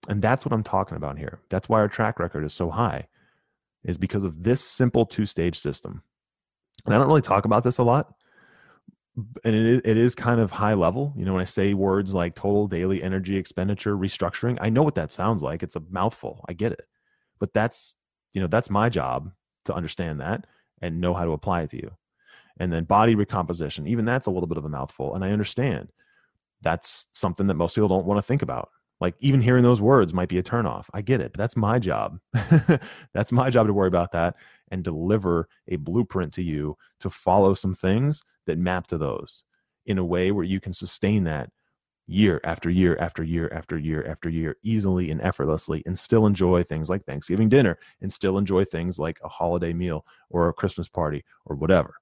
And 0.09 0.21
that's 0.21 0.45
what 0.45 0.53
I'm 0.53 0.63
talking 0.63 0.97
about 0.97 1.19
here. 1.19 1.41
That's 1.49 1.69
why 1.69 1.81
our 1.81 1.89
track 1.89 2.19
record 2.19 2.45
is 2.45 2.53
so 2.53 2.71
high, 2.71 3.09
is 3.85 3.97
because 3.97 4.25
of 4.25 4.43
this 4.43 4.61
simple 4.61 5.07
two 5.07 5.25
stage 5.25 5.59
system. 5.59 6.03
And 6.85 6.95
I 6.95 6.99
don't 6.99 7.07
really 7.07 7.23
talk 7.23 7.47
about 7.47 7.65
this 7.65 7.79
a 7.79 7.85
lot 7.85 8.15
and 9.17 9.55
it 9.55 9.67
is, 9.67 9.81
it 9.85 9.97
is 9.97 10.15
kind 10.15 10.41
of 10.41 10.51
high 10.51 10.75
level. 10.75 11.13
You 11.17 11.25
know, 11.25 11.35
when 11.35 11.43
I 11.43 11.47
say 11.47 11.75
words 11.75 12.15
like 12.15 12.35
total 12.35 12.67
daily 12.67 13.03
energy 13.03 13.37
expenditure 13.37 13.97
restructuring, 13.97 14.59
I 14.61 14.71
know 14.71 14.83
what 14.83 14.97
that 14.97 15.13
sounds 15.13 15.43
like. 15.43 15.63
It's 15.63 15.77
a 15.77 15.83
mouthful. 15.89 16.45
I 16.49 16.53
get 16.53 16.73
it. 16.73 16.87
But 17.39 17.55
that's, 17.55 17.95
you 18.33 18.41
know, 18.41 18.49
that's 18.49 18.71
my 18.71 18.89
job 18.89 19.31
to 19.67 19.75
understand 19.75 20.21
that 20.21 20.47
and 20.83 21.01
know 21.01 21.15
how 21.15 21.25
to 21.25 21.33
apply 21.33 21.63
it 21.63 21.71
to 21.71 21.77
you. 21.77 21.93
And 22.61 22.73
then 22.73 22.85
body 22.85 23.15
recomposition, 23.15 23.87
even 23.87 24.05
that's 24.05 24.27
a 24.27 24.31
little 24.31 24.47
bit 24.47 24.59
of 24.59 24.65
a 24.65 24.69
mouthful. 24.69 25.15
And 25.15 25.25
I 25.25 25.33
understand 25.33 25.91
that's 26.63 27.07
something 27.13 27.47
that 27.49 27.55
most 27.55 27.75
people 27.75 27.89
don't 27.89 28.07
want 28.07 28.19
to 28.19 28.23
think 28.23 28.43
about. 28.43 28.71
Like 29.01 29.17
even 29.19 29.41
hearing 29.41 29.65
those 29.65 29.81
words 29.81 30.15
might 30.15 30.29
be 30.29 30.39
a 30.39 30.43
turnoff. 30.43 30.87
I 30.95 31.03
get 31.03 31.21
it, 31.21 31.33
but 31.33 31.39
that's 31.39 31.57
my 31.57 31.79
job. 31.79 32.19
that's 33.13 33.33
my 33.33 33.51
job 33.51 33.67
to 33.67 33.73
worry 33.73 33.89
about 33.89 34.13
that 34.13 34.37
and 34.71 34.83
deliver 34.83 35.49
a 35.69 35.77
blueprint 35.77 36.33
to 36.35 36.43
you 36.43 36.77
to 37.01 37.11
follow 37.11 37.55
some 37.55 37.75
things 37.75 38.23
that 38.47 38.59
map 38.59 38.87
to 38.89 38.99
those 38.99 39.45
in 39.87 39.99
a 39.99 40.05
way 40.05 40.31
where 40.31 40.45
you 40.45 40.61
can 40.61 40.73
sustain 40.73 41.25
that 41.25 41.51
year 42.07 42.41
after 42.45 42.71
year 42.71 42.97
after 43.01 43.25
year 43.25 43.51
after 43.53 43.79
year 43.79 44.07
after 44.07 44.29
year 44.29 44.57
easily 44.63 45.11
and 45.11 45.23
effortlessly 45.23 45.83
and 45.87 45.99
still 45.99 46.27
enjoy 46.27 46.63
things 46.63 46.91
like 46.91 47.05
Thanksgiving 47.05 47.49
dinner 47.49 47.79
and 48.03 48.13
still 48.13 48.39
enjoy 48.39 48.65
things 48.65 48.99
like 48.99 49.19
a 49.25 49.29
holiday 49.29 49.73
meal 49.73 50.05
or 50.29 50.49
a 50.49 50.53
Christmas 50.53 50.89
party 50.89 51.25
or 51.47 51.57
whatever 51.57 51.95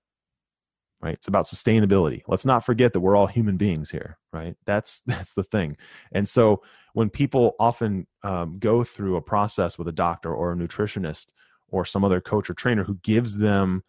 right? 1.03 1.15
It's 1.15 1.29
about 1.29 1.47
sustainability. 1.47 2.23
Let's 2.29 2.45
not 2.45 2.65
forget 2.65 2.93
that 2.93 3.01
we're 3.01 3.17
all 3.17 3.27
human 3.27 3.57
beings 3.57 3.91
here 3.91 4.19
right? 4.33 4.57
That's 4.65 5.03
that's 5.07 5.35
the 5.35 5.45
thing. 5.45 5.77
And 6.13 6.29
so 6.29 6.63
when 6.95 7.11
people 7.11 7.55
often 7.59 8.07
um, 8.23 8.59
go 8.59 8.85
through 8.85 9.17
a 9.17 9.23
process 9.23 9.79
with 9.79 9.89
a 9.89 9.93
doctor 9.93 10.35
or 10.35 10.53
a 10.53 10.57
nutritionist 10.57 11.29
or 11.69 11.85
some 11.85 12.05
other 12.05 12.21
coach 12.21 12.51
or 12.51 12.55
trainer 12.55 12.85
who 12.85 12.97
gives 13.03 13.39
them 13.39 13.83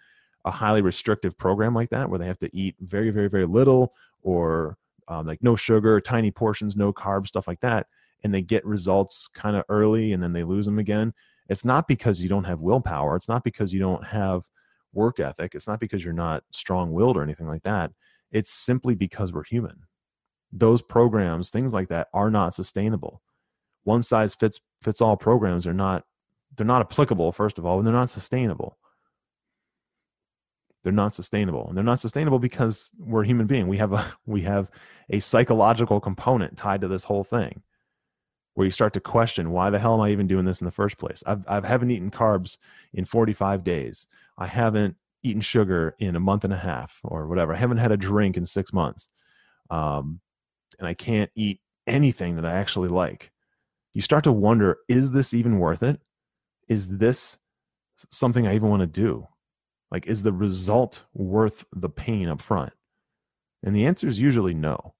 a 0.45 0.51
highly 0.51 0.81
restrictive 0.81 1.37
program 1.37 1.73
like 1.73 1.89
that 1.89 2.09
where 2.09 2.19
they 2.19 2.27
have 2.27 2.39
to 2.39 2.49
eat 2.53 2.75
very 2.81 3.09
very 3.09 3.29
very 3.29 3.45
little 3.45 3.93
or 4.21 4.77
um, 5.07 5.25
like 5.25 5.41
no 5.41 5.55
sugar 5.55 5.99
tiny 6.01 6.31
portions 6.31 6.75
no 6.75 6.91
carbs 6.91 7.27
stuff 7.27 7.47
like 7.47 7.59
that 7.61 7.87
and 8.23 8.33
they 8.33 8.41
get 8.41 8.65
results 8.65 9.27
kind 9.33 9.55
of 9.55 9.63
early 9.69 10.13
and 10.13 10.21
then 10.21 10.33
they 10.33 10.43
lose 10.43 10.65
them 10.65 10.79
again 10.79 11.13
it's 11.49 11.65
not 11.65 11.87
because 11.87 12.21
you 12.21 12.29
don't 12.29 12.45
have 12.45 12.61
willpower. 12.61 13.15
It's 13.15 13.27
not 13.27 13.43
because 13.43 13.73
you 13.73 13.79
don't 13.79 14.03
have 14.05 14.43
work 14.93 15.19
ethic. 15.19 15.55
It's 15.55 15.67
not 15.67 15.79
because 15.79 16.03
you're 16.03 16.13
not 16.13 16.43
strong 16.51 16.91
willed 16.91 17.17
or 17.17 17.23
anything 17.23 17.47
like 17.47 17.63
that. 17.63 17.91
It's 18.31 18.51
simply 18.51 18.95
because 18.95 19.33
we're 19.33 19.43
human. 19.43 19.83
Those 20.51 20.81
programs, 20.81 21.49
things 21.49 21.73
like 21.73 21.89
that, 21.89 22.07
are 22.13 22.29
not 22.29 22.53
sustainable. 22.55 23.21
One 23.83 24.03
size 24.03 24.35
fits 24.35 24.61
fits 24.83 25.01
all 25.01 25.17
programs 25.17 25.67
are 25.67 25.73
not 25.73 26.03
they're 26.55 26.65
not 26.65 26.81
applicable, 26.81 27.31
first 27.31 27.57
of 27.57 27.65
all, 27.65 27.79
and 27.79 27.87
they're 27.87 27.93
not 27.93 28.09
sustainable. 28.09 28.77
They're 30.83 30.93
not 30.93 31.15
sustainable. 31.15 31.67
And 31.67 31.77
they're 31.77 31.83
not 31.83 31.99
sustainable 32.01 32.39
because 32.39 32.91
we're 32.99 33.23
a 33.23 33.27
human 33.27 33.47
being. 33.47 33.67
We 33.67 33.77
have 33.77 33.93
a 33.93 34.05
we 34.25 34.41
have 34.43 34.69
a 35.09 35.19
psychological 35.19 35.99
component 35.99 36.57
tied 36.57 36.81
to 36.81 36.87
this 36.87 37.03
whole 37.03 37.23
thing 37.23 37.61
where 38.53 38.65
you 38.65 38.71
start 38.71 38.93
to 38.93 38.99
question 38.99 39.51
why 39.51 39.69
the 39.69 39.79
hell 39.79 39.95
am 39.95 40.01
I 40.01 40.09
even 40.09 40.27
doing 40.27 40.45
this 40.45 40.61
in 40.61 40.65
the 40.65 40.71
first 40.71 40.97
place? 40.97 41.23
I've, 41.25 41.47
I 41.47 41.65
haven't 41.65 41.91
eaten 41.91 42.11
carbs 42.11 42.57
in 42.93 43.05
45 43.05 43.63
days. 43.63 44.07
I 44.37 44.47
haven't 44.47 44.95
eaten 45.23 45.41
sugar 45.41 45.95
in 45.99 46.15
a 46.15 46.19
month 46.19 46.43
and 46.43 46.53
a 46.53 46.57
half 46.57 46.99
or 47.03 47.27
whatever. 47.27 47.53
I 47.53 47.57
haven't 47.57 47.77
had 47.77 47.91
a 47.91 47.97
drink 47.97 48.37
in 48.37 48.45
six 48.45 48.73
months. 48.73 49.09
Um, 49.69 50.19
and 50.79 50.87
I 50.87 50.93
can't 50.93 51.31
eat 51.35 51.61
anything 51.87 52.35
that 52.35 52.45
I 52.45 52.53
actually 52.53 52.89
like. 52.89 53.31
You 53.93 54.01
start 54.01 54.23
to 54.25 54.31
wonder 54.31 54.77
is 54.87 55.11
this 55.11 55.33
even 55.33 55.59
worth 55.59 55.83
it? 55.83 56.01
Is 56.67 56.89
this 56.89 57.37
something 58.09 58.47
I 58.47 58.55
even 58.55 58.69
want 58.69 58.81
to 58.81 58.87
do? 58.87 59.27
Like, 59.91 60.07
is 60.07 60.23
the 60.23 60.33
result 60.33 61.03
worth 61.13 61.65
the 61.71 61.89
pain 61.89 62.27
up 62.27 62.41
front? 62.41 62.73
And 63.61 63.75
the 63.75 63.85
answer 63.85 64.07
is 64.07 64.19
usually 64.19 64.53
no. 64.53 64.95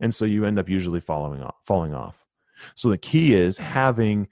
And 0.00 0.12
so 0.12 0.24
you 0.24 0.44
end 0.44 0.58
up 0.58 0.68
usually 0.68 1.00
following 1.00 1.42
off, 1.42 1.54
falling 1.64 1.94
off. 1.94 2.21
So 2.74 2.88
the 2.88 2.98
key 2.98 3.34
is 3.34 3.58
having 3.58 4.28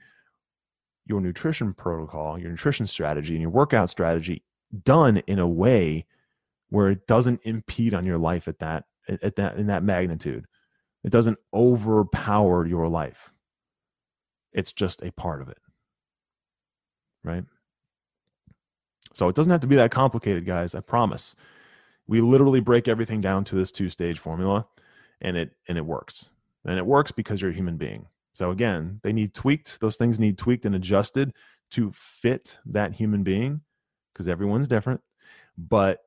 your 1.05 1.21
nutrition 1.21 1.73
protocol, 1.73 2.37
your 2.37 2.51
nutrition 2.51 2.87
strategy, 2.87 3.33
and 3.33 3.41
your 3.41 3.51
workout 3.51 3.89
strategy 3.89 4.43
done 4.83 5.17
in 5.27 5.39
a 5.39 5.47
way 5.47 6.05
where 6.69 6.89
it 6.89 7.05
doesn't 7.07 7.41
impede 7.43 7.93
on 7.93 8.05
your 8.05 8.17
life 8.17 8.47
at 8.47 8.59
that 8.59 8.85
at 9.09 9.35
that 9.35 9.57
in 9.57 9.67
that 9.67 9.83
magnitude. 9.83 10.45
It 11.03 11.11
doesn't 11.11 11.37
overpower 11.53 12.65
your 12.65 12.87
life. 12.87 13.33
It's 14.53 14.71
just 14.71 15.03
a 15.03 15.11
part 15.11 15.41
of 15.41 15.49
it. 15.49 15.57
Right? 17.23 17.43
So 19.13 19.27
it 19.27 19.35
doesn't 19.35 19.51
have 19.51 19.61
to 19.61 19.67
be 19.67 19.75
that 19.75 19.91
complicated, 19.91 20.45
guys. 20.45 20.75
I 20.75 20.79
promise. 20.79 21.35
We 22.07 22.21
literally 22.21 22.59
break 22.59 22.87
everything 22.87 23.21
down 23.21 23.43
to 23.45 23.55
this 23.55 23.71
two-stage 23.71 24.19
formula 24.19 24.67
and 25.21 25.37
it 25.37 25.51
and 25.67 25.77
it 25.77 25.85
works. 25.85 26.29
And 26.65 26.77
it 26.77 26.85
works 26.85 27.11
because 27.11 27.41
you're 27.41 27.51
a 27.51 27.55
human 27.55 27.77
being. 27.77 28.05
So 28.33 28.51
again, 28.51 28.99
they 29.03 29.13
need 29.13 29.33
tweaked. 29.33 29.79
Those 29.81 29.97
things 29.97 30.19
need 30.19 30.37
tweaked 30.37 30.65
and 30.65 30.75
adjusted 30.75 31.33
to 31.71 31.91
fit 31.93 32.57
that 32.65 32.93
human 32.93 33.23
being 33.23 33.61
because 34.13 34.27
everyone's 34.27 34.67
different. 34.67 35.01
But 35.57 35.99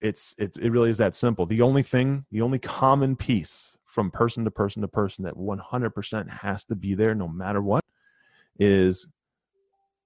it's 0.00 0.34
it, 0.38 0.56
it 0.56 0.70
really 0.70 0.90
is 0.90 0.98
that 0.98 1.14
simple. 1.14 1.46
The 1.46 1.62
only 1.62 1.82
thing, 1.82 2.24
the 2.30 2.42
only 2.42 2.58
common 2.58 3.16
piece 3.16 3.76
from 3.84 4.10
person 4.10 4.44
to 4.44 4.50
person 4.50 4.82
to 4.82 4.88
person 4.88 5.24
that 5.24 5.34
100% 5.34 6.30
has 6.30 6.64
to 6.66 6.76
be 6.76 6.94
there 6.94 7.14
no 7.14 7.26
matter 7.26 7.60
what 7.60 7.84
is 8.58 9.08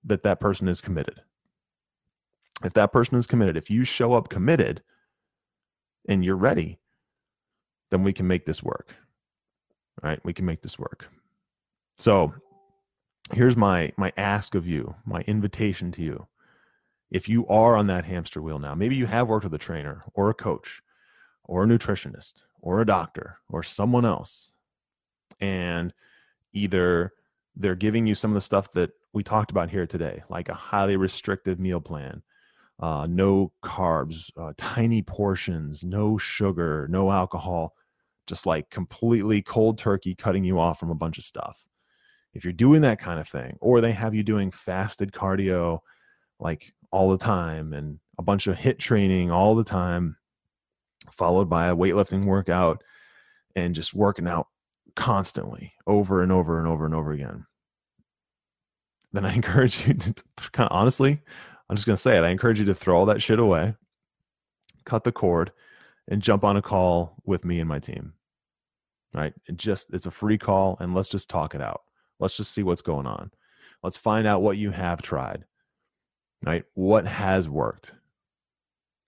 that 0.04 0.22
that 0.22 0.40
person 0.40 0.68
is 0.68 0.80
committed. 0.80 1.20
If 2.64 2.72
that 2.74 2.92
person 2.92 3.18
is 3.18 3.26
committed, 3.26 3.56
if 3.56 3.70
you 3.70 3.84
show 3.84 4.14
up 4.14 4.28
committed 4.28 4.82
and 6.08 6.24
you're 6.24 6.36
ready, 6.36 6.78
then 7.90 8.02
we 8.02 8.12
can 8.12 8.26
make 8.26 8.46
this 8.46 8.62
work. 8.62 8.94
All 10.02 10.10
right, 10.10 10.20
we 10.24 10.32
can 10.32 10.46
make 10.46 10.62
this 10.62 10.78
work. 10.78 11.08
So, 11.96 12.34
here's 13.32 13.56
my 13.56 13.92
my 13.96 14.12
ask 14.16 14.54
of 14.54 14.66
you, 14.66 14.94
my 15.06 15.20
invitation 15.22 15.92
to 15.92 16.02
you. 16.02 16.26
If 17.10 17.28
you 17.28 17.46
are 17.46 17.76
on 17.76 17.86
that 17.88 18.04
hamster 18.04 18.42
wheel 18.42 18.58
now, 18.58 18.74
maybe 18.74 18.96
you 18.96 19.06
have 19.06 19.28
worked 19.28 19.44
with 19.44 19.54
a 19.54 19.58
trainer 19.58 20.02
or 20.14 20.30
a 20.30 20.34
coach 20.34 20.82
or 21.44 21.64
a 21.64 21.66
nutritionist 21.66 22.42
or 22.60 22.80
a 22.80 22.86
doctor 22.86 23.38
or 23.48 23.62
someone 23.62 24.04
else 24.04 24.52
and 25.40 25.92
either 26.52 27.12
they're 27.56 27.74
giving 27.74 28.06
you 28.06 28.14
some 28.14 28.30
of 28.30 28.34
the 28.34 28.40
stuff 28.40 28.72
that 28.72 28.90
we 29.12 29.22
talked 29.22 29.50
about 29.50 29.70
here 29.70 29.86
today, 29.86 30.22
like 30.28 30.48
a 30.48 30.54
highly 30.54 30.96
restrictive 30.96 31.60
meal 31.60 31.80
plan, 31.80 32.22
uh, 32.80 33.06
no 33.08 33.52
carbs, 33.62 34.30
uh, 34.36 34.52
tiny 34.56 35.02
portions, 35.02 35.84
no 35.84 36.18
sugar, 36.18 36.88
no 36.90 37.12
alcohol, 37.12 37.74
just 38.26 38.46
like 38.46 38.70
completely 38.70 39.40
cold 39.42 39.78
turkey 39.78 40.14
cutting 40.14 40.44
you 40.44 40.58
off 40.58 40.80
from 40.80 40.90
a 40.90 40.96
bunch 40.96 41.18
of 41.18 41.24
stuff. 41.24 41.64
If 42.34 42.44
you're 42.44 42.52
doing 42.52 42.82
that 42.82 42.98
kind 42.98 43.20
of 43.20 43.28
thing, 43.28 43.56
or 43.60 43.80
they 43.80 43.92
have 43.92 44.14
you 44.14 44.22
doing 44.22 44.50
fasted 44.50 45.12
cardio 45.12 45.80
like 46.40 46.72
all 46.90 47.10
the 47.10 47.18
time 47.18 47.72
and 47.72 47.98
a 48.18 48.22
bunch 48.22 48.46
of 48.46 48.56
HIIT 48.56 48.78
training 48.78 49.30
all 49.30 49.54
the 49.54 49.64
time, 49.64 50.16
followed 51.10 51.48
by 51.48 51.66
a 51.66 51.76
weightlifting 51.76 52.24
workout 52.24 52.82
and 53.56 53.74
just 53.74 53.94
working 53.94 54.26
out 54.26 54.48
constantly 54.96 55.72
over 55.86 56.22
and 56.22 56.32
over 56.32 56.58
and 56.58 56.66
over 56.68 56.84
and 56.84 56.94
over 56.94 57.12
again, 57.12 57.46
then 59.12 59.24
I 59.24 59.32
encourage 59.34 59.86
you 59.86 59.94
to 59.94 60.14
kind 60.52 60.68
of 60.68 60.76
honestly, 60.76 61.20
I'm 61.68 61.76
just 61.76 61.86
going 61.86 61.96
to 61.96 62.02
say 62.02 62.18
it. 62.18 62.24
I 62.24 62.28
encourage 62.28 62.58
you 62.58 62.66
to 62.66 62.74
throw 62.74 62.98
all 62.98 63.06
that 63.06 63.22
shit 63.22 63.38
away, 63.38 63.74
cut 64.84 65.04
the 65.04 65.12
cord, 65.12 65.52
and 66.08 66.20
jump 66.20 66.44
on 66.44 66.56
a 66.56 66.62
call 66.62 67.16
with 67.24 67.44
me 67.44 67.60
and 67.60 67.68
my 67.68 67.78
team. 67.78 68.12
Right? 69.14 69.32
It 69.46 69.56
just 69.56 69.94
it's 69.94 70.06
a 70.06 70.10
free 70.10 70.36
call 70.36 70.76
and 70.80 70.94
let's 70.94 71.08
just 71.08 71.30
talk 71.30 71.54
it 71.54 71.62
out. 71.62 71.82
Let's 72.20 72.36
just 72.36 72.52
see 72.52 72.62
what's 72.62 72.82
going 72.82 73.06
on. 73.06 73.30
Let's 73.82 73.96
find 73.96 74.26
out 74.26 74.42
what 74.42 74.56
you 74.56 74.70
have 74.70 75.02
tried. 75.02 75.44
Right? 76.44 76.64
What 76.74 77.06
has 77.06 77.48
worked? 77.48 77.92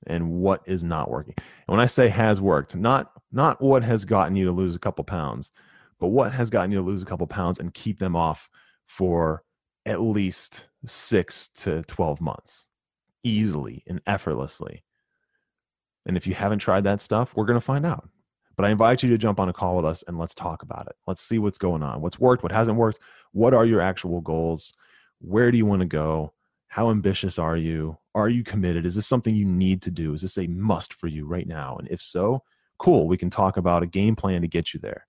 and 0.06 0.30
what 0.30 0.62
is 0.66 0.84
not 0.84 1.10
working. 1.10 1.34
And 1.38 1.76
when 1.76 1.80
I 1.80 1.86
say 1.86 2.08
has 2.08 2.40
worked, 2.40 2.76
not 2.76 3.10
not 3.32 3.60
what 3.60 3.82
has 3.82 4.04
gotten 4.04 4.36
you 4.36 4.46
to 4.46 4.52
lose 4.52 4.74
a 4.74 4.78
couple 4.80 5.04
pounds, 5.04 5.50
but 5.98 6.08
what 6.08 6.32
has 6.32 6.50
gotten 6.50 6.70
you 6.70 6.78
to 6.78 6.84
lose 6.84 7.02
a 7.02 7.06
couple 7.06 7.26
pounds 7.26 7.58
and 7.58 7.74
keep 7.74 7.98
them 7.98 8.16
off 8.16 8.48
for 8.86 9.42
at 9.84 10.00
least 10.00 10.68
6 10.84 11.48
to 11.48 11.82
12 11.82 12.20
months 12.20 12.68
easily 13.22 13.82
and 13.86 14.00
effortlessly. 14.06 14.84
And 16.06 16.16
if 16.16 16.26
you 16.26 16.34
haven't 16.34 16.60
tried 16.60 16.84
that 16.84 17.00
stuff, 17.00 17.34
we're 17.34 17.46
going 17.46 17.58
to 17.58 17.64
find 17.64 17.84
out. 17.84 18.08
But 18.56 18.64
I 18.64 18.70
invite 18.70 19.02
you 19.02 19.10
to 19.10 19.18
jump 19.18 19.38
on 19.38 19.48
a 19.48 19.52
call 19.52 19.76
with 19.76 19.84
us 19.84 20.02
and 20.08 20.18
let's 20.18 20.34
talk 20.34 20.62
about 20.62 20.86
it. 20.86 20.96
Let's 21.06 21.20
see 21.20 21.38
what's 21.38 21.58
going 21.58 21.82
on. 21.82 22.00
What's 22.00 22.18
worked, 22.18 22.42
what 22.42 22.52
hasn't 22.52 22.78
worked, 22.78 23.00
what 23.32 23.52
are 23.52 23.66
your 23.66 23.80
actual 23.80 24.20
goals? 24.22 24.72
Where 25.20 25.50
do 25.50 25.58
you 25.58 25.66
want 25.66 25.80
to 25.80 25.86
go? 25.86 26.32
How 26.68 26.90
ambitious 26.90 27.38
are 27.38 27.56
you? 27.56 27.98
Are 28.14 28.28
you 28.28 28.42
committed? 28.42 28.86
Is 28.86 28.94
this 28.94 29.06
something 29.06 29.34
you 29.34 29.44
need 29.44 29.82
to 29.82 29.90
do? 29.90 30.14
Is 30.14 30.22
this 30.22 30.38
a 30.38 30.46
must 30.46 30.94
for 30.94 31.06
you 31.06 31.26
right 31.26 31.46
now? 31.46 31.76
And 31.76 31.86
if 31.88 32.00
so, 32.00 32.42
cool, 32.78 33.06
we 33.06 33.16
can 33.16 33.30
talk 33.30 33.56
about 33.56 33.82
a 33.82 33.86
game 33.86 34.16
plan 34.16 34.42
to 34.42 34.48
get 34.48 34.74
you 34.74 34.80
there. 34.80 35.06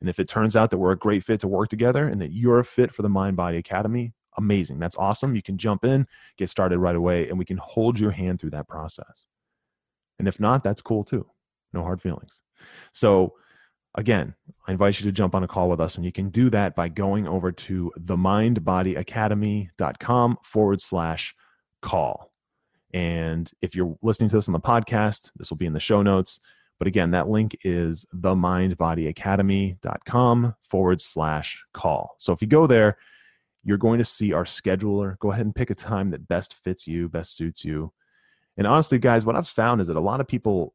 And 0.00 0.10
if 0.10 0.18
it 0.18 0.28
turns 0.28 0.56
out 0.56 0.70
that 0.70 0.78
we're 0.78 0.92
a 0.92 0.98
great 0.98 1.22
fit 1.22 1.38
to 1.40 1.48
work 1.48 1.68
together 1.68 2.08
and 2.08 2.20
that 2.20 2.32
you're 2.32 2.58
a 2.58 2.64
fit 2.64 2.92
for 2.92 3.02
the 3.02 3.08
Mind 3.08 3.36
Body 3.36 3.58
Academy, 3.58 4.12
amazing. 4.36 4.80
That's 4.80 4.96
awesome. 4.96 5.36
You 5.36 5.42
can 5.42 5.58
jump 5.58 5.84
in, 5.84 6.06
get 6.36 6.48
started 6.48 6.78
right 6.78 6.96
away, 6.96 7.28
and 7.28 7.38
we 7.38 7.44
can 7.44 7.58
hold 7.58 8.00
your 8.00 8.10
hand 8.10 8.40
through 8.40 8.50
that 8.50 8.68
process. 8.68 9.26
And 10.18 10.26
if 10.26 10.40
not, 10.40 10.64
that's 10.64 10.82
cool 10.82 11.04
too. 11.04 11.26
No 11.72 11.82
hard 11.82 12.02
feelings. 12.02 12.42
So, 12.92 13.34
again, 13.94 14.34
I 14.66 14.72
invite 14.72 14.98
you 15.00 15.06
to 15.06 15.12
jump 15.12 15.34
on 15.34 15.44
a 15.44 15.48
call 15.48 15.68
with 15.68 15.80
us, 15.80 15.96
and 15.96 16.04
you 16.04 16.12
can 16.12 16.30
do 16.30 16.48
that 16.50 16.76
by 16.76 16.88
going 16.88 17.26
over 17.26 17.50
to 17.52 17.92
themindbodyacademy.com 17.98 20.38
forward 20.42 20.80
slash 20.80 21.34
call. 21.80 22.30
And 22.94 23.50
if 23.62 23.74
you're 23.74 23.96
listening 24.02 24.28
to 24.30 24.36
this 24.36 24.48
on 24.48 24.52
the 24.52 24.60
podcast, 24.60 25.32
this 25.36 25.50
will 25.50 25.56
be 25.56 25.66
in 25.66 25.72
the 25.72 25.80
show 25.80 26.02
notes. 26.02 26.40
But 26.78 26.88
again, 26.88 27.10
that 27.12 27.28
link 27.28 27.56
is 27.62 28.04
themindbodyacademy.com 28.14 30.54
forward 30.62 31.00
slash 31.00 31.64
call. 31.72 32.14
So 32.18 32.32
if 32.32 32.42
you 32.42 32.48
go 32.48 32.66
there, 32.66 32.98
you're 33.64 33.78
going 33.78 33.98
to 33.98 34.04
see 34.04 34.32
our 34.32 34.44
scheduler. 34.44 35.16
Go 35.20 35.30
ahead 35.30 35.46
and 35.46 35.54
pick 35.54 35.70
a 35.70 35.74
time 35.74 36.10
that 36.10 36.26
best 36.26 36.54
fits 36.54 36.88
you, 36.88 37.08
best 37.08 37.36
suits 37.36 37.64
you. 37.64 37.92
And 38.56 38.66
honestly, 38.66 38.98
guys, 38.98 39.24
what 39.24 39.36
I've 39.36 39.48
found 39.48 39.80
is 39.80 39.86
that 39.86 39.96
a 39.96 40.00
lot 40.00 40.20
of 40.20 40.26
people 40.26 40.74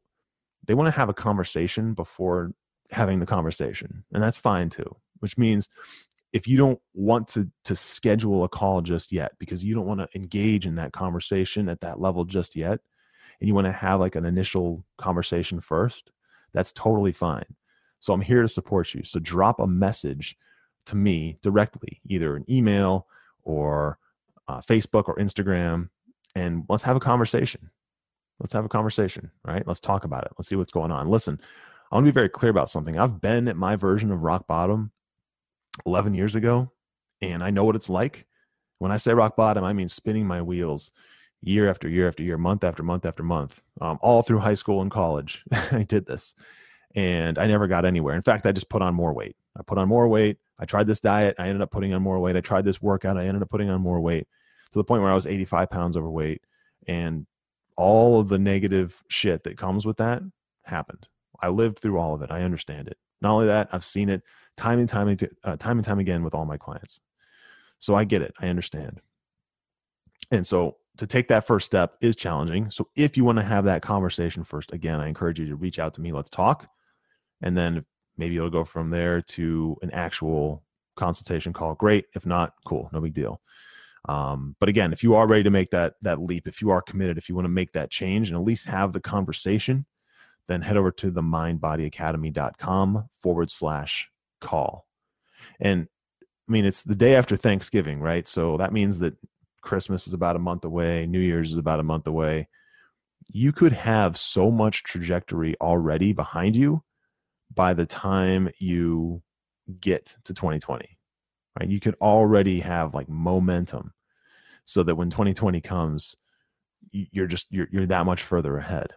they 0.66 0.74
want 0.74 0.86
to 0.86 0.98
have 0.98 1.08
a 1.08 1.14
conversation 1.14 1.94
before 1.94 2.52
having 2.90 3.20
the 3.20 3.26
conversation 3.26 4.04
and 4.12 4.22
that's 4.22 4.36
fine 4.36 4.68
too 4.68 4.96
which 5.20 5.36
means 5.36 5.68
if 6.32 6.46
you 6.46 6.56
don't 6.56 6.80
want 6.94 7.26
to 7.28 7.50
to 7.64 7.74
schedule 7.74 8.44
a 8.44 8.48
call 8.48 8.80
just 8.80 9.12
yet 9.12 9.32
because 9.38 9.64
you 9.64 9.74
don't 9.74 9.86
want 9.86 10.00
to 10.00 10.08
engage 10.14 10.66
in 10.66 10.74
that 10.74 10.92
conversation 10.92 11.68
at 11.68 11.80
that 11.80 12.00
level 12.00 12.24
just 12.24 12.56
yet 12.56 12.80
and 13.40 13.48
you 13.48 13.54
want 13.54 13.66
to 13.66 13.72
have 13.72 14.00
like 14.00 14.14
an 14.14 14.24
initial 14.24 14.84
conversation 14.98 15.60
first 15.60 16.12
that's 16.52 16.72
totally 16.72 17.12
fine. 17.12 17.44
So 18.00 18.12
i'm 18.12 18.20
here 18.20 18.42
to 18.42 18.48
support 18.48 18.94
you 18.94 19.02
so 19.04 19.18
drop 19.20 19.60
a 19.60 19.66
message 19.66 20.36
to 20.86 20.96
me 20.96 21.38
directly 21.42 22.00
either 22.06 22.36
an 22.36 22.44
email 22.48 23.06
or 23.42 23.98
uh, 24.48 24.60
facebook 24.60 25.08
or 25.08 25.16
instagram 25.16 25.88
and 26.34 26.64
let's 26.68 26.82
have 26.82 26.96
a 26.96 27.00
conversation 27.00 27.70
let's 28.40 28.52
have 28.52 28.64
a 28.64 28.68
conversation 28.68 29.30
right 29.44 29.66
let's 29.66 29.80
talk 29.80 30.04
about 30.04 30.24
it 30.24 30.32
let's 30.38 30.48
see 30.48 30.56
what's 30.56 30.72
going 30.72 30.90
on 30.90 31.08
listen 31.08 31.40
I 31.90 31.94
want 31.94 32.06
to 32.06 32.12
be 32.12 32.14
very 32.14 32.28
clear 32.28 32.50
about 32.50 32.70
something. 32.70 32.98
I've 32.98 33.20
been 33.20 33.48
at 33.48 33.56
my 33.56 33.76
version 33.76 34.10
of 34.10 34.22
rock 34.22 34.46
bottom 34.46 34.90
11 35.86 36.14
years 36.14 36.34
ago, 36.34 36.70
and 37.22 37.42
I 37.42 37.50
know 37.50 37.64
what 37.64 37.76
it's 37.76 37.88
like. 37.88 38.26
When 38.78 38.92
I 38.92 38.98
say 38.98 39.14
rock 39.14 39.36
bottom, 39.36 39.64
I 39.64 39.72
mean 39.72 39.88
spinning 39.88 40.26
my 40.26 40.42
wheels 40.42 40.90
year 41.40 41.68
after 41.68 41.88
year 41.88 42.06
after 42.06 42.22
year, 42.22 42.36
month 42.36 42.62
after 42.62 42.82
month 42.82 43.06
after 43.06 43.22
month, 43.22 43.62
um, 43.80 43.98
all 44.02 44.22
through 44.22 44.38
high 44.38 44.54
school 44.54 44.82
and 44.82 44.90
college. 44.90 45.42
I 45.72 45.82
did 45.82 46.04
this, 46.04 46.34
and 46.94 47.38
I 47.38 47.46
never 47.46 47.66
got 47.66 47.86
anywhere. 47.86 48.14
In 48.14 48.22
fact, 48.22 48.46
I 48.46 48.52
just 48.52 48.68
put 48.68 48.82
on 48.82 48.94
more 48.94 49.14
weight. 49.14 49.36
I 49.58 49.62
put 49.62 49.78
on 49.78 49.88
more 49.88 50.08
weight. 50.08 50.36
I 50.58 50.66
tried 50.66 50.86
this 50.86 51.00
diet. 51.00 51.36
I 51.38 51.48
ended 51.48 51.62
up 51.62 51.70
putting 51.70 51.94
on 51.94 52.02
more 52.02 52.18
weight. 52.18 52.36
I 52.36 52.40
tried 52.40 52.66
this 52.66 52.82
workout. 52.82 53.16
I 53.16 53.26
ended 53.26 53.42
up 53.42 53.48
putting 53.48 53.70
on 53.70 53.80
more 53.80 54.00
weight 54.00 54.28
to 54.72 54.78
the 54.78 54.84
point 54.84 55.02
where 55.02 55.10
I 55.10 55.14
was 55.14 55.26
85 55.26 55.70
pounds 55.70 55.96
overweight. 55.96 56.42
And 56.86 57.26
all 57.78 58.20
of 58.20 58.28
the 58.28 58.38
negative 58.38 59.02
shit 59.08 59.44
that 59.44 59.56
comes 59.56 59.86
with 59.86 59.96
that 59.98 60.20
happened. 60.64 61.08
I 61.40 61.48
lived 61.48 61.78
through 61.78 61.96
all 61.96 62.12
of 62.12 62.22
it. 62.22 62.30
I 62.30 62.42
understand 62.42 62.88
it. 62.88 62.98
Not 63.22 63.32
only 63.32 63.46
that, 63.46 63.68
I've 63.72 63.84
seen 63.84 64.08
it 64.08 64.22
time 64.56 64.80
and 64.80 64.88
time, 64.88 65.16
uh, 65.44 65.56
time 65.56 65.78
and 65.78 65.84
time 65.84 66.00
again 66.00 66.24
with 66.24 66.34
all 66.34 66.44
my 66.44 66.56
clients. 66.56 67.00
So 67.78 67.94
I 67.94 68.02
get 68.02 68.20
it. 68.20 68.34
I 68.40 68.48
understand. 68.48 69.00
And 70.32 70.44
so 70.44 70.76
to 70.96 71.06
take 71.06 71.28
that 71.28 71.46
first 71.46 71.66
step 71.66 71.94
is 72.00 72.16
challenging. 72.16 72.68
So 72.70 72.88
if 72.96 73.16
you 73.16 73.24
want 73.24 73.38
to 73.38 73.44
have 73.44 73.64
that 73.66 73.82
conversation 73.82 74.42
first, 74.42 74.72
again, 74.72 74.98
I 74.98 75.06
encourage 75.06 75.38
you 75.38 75.46
to 75.46 75.54
reach 75.54 75.78
out 75.78 75.94
to 75.94 76.00
me. 76.00 76.12
Let's 76.12 76.30
talk. 76.30 76.68
And 77.40 77.56
then 77.56 77.84
maybe 78.16 78.36
it'll 78.36 78.50
go 78.50 78.64
from 78.64 78.90
there 78.90 79.22
to 79.22 79.76
an 79.82 79.92
actual 79.92 80.64
consultation 80.96 81.52
call. 81.52 81.76
Great. 81.76 82.06
If 82.16 82.26
not, 82.26 82.54
cool. 82.66 82.90
No 82.92 83.00
big 83.00 83.14
deal. 83.14 83.40
Um, 84.08 84.56
but 84.58 84.70
again, 84.70 84.92
if 84.92 85.02
you 85.02 85.14
are 85.14 85.26
ready 85.26 85.42
to 85.42 85.50
make 85.50 85.70
that 85.70 85.94
that 86.02 86.20
leap, 86.20 86.48
if 86.48 86.62
you 86.62 86.70
are 86.70 86.80
committed, 86.80 87.18
if 87.18 87.28
you 87.28 87.34
want 87.34 87.44
to 87.44 87.50
make 87.50 87.72
that 87.72 87.90
change 87.90 88.28
and 88.28 88.38
at 88.38 88.44
least 88.44 88.66
have 88.66 88.92
the 88.92 89.00
conversation, 89.00 89.84
then 90.46 90.62
head 90.62 90.78
over 90.78 90.90
to 90.90 91.10
the 91.10 91.20
mindbodyacademy.com 91.20 93.08
forward 93.20 93.50
slash 93.50 94.10
call. 94.40 94.86
And 95.60 95.88
I 96.48 96.52
mean, 96.52 96.64
it's 96.64 96.82
the 96.82 96.94
day 96.94 97.14
after 97.16 97.36
Thanksgiving, 97.36 98.00
right? 98.00 98.26
So 98.26 98.56
that 98.56 98.72
means 98.72 98.98
that 99.00 99.14
Christmas 99.60 100.06
is 100.06 100.14
about 100.14 100.36
a 100.36 100.40
month 100.40 100.64
away, 100.64 101.06
New 101.06 101.20
Year's 101.20 101.52
is 101.52 101.58
about 101.58 101.80
a 101.80 101.84
month 101.84 102.06
away. 102.06 102.48
You 103.30 103.52
could 103.52 103.74
have 103.74 104.16
so 104.16 104.50
much 104.50 104.84
trajectory 104.84 105.54
already 105.60 106.14
behind 106.14 106.56
you 106.56 106.82
by 107.54 107.74
the 107.74 107.84
time 107.84 108.48
you 108.58 109.22
get 109.80 110.16
to 110.24 110.32
2020, 110.32 110.88
right? 111.60 111.68
You 111.68 111.80
could 111.80 111.96
already 112.00 112.60
have 112.60 112.94
like 112.94 113.10
momentum 113.10 113.92
so 114.68 114.82
that 114.82 114.96
when 114.96 115.08
2020 115.08 115.62
comes, 115.62 116.14
you're 116.92 117.26
just, 117.26 117.50
you're, 117.50 117.68
you're 117.72 117.86
that 117.86 118.04
much 118.04 118.22
further 118.22 118.58
ahead, 118.58 118.88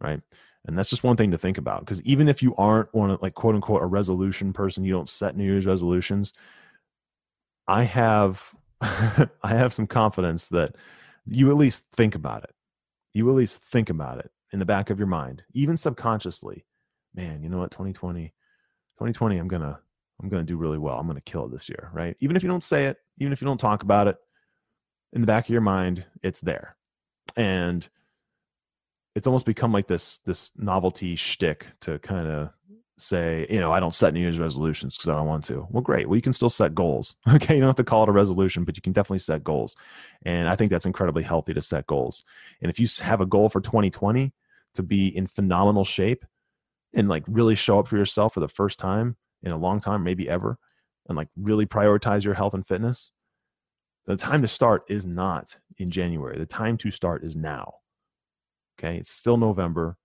right? 0.00 0.20
And 0.64 0.78
that's 0.78 0.88
just 0.88 1.02
one 1.02 1.16
thing 1.16 1.32
to 1.32 1.38
think 1.38 1.58
about 1.58 1.80
because 1.80 2.00
even 2.02 2.28
if 2.28 2.44
you 2.44 2.54
aren't 2.56 2.94
one 2.94 3.10
of 3.10 3.20
like 3.20 3.34
quote 3.34 3.56
unquote 3.56 3.82
a 3.82 3.86
resolution 3.86 4.52
person, 4.52 4.84
you 4.84 4.92
don't 4.92 5.08
set 5.08 5.36
New 5.36 5.42
Year's 5.42 5.66
resolutions. 5.66 6.32
I 7.66 7.82
have 7.82 8.54
I 8.80 9.28
have 9.42 9.72
some 9.72 9.88
confidence 9.88 10.48
that 10.50 10.76
you 11.26 11.50
at 11.50 11.56
least 11.56 11.86
think 11.90 12.14
about 12.14 12.44
it. 12.44 12.54
You 13.12 13.28
at 13.28 13.34
least 13.34 13.64
think 13.64 13.90
about 13.90 14.18
it 14.18 14.30
in 14.52 14.60
the 14.60 14.64
back 14.64 14.90
of 14.90 14.98
your 15.00 15.08
mind, 15.08 15.42
even 15.54 15.76
subconsciously. 15.76 16.64
Man, 17.16 17.42
you 17.42 17.48
know 17.48 17.58
what? 17.58 17.72
2020, 17.72 18.28
2020, 18.28 19.38
I'm 19.38 19.48
gonna 19.48 19.80
I'm 20.22 20.28
gonna 20.28 20.44
do 20.44 20.56
really 20.56 20.78
well. 20.78 21.00
I'm 21.00 21.08
gonna 21.08 21.20
kill 21.20 21.46
it 21.46 21.50
this 21.50 21.68
year, 21.68 21.90
right? 21.92 22.16
Even 22.20 22.36
if 22.36 22.44
you 22.44 22.48
don't 22.48 22.62
say 22.62 22.86
it, 22.86 22.98
even 23.18 23.32
if 23.32 23.40
you 23.40 23.46
don't 23.46 23.58
talk 23.58 23.82
about 23.82 24.06
it, 24.06 24.16
in 25.12 25.20
the 25.20 25.26
back 25.26 25.46
of 25.46 25.50
your 25.50 25.60
mind, 25.60 26.04
it's 26.22 26.40
there. 26.40 26.76
And 27.36 27.86
it's 29.14 29.26
almost 29.26 29.46
become 29.46 29.72
like 29.72 29.86
this 29.86 30.18
this 30.24 30.52
novelty 30.56 31.16
shtick 31.16 31.66
to 31.80 31.98
kind 31.98 32.28
of 32.28 32.50
say, 32.98 33.46
you 33.50 33.58
know, 33.58 33.72
I 33.72 33.80
don't 33.80 33.94
set 33.94 34.14
New 34.14 34.20
Year's 34.20 34.38
resolutions 34.38 34.96
because 34.96 35.08
I 35.08 35.16
don't 35.16 35.26
want 35.26 35.44
to. 35.44 35.66
Well, 35.70 35.82
great. 35.82 36.08
Well, 36.08 36.16
you 36.16 36.22
can 36.22 36.32
still 36.32 36.50
set 36.50 36.74
goals. 36.74 37.16
Okay. 37.34 37.54
You 37.54 37.60
don't 37.60 37.68
have 37.68 37.76
to 37.76 37.84
call 37.84 38.04
it 38.04 38.08
a 38.08 38.12
resolution, 38.12 38.64
but 38.64 38.76
you 38.76 38.82
can 38.82 38.92
definitely 38.92 39.18
set 39.18 39.42
goals. 39.42 39.74
And 40.24 40.48
I 40.48 40.56
think 40.56 40.70
that's 40.70 40.86
incredibly 40.86 41.22
healthy 41.22 41.54
to 41.54 41.62
set 41.62 41.86
goals. 41.86 42.24
And 42.60 42.70
if 42.70 42.78
you 42.78 42.86
have 43.02 43.20
a 43.20 43.26
goal 43.26 43.48
for 43.48 43.60
2020 43.60 44.32
to 44.74 44.82
be 44.82 45.08
in 45.08 45.26
phenomenal 45.26 45.84
shape 45.84 46.24
and 46.94 47.08
like 47.08 47.24
really 47.26 47.54
show 47.54 47.78
up 47.78 47.88
for 47.88 47.96
yourself 47.96 48.34
for 48.34 48.40
the 48.40 48.48
first 48.48 48.78
time 48.78 49.16
in 49.42 49.50
a 49.50 49.56
long 49.56 49.80
time, 49.80 50.04
maybe 50.04 50.28
ever, 50.28 50.58
and 51.08 51.16
like 51.16 51.28
really 51.36 51.66
prioritize 51.66 52.24
your 52.24 52.34
health 52.34 52.54
and 52.54 52.66
fitness, 52.66 53.10
the 54.06 54.16
time 54.16 54.40
to 54.42 54.48
start 54.48 54.84
is 54.88 55.06
not 55.06 55.56
in 55.78 55.90
January. 55.90 56.38
The 56.38 56.46
time 56.46 56.76
to 56.78 56.90
start 56.90 57.22
is 57.24 57.36
now. 57.36 57.74
Okay. 58.78 58.96
It's 58.96 59.10
still 59.10 59.36
November, 59.36 59.98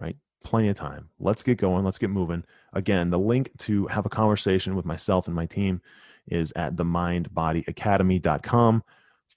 right? 0.00 0.16
Plenty 0.44 0.68
of 0.68 0.76
time. 0.76 1.08
Let's 1.18 1.42
get 1.42 1.58
going. 1.58 1.84
Let's 1.84 1.98
get 1.98 2.10
moving. 2.10 2.44
Again, 2.72 3.10
the 3.10 3.18
link 3.18 3.50
to 3.58 3.88
have 3.88 4.06
a 4.06 4.10
conversation 4.10 4.76
with 4.76 4.84
myself 4.84 5.26
and 5.26 5.36
my 5.36 5.46
team 5.46 5.80
is 6.28 6.52
at 6.56 6.76
themindbodyacademy.com 6.76 8.84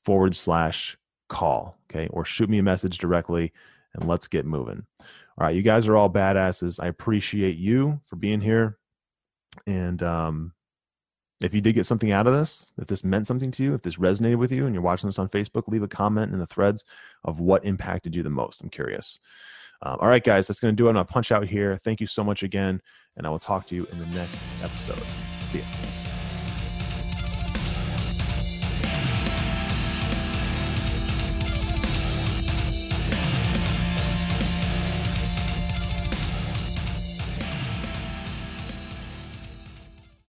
forward 0.03 0.35
slash 0.35 0.97
call. 1.29 1.77
Okay. 1.89 2.07
Or 2.11 2.25
shoot 2.25 2.49
me 2.49 2.59
a 2.59 2.63
message 2.63 2.97
directly 2.97 3.53
and 3.93 4.05
let's 4.07 4.27
get 4.27 4.45
moving. 4.45 4.85
All 4.99 5.45
right. 5.45 5.55
You 5.55 5.63
guys 5.63 5.87
are 5.87 5.95
all 5.95 6.09
badasses. 6.09 6.81
I 6.81 6.87
appreciate 6.87 7.55
you 7.57 8.01
for 8.05 8.17
being 8.17 8.41
here. 8.41 8.77
And 9.65 10.03
um, 10.03 10.51
if 11.41 11.53
you 11.53 11.61
did 11.61 11.75
get 11.75 11.85
something 11.85 12.11
out 12.11 12.27
of 12.27 12.33
this, 12.33 12.73
if 12.77 12.87
this 12.87 13.03
meant 13.03 13.27
something 13.27 13.51
to 13.51 13.63
you, 13.63 13.73
if 13.73 13.81
this 13.81 13.97
resonated 13.97 14.37
with 14.37 14.51
you 14.51 14.65
and 14.65 14.73
you're 14.73 14.81
watching 14.81 15.07
this 15.07 15.19
on 15.19 15.29
Facebook, 15.29 15.67
leave 15.67 15.83
a 15.83 15.87
comment 15.87 16.31
in 16.31 16.39
the 16.39 16.47
threads 16.47 16.85
of 17.23 17.39
what 17.39 17.65
impacted 17.65 18.15
you 18.15 18.23
the 18.23 18.29
most. 18.29 18.61
I'm 18.61 18.69
curious. 18.69 19.19
Um, 19.81 19.97
all 19.99 20.07
right, 20.07 20.23
guys, 20.23 20.47
that's 20.47 20.59
going 20.59 20.73
to 20.73 20.75
do 20.75 20.87
it. 20.87 20.91
I'm 20.91 20.95
going 20.95 21.05
to 21.05 21.11
punch 21.11 21.31
out 21.31 21.45
here. 21.45 21.77
Thank 21.77 21.99
you 21.99 22.07
so 22.07 22.23
much 22.23 22.43
again, 22.43 22.81
and 23.17 23.27
I 23.27 23.29
will 23.29 23.39
talk 23.39 23.67
to 23.67 23.75
you 23.75 23.85
in 23.91 23.99
the 23.99 24.05
next 24.07 24.39
episode. 24.63 25.03
See 25.47 25.59
you. 25.59 25.94